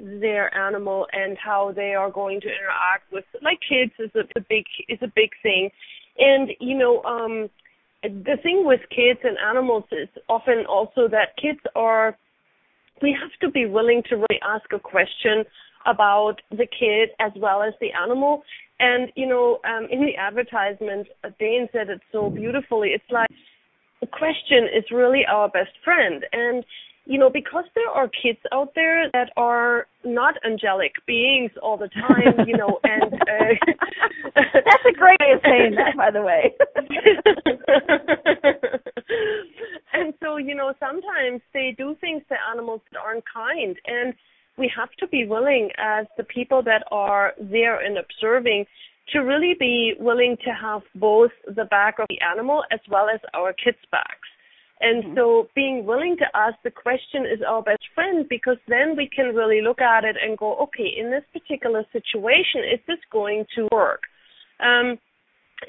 their 0.00 0.52
animal 0.56 1.06
and 1.12 1.36
how 1.38 1.72
they 1.74 1.94
are 1.94 2.10
going 2.10 2.40
to 2.40 2.48
interact 2.48 3.10
with 3.12 3.24
like 3.42 3.58
kids 3.68 3.92
is 3.98 4.10
a, 4.14 4.24
a 4.38 4.42
big 4.48 4.64
is 4.88 4.98
a 5.02 5.12
big 5.14 5.30
thing 5.42 5.70
and 6.18 6.50
you 6.60 6.76
know 6.76 7.02
um 7.04 7.48
the 8.02 8.36
thing 8.42 8.64
with 8.64 8.80
kids 8.90 9.20
and 9.22 9.36
animals 9.38 9.84
is 9.92 10.08
often 10.28 10.64
also 10.68 11.08
that 11.08 11.36
kids 11.40 11.60
are 11.74 12.16
we 13.00 13.16
have 13.20 13.30
to 13.40 13.50
be 13.50 13.66
willing 13.66 14.02
to 14.08 14.16
really 14.16 14.40
ask 14.42 14.72
a 14.72 14.78
question 14.78 15.44
about 15.86 16.36
the 16.50 16.66
kid 16.66 17.10
as 17.18 17.32
well 17.36 17.62
as 17.62 17.74
the 17.80 17.90
animal 17.92 18.42
and 18.82 19.12
you 19.14 19.28
know, 19.28 19.60
um, 19.64 19.86
in 19.90 20.00
the 20.00 20.16
advertisement, 20.16 21.06
uh, 21.22 21.28
Dane 21.38 21.68
said 21.72 21.88
it 21.88 22.00
so 22.10 22.28
beautifully. 22.30 22.88
It's 22.88 23.10
like 23.10 23.28
the 24.00 24.08
question 24.08 24.64
is 24.76 24.82
really 24.90 25.22
our 25.24 25.48
best 25.48 25.70
friend, 25.84 26.24
and 26.32 26.64
you 27.04 27.18
know, 27.18 27.30
because 27.30 27.64
there 27.74 27.88
are 27.88 28.08
kids 28.08 28.38
out 28.52 28.72
there 28.74 29.10
that 29.12 29.30
are 29.36 29.86
not 30.04 30.34
angelic 30.46 30.92
beings 31.06 31.50
all 31.60 31.76
the 31.76 31.88
time, 31.88 32.46
you 32.46 32.56
know, 32.56 32.78
and 32.84 33.14
uh, 33.14 33.54
that's 34.34 34.84
a 34.88 34.92
great 34.96 35.18
way 35.20 35.32
of 35.34 35.40
saying 35.44 35.74
that, 35.74 35.96
by 35.96 36.10
the 36.10 36.22
way. 36.22 36.54
and 39.92 40.14
so, 40.22 40.36
you 40.36 40.54
know, 40.54 40.72
sometimes 40.78 41.40
they 41.52 41.74
do 41.76 41.96
things 42.00 42.22
to 42.28 42.36
animals 42.52 42.80
that 42.92 42.98
aren't 42.98 43.24
kind, 43.32 43.76
and 43.86 44.14
we 44.56 44.70
have 44.76 44.92
to 45.00 45.08
be 45.08 45.26
willing 45.26 45.70
as 45.78 46.06
the 46.16 46.24
people 46.24 46.62
that 46.62 46.84
are 46.92 47.32
there 47.40 47.84
and 47.84 47.98
observing 47.98 48.66
to 49.12 49.18
really 49.20 49.54
be 49.58 49.94
willing 49.98 50.36
to 50.44 50.50
have 50.50 50.82
both 50.94 51.32
the 51.46 51.64
back 51.64 51.98
of 51.98 52.06
the 52.08 52.20
animal 52.20 52.62
as 52.70 52.78
well 52.88 53.08
as 53.12 53.20
our 53.34 53.52
kids' 53.52 53.78
backs. 53.90 54.28
And 54.82 55.04
mm-hmm. 55.04 55.14
so 55.16 55.48
being 55.54 55.86
willing 55.86 56.16
to 56.18 56.26
ask 56.34 56.56
the 56.64 56.70
question 56.70 57.24
is 57.24 57.40
our 57.46 57.62
best 57.62 57.84
friend 57.94 58.26
because 58.28 58.58
then 58.68 58.94
we 58.96 59.08
can 59.08 59.34
really 59.34 59.62
look 59.62 59.80
at 59.80 60.04
it 60.04 60.16
and 60.22 60.36
go, 60.36 60.56
okay, 60.56 60.92
in 60.98 61.10
this 61.10 61.24
particular 61.32 61.84
situation, 61.92 62.60
is 62.70 62.80
this 62.86 62.98
going 63.10 63.46
to 63.56 63.68
work? 63.72 64.02
Um, 64.60 64.98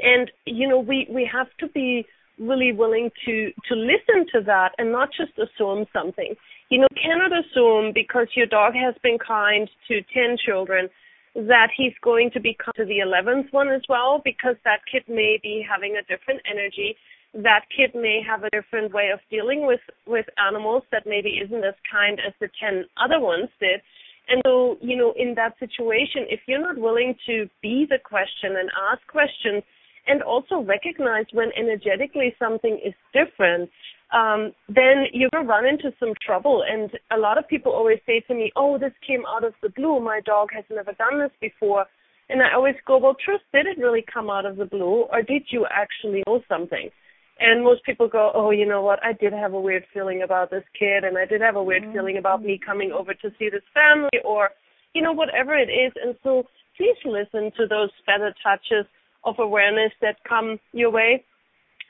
and 0.02 0.32
you 0.46 0.68
know, 0.68 0.80
we 0.80 1.08
we 1.10 1.30
have 1.32 1.48
to 1.60 1.68
be 1.70 2.06
really 2.40 2.74
willing 2.74 3.12
to 3.26 3.52
to 3.70 3.76
listen 3.76 4.26
to 4.34 4.42
that 4.46 4.72
and 4.80 4.92
not 4.92 5.10
just 5.16 5.32
assume 5.38 5.86
something 5.94 6.36
you 6.74 6.80
know, 6.80 6.88
cannot 6.98 7.32
assume 7.32 7.92
because 7.94 8.26
your 8.36 8.48
dog 8.48 8.74
has 8.74 8.96
been 9.04 9.20
kind 9.20 9.70
to 9.88 10.02
10 10.12 10.38
children 10.44 10.90
that 11.36 11.70
he's 11.78 11.94
going 12.04 12.32
to 12.32 12.40
be 12.40 12.58
kind 12.58 12.74
to 12.76 12.86
the 12.86 12.98
11th 12.98 13.54
one 13.54 13.70
as 13.70 13.84
well 13.88 14.22
because 14.26 14.56
that 14.66 14.80
kid 14.92 15.04
may 15.08 15.38
be 15.44 15.64
having 15.68 15.98
a 15.98 16.02
different 16.10 16.42
energy. 16.50 16.96
That 17.34 17.66
kid 17.76 17.92
may 17.96 18.22
have 18.28 18.44
a 18.44 18.50
different 18.52 18.94
way 18.94 19.10
of 19.14 19.20
dealing 19.30 19.66
with, 19.66 19.80
with 20.06 20.26
animals 20.38 20.84
that 20.92 21.04
maybe 21.06 21.42
isn't 21.44 21.64
as 21.64 21.74
kind 21.92 22.20
as 22.26 22.34
the 22.40 22.50
10 22.62 22.86
other 22.98 23.20
ones 23.20 23.50
did. 23.60 23.82
And 24.30 24.42
so, 24.46 24.78
you 24.82 24.96
know, 24.96 25.14
in 25.18 25.36
that 25.36 25.58
situation, 25.60 26.26
if 26.30 26.42
you're 26.48 26.62
not 26.62 26.78
willing 26.78 27.16
to 27.26 27.50
be 27.62 27.86
the 27.90 27.98
question 28.04 28.56
and 28.58 28.70
ask 28.92 29.06
questions 29.08 29.64
and 30.08 30.22
also 30.22 30.60
recognize 30.60 31.26
when 31.34 31.50
energetically 31.58 32.36
something 32.40 32.80
is 32.86 32.94
different, 33.14 33.70
um, 34.14 34.54
then 34.70 35.06
you're 35.12 35.30
to 35.32 35.42
run 35.42 35.66
into 35.66 35.92
some 36.00 36.14
trouble. 36.26 36.64
And 36.70 36.92
a 37.12 37.18
lot 37.18 37.38
of 37.38 37.48
people 37.48 37.72
always 37.72 38.00
say 38.06 38.22
to 38.28 38.34
me, 38.34 38.52
oh, 38.56 38.78
this 38.78 38.94
came 39.06 39.24
out 39.28 39.44
of 39.44 39.54
the 39.62 39.70
blue. 39.70 40.00
My 40.00 40.22
dog 40.26 40.50
has 40.54 40.66
never 40.70 40.94
done 40.94 41.20
this 41.20 41.32
before. 41.42 41.86
And 42.30 42.42
I 42.42 42.54
always 42.54 42.76
go, 42.86 42.98
well, 42.98 43.16
Truth, 43.24 43.42
did 43.54 43.66
it 43.66 43.78
really 43.78 44.06
come 44.14 44.30
out 44.30 44.46
of 44.46 44.58
the 44.58 44.66
blue 44.66 45.06
or 45.12 45.22
did 45.22 45.44
you 45.50 45.66
actually 45.70 46.24
know 46.28 46.42
something? 46.48 46.90
And 47.40 47.64
most 47.64 47.84
people 47.84 48.08
go, 48.08 48.32
oh, 48.34 48.52
you 48.52 48.66
know 48.66 48.82
what? 48.82 49.04
I 49.04 49.14
did 49.14 49.34
have 49.34 49.54
a 49.54 49.60
weird 49.60 49.86
feeling 49.94 50.22
about 50.24 50.52
this 50.52 50.64
kid 50.78 51.04
and 51.04 51.18
I 51.18 51.26
did 51.26 51.42
have 51.42 51.56
a 51.56 51.64
weird 51.64 51.84
mm-hmm. 51.84 51.94
feeling 51.94 52.18
about 52.18 52.44
me 52.44 52.60
coming 52.64 52.92
over 52.92 53.14
to 53.14 53.30
see 53.40 53.50
this 53.50 53.64
family 53.74 54.22
or, 54.24 54.50
you 54.94 55.02
know, 55.02 55.14
whatever 55.14 55.56
it 55.56 55.70
is. 55.70 55.92
And 56.02 56.16
so 56.24 56.44
please 56.78 56.98
listen 57.06 57.52
to 57.58 57.68
those 57.68 57.90
feather 58.06 58.34
touches 58.44 58.86
of 59.24 59.36
awareness 59.40 59.92
that 60.02 60.18
come 60.28 60.60
your 60.74 60.92
way 60.92 61.24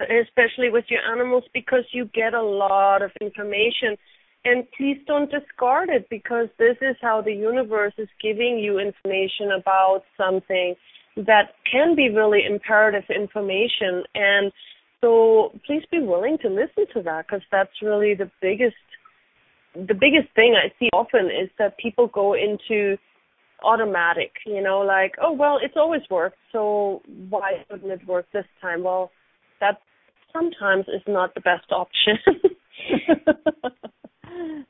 especially 0.01 0.69
with 0.69 0.85
your 0.89 1.01
animals, 1.01 1.43
because 1.53 1.83
you 1.91 2.05
get 2.13 2.33
a 2.33 2.41
lot 2.41 3.01
of 3.01 3.11
information. 3.21 3.97
And 4.45 4.65
please 4.77 4.97
don't 5.07 5.31
discard 5.31 5.89
it 5.89 6.07
because 6.09 6.47
this 6.59 6.75
is 6.81 6.95
how 7.01 7.21
the 7.21 7.33
universe 7.33 7.93
is 7.97 8.09
giving 8.21 8.59
you 8.59 8.79
information 8.79 9.51
about 9.57 10.01
something 10.17 10.75
that 11.15 11.53
can 11.71 11.95
be 11.95 12.09
really 12.09 12.41
imperative 12.45 13.03
information. 13.09 14.03
And 14.15 14.51
so 15.03 15.51
please 15.67 15.83
be 15.91 15.99
willing 15.99 16.37
to 16.41 16.47
listen 16.47 16.85
to 16.93 17.03
that 17.03 17.25
because 17.27 17.41
that's 17.51 17.81
really 17.81 18.13
the 18.15 18.31
biggest 18.41 18.75
the 19.75 19.93
biggest 19.93 20.33
thing 20.33 20.55
I 20.55 20.71
see 20.79 20.87
often 20.93 21.25
is 21.25 21.49
that 21.59 21.77
people 21.77 22.07
go 22.07 22.35
into 22.35 22.95
automatic, 23.63 24.31
you 24.45 24.61
know, 24.61 24.79
like, 24.79 25.15
oh 25.21 25.33
well, 25.33 25.59
it's 25.61 25.75
always 25.75 26.03
worked, 26.09 26.37
so 26.53 27.01
why 27.29 27.65
wouldn't 27.69 27.91
it 27.91 28.07
work 28.07 28.27
this 28.31 28.45
time? 28.61 28.83
Well, 28.83 29.11
that 29.59 29.81
sometimes 30.31 30.85
is 30.87 31.01
not 31.05 31.33
the 31.33 31.41
best 31.41 31.69
option. 31.71 32.17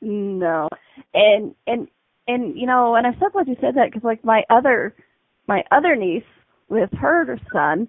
no, 0.00 0.68
and 1.12 1.54
and 1.68 1.86
and 2.26 2.58
you 2.58 2.66
know, 2.66 2.96
and 2.96 3.06
I'm 3.06 3.16
so 3.20 3.28
glad 3.30 3.46
you 3.46 3.56
said 3.60 3.76
that 3.76 3.90
because 3.92 4.04
like 4.04 4.24
my 4.24 4.42
other 4.50 4.94
my 5.46 5.62
other 5.70 5.94
niece 5.94 6.24
with 6.68 6.90
her 6.98 7.38
son, 7.52 7.88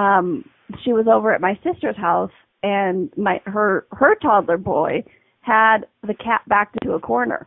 um, 0.00 0.44
she 0.84 0.92
was 0.92 1.06
over 1.06 1.32
at 1.34 1.40
my 1.40 1.58
sister's 1.64 1.96
house, 1.96 2.32
and 2.62 3.10
my 3.16 3.40
her 3.46 3.86
her 3.92 4.14
toddler 4.16 4.58
boy 4.58 5.04
had 5.40 5.86
the 6.06 6.14
cat 6.14 6.42
backed 6.46 6.76
into 6.82 6.94
a 6.94 7.00
corner. 7.00 7.46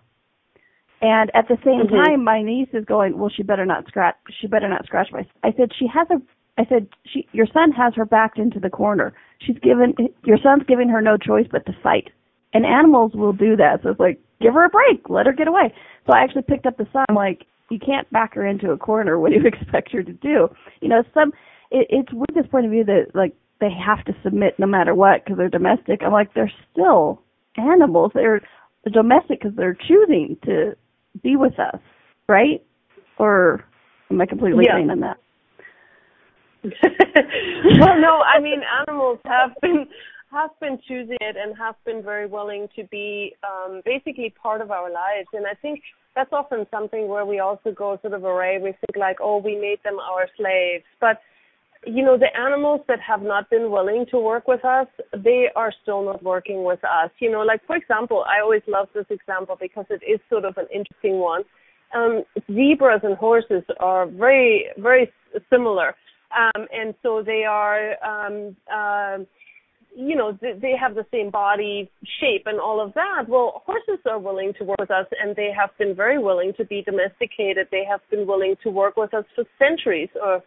And 1.02 1.32
at 1.36 1.48
the 1.50 1.58
same 1.66 1.88
mm-hmm. 1.88 1.96
time, 1.96 2.24
my 2.24 2.42
niece 2.42 2.70
is 2.72 2.86
going, 2.86 3.18
well, 3.18 3.30
she 3.36 3.44
better 3.44 3.66
not 3.66 3.88
scratch. 3.88 4.16
She 4.40 4.48
better 4.48 4.70
not 4.70 4.86
scratch 4.86 5.10
my. 5.12 5.28
I 5.44 5.52
said 5.58 5.70
she 5.78 5.86
has 5.94 6.08
a 6.10 6.22
I 6.58 6.66
said, 6.70 6.88
she, 7.12 7.28
your 7.32 7.48
son 7.52 7.72
has 7.72 7.94
her 7.96 8.06
backed 8.06 8.38
into 8.38 8.60
the 8.60 8.70
corner. 8.70 9.14
She's 9.40 9.58
given, 9.60 9.96
your 10.24 10.38
son's 10.38 10.64
giving 10.68 10.88
her 10.90 11.02
no 11.02 11.18
choice 11.18 11.48
but 11.52 11.66
to 11.66 11.74
fight. 11.82 12.10
And 12.54 12.66
animals 12.66 13.14
will 13.16 13.34
do 13.34 13.56
that. 13.56 13.80
So 13.82 13.90
it's 13.90 14.00
like, 14.00 14.20
give 14.40 14.54
her 14.54 14.66
a 14.66 14.70
break. 14.70 15.10
Let 15.10 15.26
her 15.26 15.34
get 15.34 15.48
away. 15.48 15.74
So 16.06 16.14
I 16.14 16.22
actually 16.24 16.44
picked 16.44 16.68
up 16.68 16.78
the 16.78 16.88
son. 16.94 17.06
I'm 17.10 17.16
like, 17.16 17.46
you 17.72 17.80
can't 17.80 18.10
back 18.12 18.36
her 18.36 18.46
into 18.46 18.70
a 18.70 18.78
corner. 18.78 19.20
What 19.20 19.32
do 19.32 19.40
you 19.40 19.48
expect 19.48 19.92
her 19.94 20.04
to 20.04 20.14
do? 20.14 20.48
You 20.82 20.90
know, 20.90 21.04
some, 21.14 21.34
it, 21.74 21.88
it's 21.90 22.14
with 22.14 22.34
this 22.34 22.46
point 22.50 22.66
of 22.66 22.72
view 22.72 22.86
that 22.86 23.08
like 23.14 23.34
they 23.60 23.70
have 23.72 24.06
to 24.06 24.14
submit 24.24 24.58
no 24.60 24.68
matter 24.68 24.96
what 24.96 25.24
because 25.24 25.38
they're 25.38 25.50
domestic. 25.50 26.02
I'm 26.06 26.14
like, 26.14 26.34
they're 26.34 26.52
still 26.72 27.22
animals. 27.58 28.12
They're 28.14 28.42
domestic 28.92 29.42
because 29.42 29.56
they're 29.58 29.78
choosing 29.88 30.38
to 30.46 30.76
be 31.22 31.36
with 31.36 31.60
us, 31.60 31.82
right? 32.30 32.64
Or 33.18 33.66
am 34.10 34.22
I 34.22 34.26
completely 34.26 34.66
yeah. 34.68 34.78
saying 34.78 34.90
on 34.90 35.00
that? 35.02 35.18
well, 37.82 38.00
no, 38.00 38.22
I 38.22 38.40
mean 38.40 38.62
animals 38.88 39.20
have 39.26 39.52
been 39.62 39.86
have 40.32 40.52
been 40.60 40.80
choosing 40.88 41.18
it 41.22 41.36
and 41.38 41.56
have 41.58 41.76
been 41.86 42.02
very 42.02 42.26
willing 42.26 42.68
to 42.76 42.84
be 42.86 43.36
um, 43.44 43.82
basically 43.86 44.34
part 44.42 44.62
of 44.62 44.72
our 44.72 44.90
lives. 44.92 45.28
And 45.34 45.46
I 45.46 45.54
think 45.62 45.82
that's 46.16 46.32
often 46.32 46.66
something 46.72 47.08
where 47.08 47.26
we 47.26 47.40
also 47.40 47.72
go 47.72 48.00
sort 48.02 48.14
of 48.14 48.24
array. 48.24 48.58
We 48.58 48.72
think 48.72 48.98
like, 48.98 49.18
oh, 49.22 49.38
we 49.38 49.56
made 49.56 49.80
them 49.84 50.00
our 50.00 50.28
slaves, 50.38 50.86
but 51.00 51.20
you 51.86 52.04
know, 52.04 52.18
the 52.18 52.36
animals 52.38 52.82
that 52.88 53.00
have 53.00 53.22
not 53.22 53.50
been 53.50 53.72
willing 53.72 54.06
to 54.12 54.20
work 54.20 54.48
with 54.48 54.64
us, 54.66 54.88
they 55.18 55.48
are 55.56 55.74
still 55.82 56.04
not 56.06 56.24
working 56.24 56.64
with 56.64 56.84
us. 56.84 57.10
You 57.20 57.32
know, 57.32 57.42
like 57.42 57.66
for 57.66 57.76
example, 57.76 58.24
I 58.28 58.42
always 58.42 58.62
love 58.68 58.90
this 58.94 59.06
example 59.10 59.58
because 59.60 59.86
it 59.90 60.02
is 60.10 60.20
sort 60.30 60.46
of 60.46 60.58
an 60.58 60.68
interesting 60.74 61.20
one. 61.20 61.44
Um, 61.96 62.24
zebras 62.48 63.02
and 63.04 63.16
horses 63.18 63.64
are 63.80 64.08
very, 64.08 64.66
very 64.78 65.12
similar. 65.50 65.96
Um, 66.36 66.68
and 66.74 66.96
so 67.04 67.22
they 67.24 67.44
are, 67.44 67.94
um, 68.04 68.56
uh, 68.74 69.20
you 69.96 70.16
know, 70.16 70.34
th- 70.34 70.60
they 70.60 70.74
have 70.80 70.96
the 70.96 71.06
same 71.12 71.30
body 71.30 71.92
shape 72.20 72.44
and 72.48 72.60
all 72.60 72.82
of 72.82 72.94
that. 72.96 73.26
Well, 73.28 73.62
horses 73.66 74.00
are 74.10 74.18
willing 74.18 74.54
to 74.58 74.64
work 74.64 74.80
with 74.80 74.90
us 74.90 75.06
and 75.22 75.36
they 75.36 75.52
have 75.56 75.70
been 75.78 75.96
very 75.96 76.18
willing 76.18 76.54
to 76.58 76.66
be 76.66 76.82
domesticated. 76.82 77.68
They 77.70 77.86
have 77.88 78.02
been 78.10 78.26
willing 78.26 78.56
to 78.64 78.72
work 78.72 78.98
with 78.98 79.14
us 79.14 79.26
for 79.36 79.44
centuries 79.60 80.10
or 80.20 80.42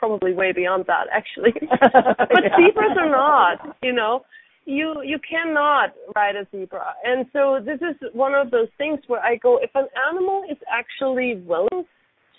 probably 0.00 0.32
way 0.32 0.50
beyond 0.52 0.86
that 0.86 1.06
actually. 1.12 1.52
but 1.70 2.42
zebras 2.56 2.96
are 2.98 3.10
not, 3.10 3.76
you 3.82 3.92
know. 3.92 4.22
You 4.64 5.02
you 5.04 5.18
cannot 5.18 5.94
ride 6.16 6.36
a 6.36 6.46
zebra. 6.50 6.94
And 7.04 7.26
so 7.32 7.60
this 7.64 7.80
is 7.80 7.96
one 8.12 8.34
of 8.34 8.50
those 8.50 8.68
things 8.78 9.00
where 9.06 9.20
I 9.20 9.36
go 9.36 9.58
if 9.62 9.70
an 9.74 9.86
animal 10.10 10.42
is 10.50 10.58
actually 10.70 11.42
willing 11.46 11.84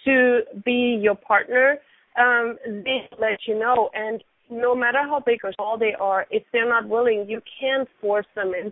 to 0.06 0.42
be 0.66 1.00
your 1.02 1.16
partner, 1.16 1.78
um, 2.18 2.58
they 2.66 3.08
let 3.20 3.40
you 3.48 3.58
know 3.58 3.90
and 3.94 4.24
no 4.50 4.76
matter 4.76 5.00
how 5.02 5.22
big 5.26 5.40
or 5.44 5.54
small 5.54 5.78
they 5.78 5.94
are, 6.00 6.26
if 6.30 6.44
they're 6.52 6.68
not 6.68 6.88
willing, 6.90 7.26
you 7.28 7.42
can't 7.60 7.88
force 8.02 8.26
them 8.36 8.54
in. 8.60 8.72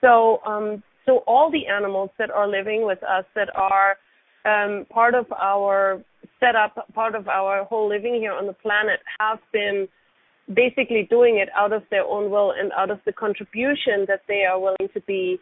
So 0.00 0.40
um 0.46 0.82
so 1.06 1.24
all 1.26 1.50
the 1.50 1.66
animals 1.66 2.10
that 2.18 2.30
are 2.30 2.48
living 2.48 2.86
with 2.86 3.02
us 3.02 3.24
that 3.34 3.48
are 3.56 3.96
um, 4.44 4.86
part 4.90 5.14
of 5.14 5.26
our 5.32 6.02
setup, 6.42 6.92
part 6.94 7.14
of 7.14 7.28
our 7.28 7.64
whole 7.64 7.88
living 7.88 8.14
here 8.14 8.32
on 8.32 8.46
the 8.46 8.52
planet, 8.52 9.00
have 9.20 9.38
been 9.52 9.86
basically 10.52 11.06
doing 11.08 11.38
it 11.38 11.48
out 11.56 11.72
of 11.72 11.82
their 11.90 12.04
own 12.04 12.30
will 12.30 12.52
and 12.52 12.72
out 12.72 12.90
of 12.90 12.98
the 13.06 13.12
contribution 13.12 14.04
that 14.08 14.22
they 14.26 14.44
are 14.44 14.58
willing 14.58 14.88
to 14.92 15.00
be 15.02 15.38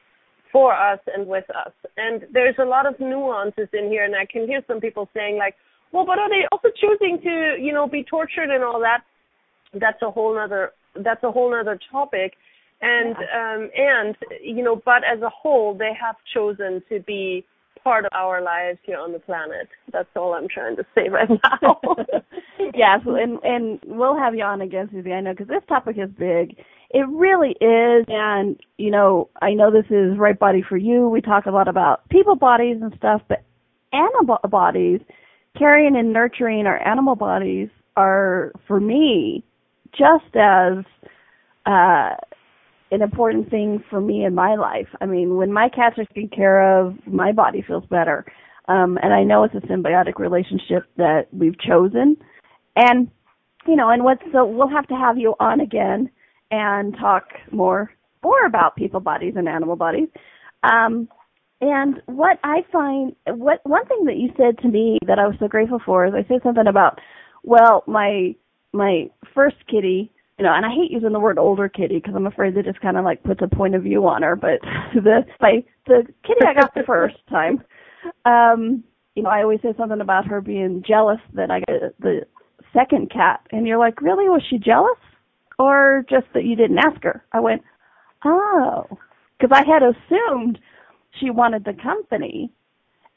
for 0.53 0.75
us 0.75 0.99
and 1.15 1.27
with 1.27 1.49
us. 1.51 1.73
And 1.97 2.27
there's 2.33 2.57
a 2.59 2.65
lot 2.65 2.87
of 2.87 2.99
nuances 3.01 3.69
in 3.73 3.89
here, 3.89 4.05
and 4.05 4.15
I 4.15 4.27
can 4.27 4.47
hear 4.47 4.63
some 4.67 4.81
people 4.81 5.09
saying 5.15 5.39
like, 5.39 5.55
well, 5.93 6.07
but 6.07 6.19
are 6.19 6.29
they 6.29 6.47
also 6.53 6.69
choosing 6.81 7.19
to, 7.23 7.57
you 7.61 7.73
know, 7.73 7.87
be 7.89 8.05
tortured 8.05 8.51
and 8.51 8.63
all 8.63 8.81
that? 8.81 9.03
That's 9.73 10.03
a 10.03 10.11
whole 10.11 10.39
other 10.39 10.73
that's 10.95 11.23
a 11.23 11.31
whole 11.31 11.55
other 11.55 11.79
topic. 11.91 12.35
And 12.81 13.17
yeah. 13.21 13.55
um 13.55 13.71
and 13.77 14.17
you 14.43 14.63
know, 14.63 14.81
but 14.85 15.03
as 15.05 15.21
a 15.23 15.31
whole 15.31 15.77
they 15.77 15.93
have 16.01 16.17
chosen 16.35 16.83
to 16.89 17.01
be 17.01 17.45
part 17.83 18.05
of 18.05 18.11
our 18.13 18.43
lives 18.43 18.79
here 18.83 18.99
on 18.99 19.13
the 19.13 19.19
planet. 19.19 19.69
That's 19.93 20.09
all 20.17 20.35
I'm 20.35 20.49
trying 20.49 20.77
to 20.77 20.87
say 20.95 21.09
right 21.09 21.29
now. 21.63 21.81
yes, 22.75 23.01
and 23.07 23.39
and 23.43 23.81
we'll 23.87 24.17
have 24.17 24.35
you 24.35 24.45
on 24.45 24.61
again, 24.61 24.89
Suzy. 24.93 25.13
I 25.13 25.21
know 25.21 25.33
because 25.33 25.49
this 25.49 25.63
topic 25.69 25.97
is 25.99 26.11
big. 26.19 26.57
It 26.91 27.07
really 27.09 27.51
is, 27.61 28.05
and 28.09 28.59
you 28.79 28.91
know, 28.91 29.29
I 29.43 29.53
know 29.53 29.71
this 29.71 29.91
is 29.91 30.19
right 30.19 30.39
body 30.39 30.63
for 30.67 30.77
you. 30.77 31.09
We 31.09 31.21
talk 31.21 31.47
a 31.47 31.51
lot 31.51 31.69
about 31.69 32.09
people 32.09 32.37
bodies 32.37 32.79
and 32.81 32.93
stuff, 32.97 33.23
but 33.29 33.45
animal 33.93 34.39
bodies, 34.49 35.01
carrying 35.57 35.97
and 35.97 36.13
nurturing 36.13 36.67
our 36.67 36.87
animal 36.87 37.17
bodies 37.17 37.69
are 37.97 38.53
for 38.67 38.81
me 38.81 39.45
just 39.93 40.37
as 40.37 40.85
uh 41.67 42.15
an 42.91 43.03
important 43.03 43.51
thing 43.51 43.83
for 43.89 44.01
me 44.01 44.25
in 44.25 44.35
my 44.35 44.57
life. 44.57 44.89
I 45.01 45.07
mean, 45.07 45.37
when 45.37 45.53
my 45.53 45.69
cats 45.69 45.99
are 45.99 46.05
taken 46.07 46.29
care 46.29 46.81
of, 46.81 46.95
my 47.07 47.33
body 47.33 47.63
feels 47.67 47.85
better. 47.87 48.25
Um, 48.69 48.99
and 49.03 49.13
I 49.13 49.25
know 49.25 49.45
it's 49.45 49.55
a 49.55 49.67
symbiotic 49.67 50.19
relationship 50.19 50.85
that 50.97 51.27
we've 51.33 51.59
chosen. 51.59 52.17
And, 52.77 53.11
you 53.67 53.77
know, 53.77 53.91
and 53.91 54.05
what's 54.05 54.23
so 54.33 54.45
we'll 54.45 54.69
have 54.69 54.87
to 54.89 54.95
have 54.95 55.19
you 55.19 55.35
on 55.41 55.61
again 55.61 56.11
and 56.51 56.97
talk 56.99 57.25
more 57.51 57.93
more 58.23 58.45
about 58.45 58.77
people 58.77 59.01
bodies 59.01 59.35
and 59.37 59.49
animal 59.49 59.77
bodies. 59.77 60.09
Um, 60.63 61.09
and 61.61 62.01
what 62.07 62.39
I 62.43 62.65
find, 62.73 63.15
what 63.27 63.61
one 63.65 63.87
thing 63.87 64.05
that 64.07 64.17
you 64.17 64.31
said 64.37 64.59
to 64.63 64.69
me 64.69 64.99
that 65.07 65.19
I 65.19 65.27
was 65.27 65.37
so 65.39 65.49
grateful 65.49 65.81
for 65.85 66.07
is 66.07 66.15
I 66.15 66.27
said 66.29 66.43
something 66.43 66.67
about, 66.67 66.99
well, 67.43 67.85
my 67.87 68.35
my 68.73 69.11
first 69.35 69.57
kitty 69.69 70.13
you 70.41 70.47
know, 70.47 70.55
and 70.55 70.65
I 70.65 70.71
hate 70.71 70.91
using 70.91 71.13
the 71.13 71.21
word 71.21 71.39
older 71.39 71.69
kitty 71.69 71.97
because 71.97 72.15
I'm 72.17 72.27
afraid 72.27 72.55
that 72.55 72.65
just 72.65 72.81
kind 72.81 72.97
of 72.97 73.05
like 73.05 73.23
puts 73.23 73.43
a 73.43 73.55
point 73.55 73.75
of 73.75 73.83
view 73.83 74.09
on 74.09 74.23
her. 74.23 74.37
But 74.37 74.61
the 74.95 75.21
my 75.39 75.63
the 75.87 76.07
kitty 76.27 76.47
I 76.49 76.55
got 76.55 76.73
the 76.75 76.83
first 76.87 77.17
time, 77.29 77.63
um, 78.25 78.83
you 79.15 79.23
know, 79.23 79.29
I 79.29 79.43
always 79.43 79.61
say 79.61 79.75
something 79.77 80.01
about 80.01 80.27
her 80.29 80.41
being 80.41 80.83
jealous 80.89 81.21
that 81.35 81.51
I 81.51 81.61
got 81.61 81.93
the 82.01 82.23
second 82.73 83.11
cat, 83.11 83.47
and 83.53 83.67
you're 83.67 83.77
like, 83.77 84.01
really? 84.01 84.31
Was 84.31 84.43
she 84.49 84.57
jealous, 84.57 84.97
or 85.59 86.07
just 86.09 86.25
that 86.33 86.45
you 86.45 86.57
didn't 86.57 86.79
ask 86.79 87.03
her? 87.03 87.23
I 87.33 87.41
went, 87.41 87.61
oh, 88.25 88.87
because 89.39 89.55
I 89.55 89.71
had 89.71 89.83
assumed 89.83 90.59
she 91.21 91.29
wanted 91.29 91.67
the 91.67 91.75
company. 91.83 92.51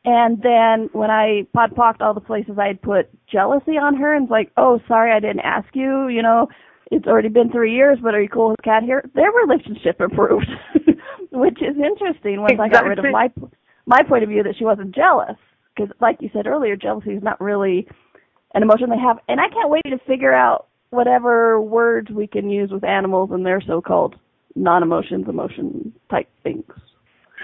And 0.04 0.42
then 0.42 0.90
when 0.92 1.10
I 1.10 1.48
podpocked 1.56 2.02
all 2.02 2.14
the 2.14 2.20
places 2.20 2.58
I 2.60 2.68
had 2.68 2.82
put 2.82 3.08
jealousy 3.32 3.78
on 3.78 3.96
her 3.96 4.14
and 4.14 4.28
was 4.28 4.32
like, 4.32 4.52
oh, 4.58 4.82
sorry, 4.90 5.14
I 5.14 5.22
didn't 5.22 5.40
ask 5.40 5.74
you, 5.74 6.10
you 6.10 6.22
know, 6.22 6.50
it's 6.94 7.08
already 7.08 7.30
been 7.30 7.52
three 7.52 7.74
years, 7.74 7.98
but 8.02 8.14
are 8.14 8.22
you 8.22 8.30
cool 8.30 8.50
with 8.52 8.62
cat 8.64 8.84
here? 8.84 9.04
Their 9.16 9.32
relationship 9.32 10.00
improved, 10.00 10.48
which 11.32 11.60
is 11.62 11.76
interesting 11.76 12.42
once 12.42 12.54
exactly. 12.54 12.66
I 12.66 12.82
got 12.82 12.86
rid 12.88 13.00
of 13.00 13.06
my 13.12 13.32
my 13.86 14.04
point 14.04 14.24
of 14.24 14.30
view 14.30 14.44
that 14.44 14.56
she 14.58 14.64
wasn't 14.64 14.94
jealous. 14.94 15.36
Because, 15.76 15.92
like 16.00 16.18
you 16.22 16.30
said 16.32 16.46
earlier, 16.46 16.76
jealousy 16.76 17.14
is 17.14 17.24
not 17.24 17.42
really 17.42 17.88
an 18.54 18.62
emotion 18.62 18.92
they 18.92 19.00
have, 19.00 19.18
and 19.28 19.40
I 19.42 19.50
can't 19.50 19.72
wait 19.72 19.84
to 19.86 19.98
figure 20.06 20.34
out 20.34 20.68
whatever 20.92 21.60
words 21.60 22.12
we 22.12 22.28
can 22.28 22.48
use 22.48 22.70
with 22.70 22.84
animals 22.84 23.32
and 23.32 23.44
their 23.44 23.60
so-called 23.60 24.16
non-emotions, 24.56 25.26
emotion 25.28 25.92
type 26.12 26.30
things. 26.44 26.72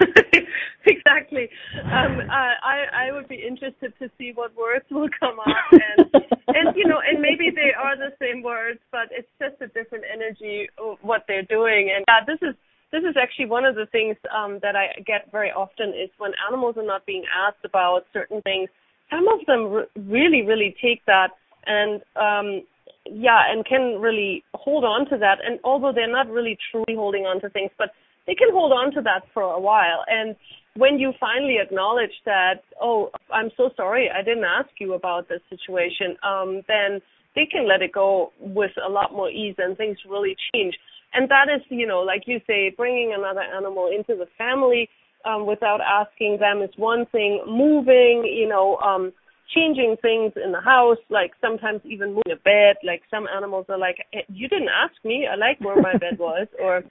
exactly. 0.86 1.48
Um, 1.84 2.20
I 2.30 3.08
I 3.08 3.12
would 3.12 3.28
be 3.28 3.36
interested 3.36 3.92
to 3.98 4.10
see 4.18 4.32
what 4.34 4.56
words 4.56 4.84
will 4.90 5.08
come 5.18 5.38
up, 5.40 5.72
and 5.72 6.10
and 6.48 6.76
you 6.76 6.86
know, 6.86 7.00
and 7.06 7.20
maybe 7.20 7.50
they 7.54 7.72
are 7.76 7.96
the 7.96 8.12
same 8.20 8.42
words, 8.42 8.80
but 8.90 9.08
it's 9.10 9.28
just 9.38 9.60
a 9.60 9.68
different 9.68 10.04
energy 10.12 10.68
of 10.78 10.98
what 11.02 11.24
they're 11.28 11.46
doing. 11.48 11.92
And 11.94 12.04
yeah, 12.08 12.24
this 12.26 12.38
is 12.42 12.54
this 12.92 13.02
is 13.08 13.16
actually 13.20 13.46
one 13.46 13.64
of 13.64 13.74
the 13.74 13.86
things 13.86 14.16
um, 14.34 14.58
that 14.62 14.74
I 14.76 15.00
get 15.06 15.30
very 15.30 15.50
often 15.50 15.90
is 15.90 16.10
when 16.18 16.32
animals 16.48 16.76
are 16.76 16.86
not 16.86 17.06
being 17.06 17.24
asked 17.30 17.64
about 17.64 18.06
certain 18.12 18.42
things. 18.42 18.68
Some 19.10 19.26
of 19.28 19.44
them 19.46 19.72
re- 19.72 19.86
really 19.96 20.42
really 20.46 20.74
take 20.80 21.04
that 21.06 21.30
and 21.66 22.00
um 22.16 22.62
yeah 23.06 23.50
and 23.50 23.64
can 23.64 24.00
really 24.00 24.44
hold 24.54 24.84
on 24.84 25.08
to 25.08 25.16
that 25.18 25.38
and 25.44 25.58
although 25.64 25.92
they're 25.94 26.10
not 26.10 26.28
really 26.28 26.56
truly 26.70 26.94
holding 26.94 27.24
on 27.24 27.40
to 27.40 27.48
things 27.50 27.70
but 27.78 27.90
they 28.30 28.36
can 28.36 28.52
hold 28.52 28.70
on 28.70 28.92
to 28.94 29.02
that 29.02 29.24
for 29.34 29.42
a 29.42 29.58
while. 29.58 30.04
And 30.06 30.36
when 30.76 31.00
you 31.00 31.12
finally 31.18 31.56
acknowledge 31.60 32.14
that, 32.26 32.62
oh, 32.80 33.10
I'm 33.34 33.50
so 33.56 33.70
sorry, 33.76 34.08
I 34.08 34.22
didn't 34.22 34.44
ask 34.44 34.68
you 34.78 34.94
about 34.94 35.28
this 35.28 35.40
situation, 35.50 36.16
um, 36.22 36.62
then 36.68 37.00
they 37.34 37.44
can 37.44 37.66
let 37.66 37.82
it 37.82 37.90
go 37.92 38.32
with 38.38 38.70
a 38.86 38.88
lot 38.88 39.10
more 39.10 39.28
ease 39.28 39.56
and 39.58 39.76
things 39.76 39.98
really 40.08 40.36
change. 40.54 40.76
And 41.12 41.28
that 41.28 41.48
is, 41.52 41.60
you 41.70 41.88
know, 41.88 42.02
like 42.02 42.22
you 42.26 42.40
say, 42.46 42.72
bringing 42.76 43.12
another 43.18 43.40
animal 43.40 43.88
into 43.88 44.14
the 44.14 44.28
family 44.38 44.88
um, 45.24 45.44
without 45.44 45.80
asking 45.80 46.38
them 46.38 46.62
is 46.62 46.70
one 46.76 47.06
thing. 47.06 47.42
Moving, 47.48 48.22
you 48.32 48.48
know, 48.48 48.76
um, 48.76 49.12
changing 49.54 49.96
things 50.02 50.32
in 50.42 50.52
the 50.52 50.60
house, 50.60 50.98
like 51.08 51.32
sometimes 51.40 51.80
even 51.84 52.10
moving 52.10 52.32
a 52.32 52.36
bed. 52.36 52.76
Like 52.84 53.02
some 53.10 53.26
animals 53.26 53.66
are 53.68 53.78
like, 53.78 53.96
"You 54.28 54.48
didn't 54.48 54.68
ask 54.68 54.94
me. 55.04 55.26
I 55.30 55.36
like 55.36 55.60
where 55.60 55.80
my 55.80 55.96
bed 55.96 56.18
was," 56.18 56.46
or 56.60 56.82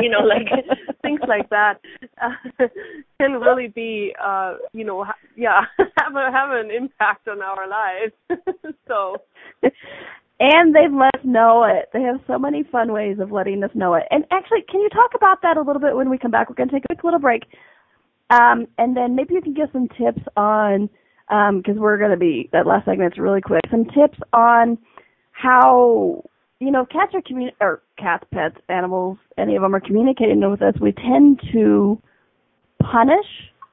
you 0.00 0.10
know, 0.10 0.20
like 0.20 0.48
things 1.02 1.20
like 1.26 1.48
that 1.50 1.80
uh, 2.22 2.66
can 3.20 3.32
really 3.32 3.68
be, 3.68 4.14
uh, 4.22 4.54
you 4.72 4.84
know, 4.84 5.04
ha- 5.04 5.14
yeah, 5.36 5.62
have 5.98 6.14
a 6.14 6.30
have 6.32 6.50
an 6.52 6.70
impact 6.70 7.28
on 7.28 7.42
our 7.42 7.68
lives. 7.68 8.12
so. 8.86 9.16
And 10.40 10.72
they've 10.72 10.92
let 10.92 11.16
us 11.16 11.24
know 11.24 11.64
it. 11.64 11.88
They 11.92 12.02
have 12.02 12.20
so 12.28 12.38
many 12.38 12.62
fun 12.62 12.92
ways 12.92 13.16
of 13.18 13.32
letting 13.32 13.64
us 13.64 13.72
know 13.74 13.94
it. 13.94 14.04
And 14.12 14.24
actually, 14.30 14.62
can 14.70 14.80
you 14.80 14.88
talk 14.88 15.10
about 15.16 15.42
that 15.42 15.56
a 15.56 15.62
little 15.62 15.80
bit 15.80 15.96
when 15.96 16.08
we 16.08 16.16
come 16.16 16.30
back? 16.30 16.48
We're 16.48 16.54
going 16.54 16.68
to 16.68 16.76
take 16.76 16.84
a 16.84 16.94
quick 16.94 17.02
little 17.02 17.18
break. 17.18 17.42
Um, 18.30 18.68
and 18.78 18.96
then 18.96 19.16
maybe 19.16 19.34
you 19.34 19.40
can 19.40 19.54
give 19.54 19.70
some 19.72 19.88
tips 19.88 20.22
on 20.36 20.88
because 21.28 21.76
um, 21.76 21.78
we're 21.78 21.98
going 21.98 22.10
to 22.10 22.16
be 22.16 22.48
that 22.52 22.66
last 22.66 22.86
segment's 22.86 23.18
really 23.18 23.40
quick. 23.40 23.60
Some 23.70 23.84
tips 23.84 24.18
on 24.32 24.78
how 25.32 26.24
you 26.58 26.70
know 26.70 26.86
cats 26.86 27.12
are 27.14 27.22
commun 27.22 27.50
or 27.60 27.82
cats, 27.98 28.24
pets, 28.32 28.56
animals, 28.68 29.18
any 29.36 29.54
of 29.54 29.62
them 29.62 29.74
are 29.74 29.80
communicating 29.80 30.48
with 30.50 30.62
us. 30.62 30.74
We 30.80 30.92
tend 30.92 31.40
to 31.52 32.00
punish 32.80 33.26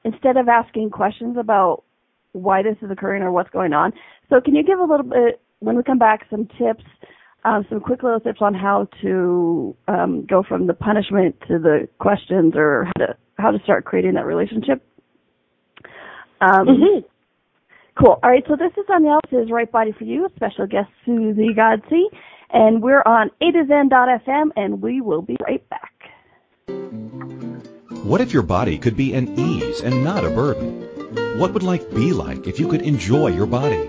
instead 0.04 0.36
of 0.36 0.48
asking 0.48 0.90
questions 0.90 1.36
about 1.38 1.82
why 2.32 2.62
this 2.62 2.76
is 2.82 2.90
occurring 2.90 3.22
or 3.22 3.32
what's 3.32 3.50
going 3.50 3.72
on. 3.72 3.92
So 4.28 4.40
can 4.40 4.54
you 4.54 4.62
give 4.62 4.78
a 4.78 4.84
little 4.84 5.06
bit 5.06 5.40
when 5.60 5.76
we 5.76 5.82
come 5.82 5.98
back 5.98 6.26
some 6.30 6.46
tips? 6.58 6.84
Um, 7.44 7.64
some 7.70 7.78
quick 7.78 8.02
little 8.02 8.18
tips 8.18 8.40
on 8.40 8.54
how 8.54 8.88
to 9.02 9.76
um, 9.86 10.26
go 10.28 10.42
from 10.42 10.66
the 10.66 10.74
punishment 10.74 11.36
to 11.46 11.60
the 11.60 11.88
questions 12.00 12.54
or 12.56 12.86
how 12.86 13.06
to 13.06 13.16
how 13.38 13.50
to 13.52 13.58
start 13.62 13.84
creating 13.84 14.14
that 14.14 14.26
relationship. 14.26 14.84
Um, 16.40 16.66
mm-hmm 16.66 17.06
Cool. 17.98 18.18
All 18.22 18.30
right, 18.30 18.44
so 18.46 18.56
this 18.56 18.72
is 18.76 18.84
Danielle. 18.86 19.20
Is 19.32 19.50
Right 19.50 19.70
Body 19.70 19.92
for 19.92 20.04
You, 20.04 20.28
special 20.36 20.66
guest 20.66 20.90
Suzy 21.06 21.48
Godsey, 21.54 22.04
and 22.52 22.82
we're 22.82 23.02
on 23.02 23.30
A 23.40 23.50
to 23.50 23.64
Zen.fm, 23.66 24.50
and 24.54 24.82
we 24.82 25.00
will 25.00 25.22
be 25.22 25.36
right 25.42 25.66
back. 25.70 25.92
What 28.04 28.20
if 28.20 28.34
your 28.34 28.42
body 28.42 28.78
could 28.78 28.96
be 28.96 29.14
an 29.14 29.38
ease 29.38 29.80
and 29.80 30.04
not 30.04 30.26
a 30.26 30.30
burden? 30.30 31.38
What 31.38 31.54
would 31.54 31.62
life 31.62 31.90
be 31.90 32.12
like 32.12 32.46
if 32.46 32.60
you 32.60 32.68
could 32.68 32.82
enjoy 32.82 33.28
your 33.28 33.46
body? 33.46 33.86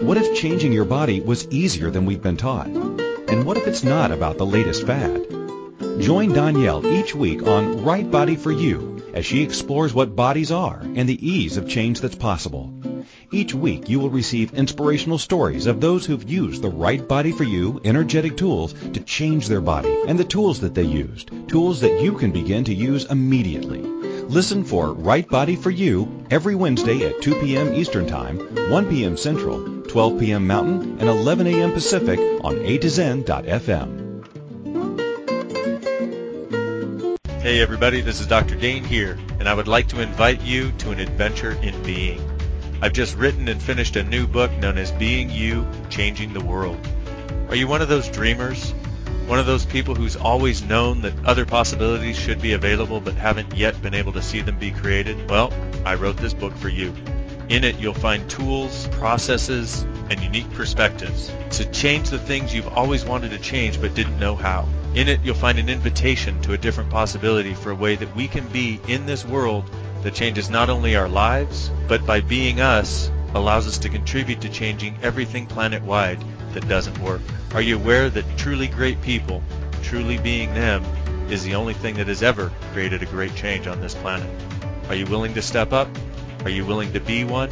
What 0.00 0.16
if 0.16 0.34
changing 0.34 0.72
your 0.72 0.86
body 0.86 1.20
was 1.20 1.46
easier 1.48 1.90
than 1.90 2.06
we've 2.06 2.22
been 2.22 2.38
taught? 2.38 2.68
And 2.68 3.44
what 3.44 3.58
if 3.58 3.66
it's 3.66 3.84
not 3.84 4.12
about 4.12 4.38
the 4.38 4.46
latest 4.46 4.86
fad? 4.86 5.26
Join 6.00 6.32
Danielle 6.32 6.86
each 6.86 7.14
week 7.14 7.46
on 7.46 7.84
Right 7.84 8.10
Body 8.10 8.36
for 8.36 8.50
You 8.50 9.02
as 9.12 9.26
she 9.26 9.42
explores 9.42 9.92
what 9.92 10.16
bodies 10.16 10.50
are 10.50 10.80
and 10.80 11.06
the 11.06 11.28
ease 11.28 11.58
of 11.58 11.68
change 11.68 12.00
that's 12.00 12.16
possible. 12.16 12.72
Each 13.30 13.54
week 13.54 13.88
you 13.88 13.98
will 14.00 14.10
receive 14.10 14.54
inspirational 14.54 15.18
stories 15.18 15.66
of 15.66 15.80
those 15.80 16.06
who've 16.06 16.30
used 16.30 16.62
the 16.62 16.68
right 16.68 17.06
body 17.06 17.32
for 17.32 17.44
you 17.44 17.80
energetic 17.84 18.36
tools 18.36 18.72
to 18.72 19.00
change 19.00 19.48
their 19.48 19.60
body 19.60 19.94
and 20.06 20.18
the 20.18 20.24
tools 20.24 20.60
that 20.60 20.74
they 20.74 20.84
used, 20.84 21.30
tools 21.48 21.80
that 21.80 22.00
you 22.00 22.12
can 22.12 22.30
begin 22.30 22.64
to 22.64 22.74
use 22.74 23.04
immediately. 23.04 23.80
Listen 24.28 24.64
for 24.64 24.92
Right 24.92 25.28
Body 25.28 25.54
for 25.54 25.70
You 25.70 26.24
every 26.30 26.56
Wednesday 26.56 27.06
at 27.06 27.22
2 27.22 27.40
p.m. 27.40 27.74
Eastern 27.74 28.06
Time, 28.06 28.38
1 28.70 28.86
p.m. 28.88 29.16
Central, 29.16 29.82
12 29.82 30.18
p.m. 30.18 30.46
Mountain, 30.46 30.98
and 30.98 31.08
11 31.08 31.46
a.m. 31.46 31.72
Pacific 31.72 32.18
on 32.42 32.58
A 32.58 32.78
to 32.78 32.90
Zen.fm. 32.90 34.06
Hey 37.40 37.60
everybody, 37.60 38.00
this 38.00 38.20
is 38.20 38.26
Dr. 38.26 38.56
Dane 38.56 38.82
Heer, 38.82 39.16
and 39.38 39.48
I 39.48 39.54
would 39.54 39.68
like 39.68 39.86
to 39.88 40.02
invite 40.02 40.42
you 40.42 40.72
to 40.78 40.90
an 40.90 40.98
adventure 40.98 41.52
in 41.62 41.80
being. 41.84 42.35
I've 42.82 42.92
just 42.92 43.16
written 43.16 43.48
and 43.48 43.60
finished 43.60 43.96
a 43.96 44.02
new 44.02 44.26
book 44.26 44.52
known 44.52 44.76
as 44.76 44.92
Being 44.92 45.30
You, 45.30 45.66
Changing 45.88 46.34
the 46.34 46.44
World. 46.44 46.78
Are 47.48 47.56
you 47.56 47.66
one 47.66 47.80
of 47.80 47.88
those 47.88 48.06
dreamers? 48.08 48.72
One 49.26 49.38
of 49.38 49.46
those 49.46 49.64
people 49.64 49.94
who's 49.94 50.14
always 50.14 50.62
known 50.62 51.00
that 51.00 51.24
other 51.24 51.46
possibilities 51.46 52.18
should 52.18 52.42
be 52.42 52.52
available 52.52 53.00
but 53.00 53.14
haven't 53.14 53.56
yet 53.56 53.80
been 53.80 53.94
able 53.94 54.12
to 54.12 54.22
see 54.22 54.42
them 54.42 54.58
be 54.58 54.72
created? 54.72 55.30
Well, 55.30 55.54
I 55.86 55.94
wrote 55.94 56.18
this 56.18 56.34
book 56.34 56.54
for 56.54 56.68
you. 56.68 56.94
In 57.48 57.64
it, 57.64 57.78
you'll 57.78 57.94
find 57.94 58.28
tools, 58.28 58.88
processes, 58.88 59.82
and 60.10 60.20
unique 60.20 60.52
perspectives 60.52 61.32
to 61.52 61.64
change 61.70 62.10
the 62.10 62.18
things 62.18 62.54
you've 62.54 62.68
always 62.68 63.06
wanted 63.06 63.30
to 63.30 63.38
change 63.38 63.80
but 63.80 63.94
didn't 63.94 64.18
know 64.18 64.36
how. 64.36 64.68
In 64.94 65.08
it, 65.08 65.20
you'll 65.24 65.34
find 65.34 65.58
an 65.58 65.70
invitation 65.70 66.42
to 66.42 66.52
a 66.52 66.58
different 66.58 66.90
possibility 66.90 67.54
for 67.54 67.70
a 67.70 67.74
way 67.74 67.96
that 67.96 68.14
we 68.14 68.28
can 68.28 68.46
be 68.48 68.80
in 68.86 69.06
this 69.06 69.24
world 69.24 69.64
that 70.02 70.14
changes 70.14 70.50
not 70.50 70.70
only 70.70 70.96
our 70.96 71.08
lives, 71.08 71.70
but 71.88 72.06
by 72.06 72.20
being 72.20 72.60
us, 72.60 73.10
allows 73.34 73.66
us 73.66 73.78
to 73.78 73.88
contribute 73.88 74.40
to 74.40 74.48
changing 74.48 74.98
everything 75.02 75.46
planet-wide 75.46 76.22
that 76.52 76.68
doesn't 76.68 76.98
work. 76.98 77.20
Are 77.54 77.60
you 77.60 77.76
aware 77.76 78.08
that 78.08 78.24
truly 78.36 78.66
great 78.66 79.00
people, 79.02 79.42
truly 79.82 80.18
being 80.18 80.54
them, 80.54 80.84
is 81.28 81.44
the 81.44 81.54
only 81.54 81.74
thing 81.74 81.96
that 81.96 82.06
has 82.06 82.22
ever 82.22 82.52
created 82.72 83.02
a 83.02 83.06
great 83.06 83.34
change 83.34 83.66
on 83.66 83.80
this 83.80 83.94
planet? 83.94 84.30
Are 84.88 84.94
you 84.94 85.06
willing 85.06 85.34
to 85.34 85.42
step 85.42 85.72
up? 85.72 85.88
Are 86.44 86.50
you 86.50 86.64
willing 86.64 86.92
to 86.92 87.00
be 87.00 87.24
one? 87.24 87.50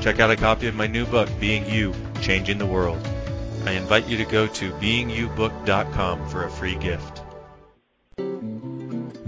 Check 0.00 0.20
out 0.20 0.30
a 0.30 0.36
copy 0.36 0.66
of 0.68 0.74
my 0.74 0.86
new 0.86 1.04
book, 1.04 1.28
Being 1.40 1.68
You, 1.68 1.94
Changing 2.20 2.58
the 2.58 2.66
World. 2.66 3.04
I 3.66 3.72
invite 3.72 4.06
you 4.08 4.16
to 4.18 4.24
go 4.24 4.46
to 4.46 4.72
beingyoubook.com 4.72 6.28
for 6.28 6.44
a 6.44 6.50
free 6.50 6.76
gift. 6.76 7.11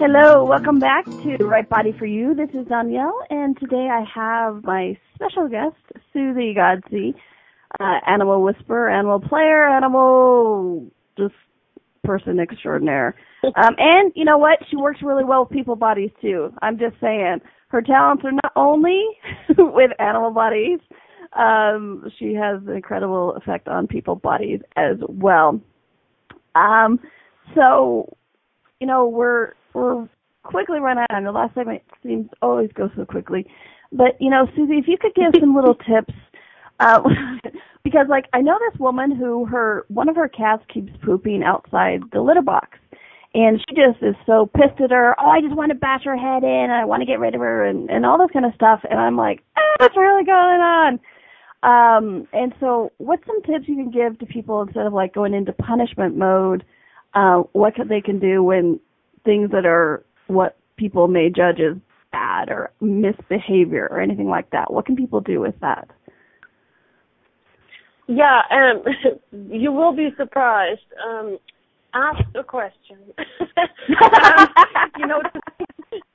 Hello, 0.00 0.44
welcome 0.44 0.78
back 0.78 1.04
to 1.06 1.44
Right 1.44 1.68
Body 1.68 1.92
for 1.98 2.06
You. 2.06 2.32
This 2.32 2.50
is 2.50 2.68
Danielle, 2.68 3.18
and 3.30 3.58
today 3.58 3.88
I 3.90 4.04
have 4.14 4.62
my 4.62 4.96
special 5.16 5.48
guest, 5.48 5.74
Suzy 6.12 6.54
Godsey, 6.54 7.14
uh, 7.80 7.98
animal 8.06 8.44
whisperer, 8.44 8.88
animal 8.88 9.18
player, 9.18 9.66
animal 9.66 10.86
just 11.18 11.34
person 12.04 12.38
extraordinaire. 12.38 13.16
Um, 13.44 13.74
and 13.78 14.12
you 14.16 14.24
know 14.24 14.36
what? 14.38 14.58
She 14.68 14.76
works 14.76 15.00
really 15.00 15.24
well 15.24 15.44
with 15.44 15.50
people 15.50 15.76
bodies 15.76 16.10
too. 16.20 16.52
I'm 16.60 16.76
just 16.76 16.96
saying, 17.00 17.40
her 17.68 17.82
talents 17.82 18.24
are 18.24 18.32
not 18.32 18.52
only 18.56 19.04
with 19.58 19.92
animal 20.00 20.32
bodies. 20.32 20.80
Um, 21.34 22.10
she 22.18 22.34
has 22.34 22.60
an 22.66 22.74
incredible 22.74 23.36
effect 23.36 23.68
on 23.68 23.86
people 23.86 24.16
bodies 24.16 24.60
as 24.76 24.96
well. 25.08 25.60
Um, 26.56 26.98
so, 27.54 28.16
you 28.80 28.86
know, 28.86 29.06
we're 29.06 29.52
we're 29.74 30.08
quickly 30.44 30.80
run 30.80 30.98
out. 30.98 31.06
and 31.10 31.26
The 31.26 31.32
last 31.32 31.54
segment 31.54 31.82
seems 32.02 32.28
always 32.42 32.70
go 32.74 32.90
so 32.96 33.04
quickly. 33.04 33.46
But 33.92 34.20
you 34.20 34.30
know, 34.30 34.46
Suzy, 34.54 34.74
if 34.74 34.88
you 34.88 34.96
could 34.98 35.14
give 35.14 35.40
some 35.40 35.54
little 35.54 35.74
tips, 35.88 36.14
uh, 36.80 37.00
because 37.84 38.06
like 38.08 38.26
I 38.32 38.40
know 38.40 38.58
this 38.70 38.80
woman 38.80 39.14
who 39.14 39.44
her 39.46 39.84
one 39.88 40.08
of 40.08 40.16
her 40.16 40.28
cats 40.28 40.62
keeps 40.72 40.92
pooping 41.04 41.42
outside 41.42 42.02
the 42.12 42.20
litter 42.20 42.42
box, 42.42 42.78
and 43.34 43.60
she 43.60 43.74
just 43.74 44.02
is 44.02 44.14
so 44.26 44.46
pissed 44.46 44.80
at 44.80 44.90
her. 44.90 45.14
Oh, 45.18 45.28
I 45.28 45.40
just 45.40 45.56
want 45.56 45.70
to 45.70 45.74
bash 45.74 46.04
her 46.04 46.16
head 46.16 46.44
in, 46.44 46.50
and 46.50 46.72
I 46.72 46.84
want 46.84 47.00
to 47.00 47.06
get 47.06 47.20
rid 47.20 47.34
of 47.34 47.40
her, 47.40 47.64
and 47.64 47.90
and 47.90 48.06
all 48.06 48.18
this 48.18 48.32
kind 48.32 48.46
of 48.46 48.54
stuff. 48.54 48.80
And 48.88 49.00
I'm 49.00 49.16
like, 49.16 49.42
ah, 49.56 49.76
what's 49.78 49.96
really 49.96 50.24
going 50.24 50.60
on? 50.60 51.00
Um, 51.60 52.28
and 52.32 52.54
so, 52.60 52.92
what's 52.98 53.26
some 53.26 53.42
tips 53.42 53.66
you 53.66 53.74
can 53.74 53.90
give 53.90 54.18
to 54.20 54.26
people 54.26 54.62
instead 54.62 54.86
of 54.86 54.92
like 54.92 55.14
going 55.14 55.34
into 55.34 55.52
punishment 55.52 56.16
mode? 56.16 56.64
Uh, 57.18 57.42
what 57.50 57.74
they 57.88 58.00
can 58.00 58.20
do 58.20 58.44
when 58.44 58.78
things 59.24 59.50
that 59.50 59.66
are 59.66 60.04
what 60.28 60.56
people 60.76 61.08
may 61.08 61.28
judge 61.28 61.58
as 61.58 61.76
bad 62.12 62.48
or 62.48 62.70
misbehavior 62.80 63.88
or 63.90 64.00
anything 64.00 64.28
like 64.28 64.48
that. 64.50 64.72
What 64.72 64.86
can 64.86 64.94
people 64.94 65.20
do 65.20 65.40
with 65.40 65.58
that? 65.60 65.88
Yeah, 68.06 68.42
um, 68.52 68.84
you 69.50 69.72
will 69.72 69.92
be 69.92 70.10
surprised. 70.16 70.86
Um, 71.04 71.38
ask 71.92 72.22
a 72.36 72.44
question. 72.44 72.98
um, 73.18 73.26
you 74.98 75.06
know, 75.08 75.20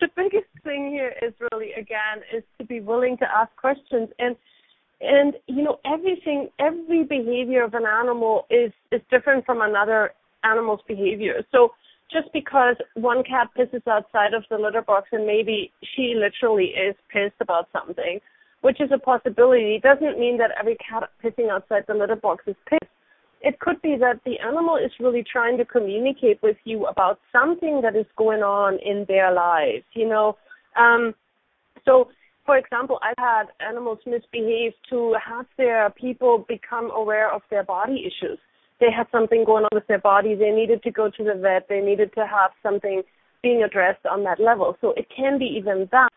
the 0.00 0.08
biggest 0.16 0.48
thing 0.62 0.88
here 0.90 1.12
is 1.20 1.34
really 1.52 1.72
again 1.72 2.22
is 2.34 2.42
to 2.58 2.64
be 2.64 2.80
willing 2.80 3.18
to 3.18 3.26
ask 3.30 3.54
questions 3.56 4.08
and 4.18 4.34
and 5.04 5.34
you 5.46 5.62
know 5.62 5.78
everything 5.84 6.48
every 6.58 7.04
behavior 7.04 7.62
of 7.62 7.74
an 7.74 7.84
animal 7.86 8.46
is 8.50 8.72
is 8.90 9.00
different 9.10 9.44
from 9.44 9.60
another 9.60 10.12
animal's 10.44 10.80
behavior. 10.86 11.44
So 11.52 11.70
just 12.10 12.32
because 12.32 12.76
one 12.94 13.22
cat 13.24 13.48
pisses 13.58 13.86
outside 13.88 14.34
of 14.34 14.44
the 14.50 14.58
litter 14.58 14.82
box 14.82 15.08
and 15.12 15.26
maybe 15.26 15.72
she 15.94 16.14
literally 16.16 16.66
is 16.66 16.94
pissed 17.12 17.34
about 17.40 17.68
something, 17.72 18.20
which 18.60 18.80
is 18.80 18.90
a 18.92 18.98
possibility, 18.98 19.80
doesn't 19.82 20.18
mean 20.18 20.38
that 20.38 20.50
every 20.58 20.76
cat 20.76 21.10
pissing 21.22 21.50
outside 21.50 21.84
the 21.88 21.94
litter 21.94 22.16
box 22.16 22.44
is 22.46 22.56
pissed. 22.68 22.90
It 23.40 23.58
could 23.60 23.80
be 23.82 23.96
that 23.98 24.20
the 24.24 24.38
animal 24.38 24.76
is 24.76 24.90
really 25.00 25.24
trying 25.30 25.58
to 25.58 25.64
communicate 25.64 26.42
with 26.42 26.56
you 26.64 26.86
about 26.86 27.18
something 27.30 27.80
that 27.82 27.94
is 27.94 28.06
going 28.16 28.42
on 28.42 28.78
in 28.84 29.04
their 29.06 29.32
lives, 29.32 29.84
you 29.92 30.08
know. 30.08 30.36
Um, 30.78 31.14
so, 31.84 32.08
for 32.46 32.56
example, 32.58 32.98
I've 33.02 33.18
had 33.18 33.44
animals 33.66 33.98
misbehave 34.06 34.72
to 34.90 35.16
have 35.24 35.46
their 35.56 35.90
people 35.90 36.44
become 36.48 36.90
aware 36.90 37.32
of 37.32 37.42
their 37.50 37.64
body 37.64 38.06
issues 38.06 38.38
they 38.80 38.90
had 38.90 39.06
something 39.12 39.44
going 39.44 39.64
on 39.64 39.70
with 39.72 39.86
their 39.86 40.00
body, 40.00 40.34
they 40.34 40.50
needed 40.50 40.82
to 40.82 40.90
go 40.90 41.10
to 41.10 41.24
the 41.24 41.34
vet, 41.40 41.68
they 41.68 41.80
needed 41.80 42.12
to 42.14 42.26
have 42.26 42.50
something 42.62 43.02
being 43.42 43.62
addressed 43.62 44.04
on 44.06 44.24
that 44.24 44.40
level. 44.40 44.76
So 44.80 44.92
it 44.96 45.06
can 45.14 45.38
be 45.38 45.46
even 45.46 45.88
that. 45.92 46.08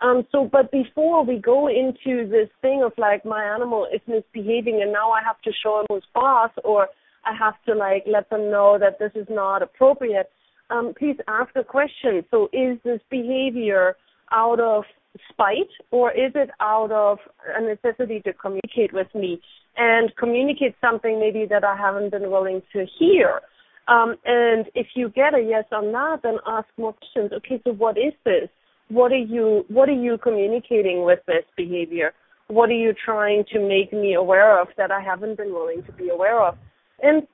Um, 0.00 0.26
so, 0.30 0.48
but 0.50 0.70
before 0.70 1.24
we 1.24 1.38
go 1.38 1.68
into 1.68 2.28
this 2.28 2.48
thing 2.60 2.82
of 2.84 2.92
like 2.98 3.24
my 3.24 3.42
animal 3.42 3.86
is 3.92 4.00
misbehaving 4.06 4.80
and 4.82 4.92
now 4.92 5.10
I 5.10 5.20
have 5.24 5.40
to 5.42 5.52
show 5.62 5.80
him 5.80 5.86
who's 5.88 6.04
boss 6.14 6.50
or 6.64 6.88
I 7.24 7.34
have 7.34 7.54
to 7.66 7.74
like 7.74 8.04
let 8.06 8.28
them 8.28 8.50
know 8.50 8.78
that 8.78 8.98
this 8.98 9.12
is 9.14 9.26
not 9.30 9.62
appropriate, 9.62 10.30
um, 10.70 10.92
please 10.98 11.16
ask 11.28 11.50
a 11.56 11.64
question. 11.64 12.24
So 12.30 12.48
is 12.52 12.78
this 12.84 13.00
behavior 13.10 13.96
out 14.32 14.60
of 14.60 14.84
spite 15.30 15.70
or 15.90 16.10
is 16.12 16.32
it 16.34 16.50
out 16.60 16.92
of 16.92 17.18
a 17.56 17.62
necessity 17.62 18.20
to 18.20 18.32
communicate 18.32 18.92
with 18.92 19.08
me 19.14 19.40
and 19.76 20.12
communicate 20.16 20.74
something 20.80 21.20
maybe 21.20 21.46
that 21.48 21.64
I 21.64 21.76
haven't 21.76 22.10
been 22.10 22.30
willing 22.30 22.62
to 22.72 22.86
hear? 22.98 23.40
Um, 23.88 24.16
and 24.24 24.66
if 24.74 24.88
you 24.94 25.10
get 25.10 25.34
a 25.34 25.40
yes 25.40 25.64
on 25.70 25.92
that, 25.92 26.20
then 26.22 26.38
ask 26.46 26.66
more 26.76 26.94
questions. 26.94 27.32
Okay, 27.32 27.60
so 27.64 27.72
what 27.72 27.96
is 27.96 28.12
this? 28.24 28.48
what 28.88 29.12
are 29.12 29.16
you 29.16 29.64
what 29.68 29.88
are 29.88 30.00
you 30.00 30.18
communicating 30.18 31.04
with 31.04 31.20
this 31.26 31.44
behavior? 31.56 32.12
What 32.48 32.70
are 32.70 32.74
you 32.74 32.94
trying 33.04 33.44
to 33.52 33.58
make 33.58 33.92
me 33.92 34.14
aware 34.14 34.60
of 34.60 34.68
that 34.76 34.90
I 34.90 35.00
haven't 35.00 35.36
been 35.36 35.52
willing 35.52 35.82
to 35.84 35.92
be 35.92 36.08
aware 36.10 36.40
of? 36.40 36.56
And 37.02 37.26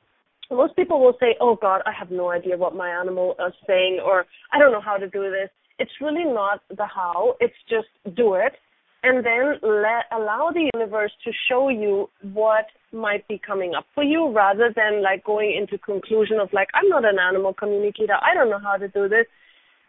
most 0.51 0.75
people 0.77 1.01
will 1.01 1.17
say, 1.21 1.37
"Oh 1.41 1.57
God, 1.57 1.83
I 1.87 1.93
have 1.93 2.11
no 2.11 2.31
idea 2.31 2.57
what 2.57 2.75
my 2.75 2.89
animal 2.89 3.35
is 3.47 3.55
saying," 3.67 4.01
or 4.05 4.27
"I 4.53 4.59
don't 4.59 4.73
know 4.73 4.81
how 4.81 4.97
to 4.97 5.09
do 5.09 5.31
this." 5.31 5.51
It's 5.79 6.01
really 6.01 6.25
not 6.25 6.63
the 6.69 6.87
how; 6.87 7.37
it's 7.41 7.55
just 7.69 7.89
do 8.17 8.35
it, 8.35 8.55
and 9.03 9.25
then 9.25 9.59
let 9.63 10.05
allow 10.13 10.51
the 10.53 10.71
universe 10.75 11.13
to 11.25 11.33
show 11.49 11.69
you 11.69 12.09
what 12.33 12.67
might 12.93 13.27
be 13.29 13.39
coming 13.39 13.75
up 13.75 13.87
for 13.95 14.05
you, 14.05 14.31
rather 14.31 14.73
than 14.75 15.03
like 15.03 15.25
going 15.25 15.55
into 15.57 15.79
conclusion 15.79 16.39
of 16.39 16.53
like, 16.53 16.69
"I'm 16.75 16.89
not 16.89 17.05
an 17.05 17.19
animal 17.19 17.55
communicator; 17.55 18.17
I 18.21 18.35
don't 18.35 18.51
know 18.51 18.61
how 18.61 18.77
to 18.77 18.89
do 18.89 19.09
this," 19.09 19.27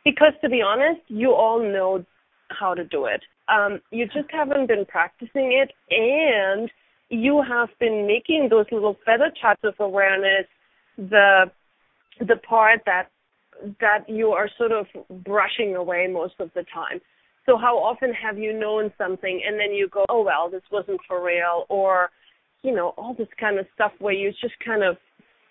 because 0.03 0.33
to 0.41 0.49
be 0.49 0.61
honest, 0.61 1.01
you 1.07 1.33
all 1.33 1.59
know 1.59 2.05
how 2.49 2.73
to 2.73 2.83
do 2.83 3.05
it. 3.05 3.21
Um, 3.47 3.81
you 3.91 4.05
just 4.05 4.29
haven't 4.31 4.67
been 4.67 4.85
practicing 4.85 5.51
it, 5.51 5.71
and 5.89 6.71
you 7.09 7.41
have 7.41 7.69
been 7.79 8.07
making 8.07 8.49
those 8.49 8.65
little 8.71 8.97
feather 9.05 9.31
touch 9.41 9.59
of 9.63 9.75
awareness 9.79 10.47
the 10.97 11.51
the 12.19 12.35
part 12.37 12.81
that 12.85 13.09
that 13.79 14.07
you 14.07 14.29
are 14.29 14.49
sort 14.57 14.71
of 14.71 14.85
brushing 15.23 15.75
away 15.75 16.07
most 16.11 16.35
of 16.39 16.49
the 16.55 16.63
time. 16.73 16.99
So 17.45 17.57
how 17.57 17.77
often 17.77 18.13
have 18.13 18.37
you 18.37 18.57
known 18.57 18.91
something 18.97 19.41
and 19.45 19.59
then 19.59 19.73
you 19.73 19.89
go, 19.89 20.05
oh 20.09 20.23
well, 20.23 20.49
this 20.49 20.61
wasn't 20.71 21.01
for 21.07 21.23
real, 21.23 21.65
or 21.69 22.09
you 22.61 22.73
know 22.73 22.93
all 22.97 23.13
this 23.13 23.27
kind 23.39 23.59
of 23.59 23.65
stuff 23.73 23.91
where 23.99 24.13
you 24.13 24.31
just 24.41 24.53
kind 24.65 24.83
of 24.83 24.97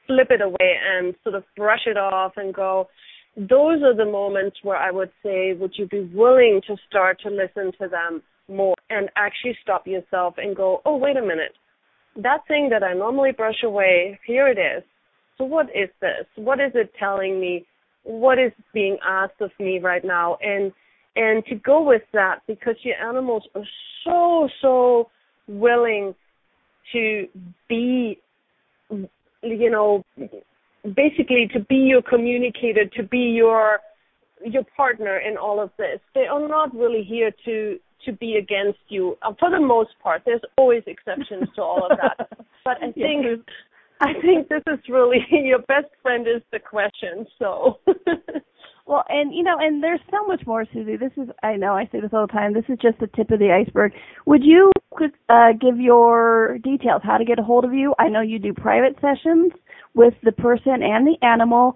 flip 0.07 0.28
it 0.30 0.40
away 0.40 0.76
and 0.90 1.14
sort 1.22 1.34
of 1.34 1.44
brush 1.57 1.86
it 1.86 1.96
off 1.96 2.32
and 2.36 2.55
go. 2.55 2.88
Those 3.36 3.82
are 3.82 3.96
the 3.96 4.11
moments 4.11 4.59
where 4.62 4.76
I 4.76 4.90
would 4.90 5.11
say, 5.22 5.55
would 5.55 5.72
you 5.76 5.86
be 5.86 6.11
willing 6.14 6.61
to 6.66 6.76
start 6.88 7.20
to 7.22 7.30
listen 7.30 7.72
to 7.80 7.88
them 7.88 8.22
more 8.48 8.74
and 8.90 9.09
actually 9.16 9.57
stop 9.62 9.86
yourself 9.86 10.34
and 10.36 10.57
go, 10.57 10.82
oh 10.84 10.96
wait 10.96 11.16
a 11.16 11.22
minute, 11.22 11.55
that 12.16 12.40
thing 12.48 12.68
that 12.70 12.82
I 12.82 12.92
normally 12.94 13.32
brush 13.32 13.62
away, 13.64 14.18
here 14.26 14.48
it 14.48 14.59
is 14.59 14.82
so 15.42 15.44
what 15.44 15.66
is 15.70 15.88
this? 16.00 16.26
What 16.36 16.61
is 16.61 16.72
it 16.74 16.92
telling 16.98 17.40
me? 17.40 17.66
What 18.05 18.38
is 18.38 18.53
being 18.72 18.98
asked 19.05 19.40
of 19.40 19.50
me 19.59 19.78
right 19.78 20.05
now? 20.05 20.36
And 20.42 20.72
and 21.16 21.44
to 21.46 21.55
go 21.57 21.82
with 21.82 22.03
that 22.12 22.40
because 22.46 22.76
your 22.82 22.96
animals 22.96 23.44
are 23.55 23.64
so 24.05 24.48
so 24.61 25.11
willing 25.46 26.14
to 26.92 27.26
be 27.68 28.18
you 28.90 29.70
know 29.70 30.05
basically 30.94 31.48
to 31.53 31.61
be 31.61 31.76
your 31.76 32.03
communicator 32.03 32.86
to 32.96 33.03
be 33.03 33.18
your 33.18 33.80
your 34.44 34.64
partner 34.76 35.18
in 35.18 35.36
all 35.36 35.61
of 35.61 35.70
this 35.78 36.00
they 36.14 36.26
are 36.26 36.46
not 36.48 36.74
really 36.74 37.03
here 37.03 37.30
to 37.44 37.78
to 38.05 38.12
be 38.12 38.36
against 38.36 38.80
you 38.88 39.16
uh, 39.22 39.32
for 39.38 39.50
the 39.50 39.61
most 39.61 39.90
part 40.03 40.22
there's 40.24 40.40
always 40.57 40.82
exceptions 40.86 41.48
to 41.55 41.62
all 41.62 41.86
of 41.90 41.98
that 41.98 42.28
but 42.64 42.76
i 42.82 42.90
think 42.92 43.26
I 44.05 44.14
think 44.20 44.48
this 44.48 44.62
is 44.66 44.80
really 44.88 45.18
your 45.30 45.61
best 45.61 45.86
friend 46.03 46.26
is 46.26 46.42
the 46.50 46.59
question. 46.59 47.24
So. 47.38 47.78
well, 48.86 49.05
and 49.09 49.32
you 49.32 49.44
know, 49.44 49.57
and 49.61 49.82
there's 49.82 50.00
so 50.11 50.26
much 50.26 50.42
more, 50.44 50.64
Suzy. 50.72 50.96
This 50.96 51.12
is 51.16 51.28
I 51.44 51.57
know 51.57 51.74
I 51.74 51.88
say 51.92 52.00
this 52.00 52.11
all 52.12 52.26
the 52.26 52.32
time. 52.32 52.53
This 52.53 52.64
is 52.68 52.78
just 52.82 52.98
the 52.98 53.07
tip 53.14 53.30
of 53.30 53.38
the 53.38 53.53
iceberg. 53.53 53.92
Would 54.26 54.42
you 54.42 54.72
uh, 55.28 55.53
give 55.61 55.78
your 55.78 56.59
details 56.64 57.03
how 57.05 57.16
to 57.16 57.24
get 57.24 57.38
a 57.38 57.42
hold 57.42 57.64
of 57.64 57.72
you? 57.72 57.94
I 58.00 58.09
know 58.09 58.22
you 58.22 58.40
do 58.40 58.53
private 58.53 58.96
sessions 59.00 59.53
with 59.94 60.14
the 60.24 60.32
person 60.32 60.82
and 60.82 61.07
the 61.07 61.16
animal 61.22 61.74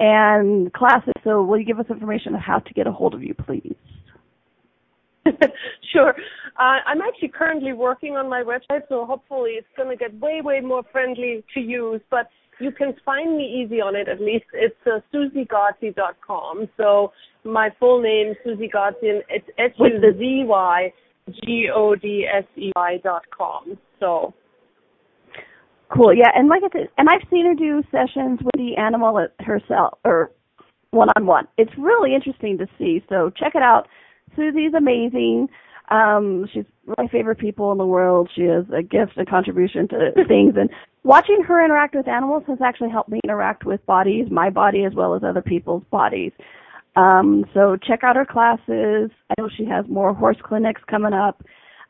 and 0.00 0.72
classes. 0.72 1.12
So 1.22 1.44
will 1.44 1.58
you 1.58 1.64
give 1.64 1.78
us 1.78 1.86
information 1.90 2.34
on 2.34 2.40
how 2.40 2.58
to 2.58 2.74
get 2.74 2.88
a 2.88 2.92
hold 2.92 3.14
of 3.14 3.22
you, 3.22 3.34
please? 3.34 3.76
sure. 5.92 6.14
Uh, 6.58 6.78
I'm 6.86 7.00
actually 7.00 7.28
currently 7.28 7.72
working 7.72 8.16
on 8.16 8.28
my 8.28 8.42
website, 8.42 8.82
so 8.88 9.04
hopefully 9.04 9.52
it's 9.52 9.68
going 9.76 9.88
to 9.90 9.96
get 9.96 10.18
way, 10.20 10.40
way 10.42 10.60
more 10.60 10.82
friendly 10.90 11.44
to 11.54 11.60
use. 11.60 12.00
But 12.10 12.28
you 12.60 12.72
can 12.72 12.94
find 13.04 13.36
me 13.36 13.62
easy 13.64 13.80
on 13.80 13.94
it. 13.94 14.08
At 14.08 14.20
least 14.20 14.46
it's 14.52 14.74
uh, 14.86 15.00
suzygodsey.com. 15.14 16.68
So 16.76 17.12
my 17.44 17.70
full 17.78 18.02
name, 18.02 18.34
Suzy 18.44 18.68
Godsey, 18.68 19.20
it's 19.28 19.46
S 19.58 19.70
U 19.78 19.88
Z 20.00 20.44
Y 20.46 20.92
G 21.44 21.68
O 21.74 21.94
D 21.94 22.26
S 22.32 22.44
E 22.56 22.72
Y 22.74 23.00
dot 23.02 23.22
com. 23.36 23.78
So. 24.00 24.34
Cool. 25.90 26.12
Yeah, 26.12 26.28
and 26.34 26.48
like 26.48 26.62
I 26.62 26.68
said, 26.70 26.88
and 26.98 27.08
I've 27.08 27.26
seen 27.30 27.46
her 27.46 27.54
do 27.54 27.82
sessions 27.90 28.40
with 28.42 28.52
the 28.56 28.76
animal 28.76 29.26
herself 29.40 29.98
or 30.04 30.30
one 30.90 31.08
on 31.16 31.24
one. 31.24 31.48
It's 31.56 31.72
really 31.78 32.14
interesting 32.14 32.58
to 32.58 32.66
see. 32.78 33.02
So 33.08 33.30
check 33.30 33.54
it 33.54 33.62
out. 33.62 33.88
Suzy's 34.36 34.74
amazing. 34.74 35.48
Um, 35.90 36.46
she's 36.52 36.64
my 36.98 37.06
favorite 37.08 37.38
people 37.38 37.72
in 37.72 37.78
the 37.78 37.86
world. 37.86 38.30
She 38.34 38.42
is 38.42 38.66
a 38.74 38.82
gift, 38.82 39.16
a 39.16 39.24
contribution 39.24 39.88
to 39.88 40.12
things, 40.28 40.54
and 40.56 40.68
watching 41.02 41.42
her 41.46 41.64
interact 41.64 41.94
with 41.94 42.08
animals 42.08 42.44
has 42.46 42.58
actually 42.62 42.90
helped 42.90 43.08
me 43.08 43.20
interact 43.24 43.64
with 43.64 43.84
bodies, 43.86 44.26
my 44.30 44.50
body 44.50 44.84
as 44.84 44.94
well 44.94 45.14
as 45.14 45.22
other 45.24 45.42
people's 45.42 45.84
bodies. 45.90 46.32
Um, 46.96 47.44
so 47.54 47.76
check 47.76 48.02
out 48.02 48.16
her 48.16 48.26
classes. 48.26 49.10
I 49.30 49.34
know 49.38 49.48
she 49.56 49.64
has 49.66 49.84
more 49.88 50.12
horse 50.12 50.38
clinics 50.42 50.82
coming 50.88 51.12
up. 51.12 51.42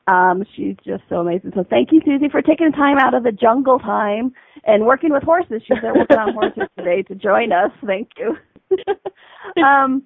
Um, 0.08 0.42
she's 0.56 0.76
just 0.86 1.02
so 1.10 1.16
amazing. 1.16 1.52
So 1.54 1.64
thank 1.68 1.92
you, 1.92 2.00
Suzy, 2.02 2.28
for 2.30 2.40
taking 2.40 2.72
time 2.72 2.96
out 2.98 3.12
of 3.12 3.24
the 3.24 3.32
jungle 3.32 3.78
time 3.78 4.32
and 4.64 4.86
working 4.86 5.12
with 5.12 5.22
horses. 5.22 5.60
She's 5.66 5.76
there 5.82 5.94
working 5.94 6.16
on 6.16 6.32
horses 6.32 6.62
today 6.78 7.02
to 7.02 7.14
join 7.14 7.52
us. 7.52 7.70
Thank 7.84 8.08
you. 8.16 8.36
um, 9.62 10.02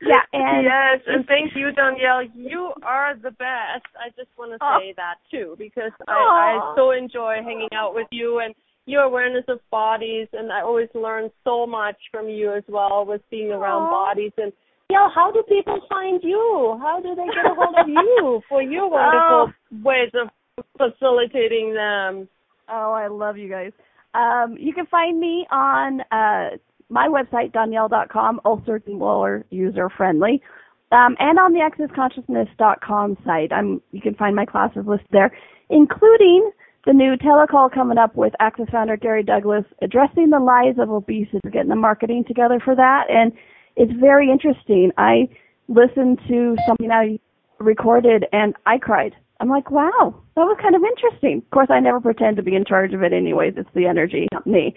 yeah, 0.00 0.22
and 0.32 0.64
yes, 0.64 1.00
and 1.06 1.26
thank 1.26 1.56
you, 1.56 1.72
Danielle. 1.72 2.22
You 2.34 2.72
are 2.84 3.16
the 3.16 3.32
best. 3.32 3.86
I 3.98 4.10
just 4.16 4.28
want 4.38 4.52
to 4.52 4.58
say 4.58 4.90
oh. 4.90 4.92
that 4.96 5.16
too 5.30 5.56
because 5.58 5.92
I, 6.06 6.12
I 6.12 6.74
so 6.76 6.92
enjoy 6.92 7.36
hanging 7.44 7.68
out 7.74 7.94
with 7.94 8.08
you 8.10 8.40
and 8.40 8.54
your 8.86 9.02
awareness 9.02 9.44
of 9.48 9.58
bodies, 9.70 10.28
and 10.32 10.52
I 10.52 10.62
always 10.62 10.88
learn 10.94 11.30
so 11.44 11.66
much 11.66 11.96
from 12.10 12.28
you 12.28 12.52
as 12.52 12.64
well 12.68 13.04
with 13.06 13.22
being 13.30 13.50
around 13.50 13.90
bodies 13.90 14.32
and. 14.36 14.52
Yeah, 14.92 15.08
how 15.14 15.32
do 15.32 15.42
people 15.48 15.80
find 15.88 16.20
you? 16.22 16.78
How 16.82 17.00
do 17.00 17.14
they 17.14 17.24
get 17.24 17.50
a 17.50 17.54
hold 17.54 17.74
of 17.78 17.88
you 17.88 18.42
for 18.46 18.60
your 18.60 18.90
wonderful 18.90 19.48
oh. 19.48 19.82
ways 19.82 20.10
of 20.12 20.28
facilitating 20.76 21.72
them? 21.72 22.28
Oh, 22.68 22.92
I 22.92 23.06
love 23.06 23.38
you 23.38 23.48
guys. 23.48 23.72
Um, 24.12 24.54
you 24.60 24.74
can 24.74 24.84
find 24.84 25.18
me 25.18 25.46
on 25.50 26.02
uh, 26.12 26.58
my 26.90 27.08
website, 27.08 27.54
Danielle.com, 27.54 28.42
also 28.44 28.78
more 28.86 29.46
user 29.48 29.88
friendly. 29.96 30.42
Um, 30.90 31.16
and 31.18 31.38
on 31.38 31.54
the 31.54 31.60
accessconsciousness.com 31.60 33.16
site, 33.24 33.50
I'm, 33.50 33.80
you 33.92 34.02
can 34.02 34.14
find 34.14 34.36
my 34.36 34.44
classes 34.44 34.84
listed 34.86 35.08
there, 35.10 35.32
including 35.70 36.50
the 36.84 36.92
new 36.92 37.14
telecall 37.16 37.72
coming 37.72 37.96
up 37.96 38.14
with 38.14 38.34
Access 38.40 38.66
founder 38.70 38.98
Gary 38.98 39.22
Douglas 39.22 39.64
addressing 39.80 40.28
the 40.28 40.38
lies 40.38 40.74
of 40.78 40.90
obesity, 40.90 41.40
getting 41.50 41.70
the 41.70 41.76
marketing 41.76 42.24
together 42.28 42.60
for 42.62 42.76
that. 42.76 43.04
And 43.08 43.32
it's 43.76 43.92
very 44.00 44.30
interesting. 44.30 44.92
I 44.96 45.28
listened 45.68 46.20
to 46.28 46.56
something 46.66 46.90
I 46.90 47.18
recorded 47.58 48.26
and 48.32 48.54
I 48.66 48.78
cried. 48.78 49.14
I'm 49.40 49.48
like, 49.48 49.70
wow, 49.70 50.14
that 50.36 50.42
was 50.42 50.56
kind 50.62 50.76
of 50.76 50.82
interesting. 50.84 51.38
Of 51.38 51.50
course, 51.50 51.68
I 51.70 51.80
never 51.80 52.00
pretend 52.00 52.36
to 52.36 52.42
be 52.42 52.54
in 52.54 52.64
charge 52.64 52.94
of 52.94 53.02
it 53.02 53.12
anyways. 53.12 53.54
It's 53.56 53.68
the 53.74 53.86
energy, 53.86 54.28
not 54.32 54.46
me. 54.46 54.76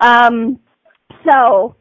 Um, 0.00 0.58
so, 1.24 1.74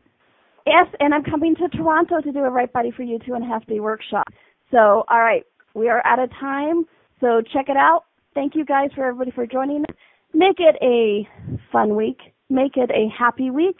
yes, 0.66 0.88
and 0.99 1.14
I'm 1.14 1.24
coming 1.24 1.56
to 1.56 1.68
Toronto 1.70 2.22
to 2.22 2.32
do 2.32 2.39
a 2.39 2.49
Right 2.49 2.72
Body 2.72 2.91
for 2.95 3.04
You 3.04 3.20
two 3.20 3.34
and 3.34 3.43
a 3.43 3.47
half 3.47 3.66
day 3.66 3.82
workshop. 3.82 4.28
So, 4.72 5.04
all 5.10 5.20
right, 5.20 5.43
we 5.74 5.89
are 5.89 6.06
out 6.06 6.20
of 6.20 6.30
time. 6.39 6.86
So 7.20 7.41
check 7.41 7.68
it 7.68 7.78
out. 7.78 8.06
Thank 8.34 8.56
you 8.56 8.66
guys 8.66 8.89
for 8.95 9.06
everybody 9.06 9.32
for 9.32 9.45
joining. 9.45 9.86
Make 10.34 10.58
it 10.60 10.76
a 10.82 11.28
fun 11.72 11.95
week. 11.95 12.20
Make 12.49 12.78
it 12.78 12.89
a 12.91 13.08
happy 13.18 13.51
week. 13.51 13.78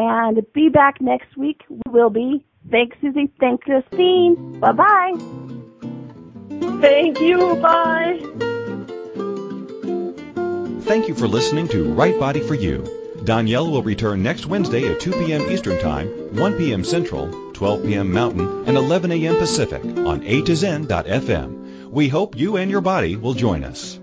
And 0.00 0.40
be 0.52 0.68
back 0.68 1.00
next 1.00 1.36
week. 1.36 1.62
We 1.68 1.82
will 1.88 2.08
be. 2.08 2.44
Thanks, 2.70 2.96
Suzy. 3.00 3.32
Thanks, 3.40 3.64
Christine. 3.64 4.60
Bye 4.60 4.70
bye. 4.70 5.12
Thank 6.80 7.18
you. 7.18 7.56
Bye. 7.56 8.20
Thank 10.82 11.08
you 11.08 11.16
for 11.16 11.26
listening 11.26 11.66
to 11.68 11.92
Right 11.94 12.16
Body 12.16 12.38
for 12.46 12.54
You. 12.54 12.84
Danielle 13.24 13.72
will 13.72 13.82
return 13.82 14.22
next 14.22 14.46
Wednesday 14.46 14.86
at 14.86 15.00
2 15.00 15.10
p.m. 15.10 15.50
Eastern 15.50 15.80
Time, 15.80 16.06
1 16.36 16.56
p.m. 16.56 16.84
Central, 16.84 17.52
12 17.52 17.82
p.m. 17.82 18.12
Mountain, 18.12 18.68
and 18.68 18.76
11 18.76 19.10
a.m. 19.10 19.36
Pacific 19.36 19.82
on 19.82 20.22
A 20.22 20.42
to 20.42 20.54
Zen.fm. 20.54 21.90
We 21.90 22.06
hope 22.08 22.36
you 22.36 22.56
and 22.56 22.70
your 22.70 22.82
body 22.82 23.16
will 23.16 23.34
join 23.34 23.64
us. 23.64 23.98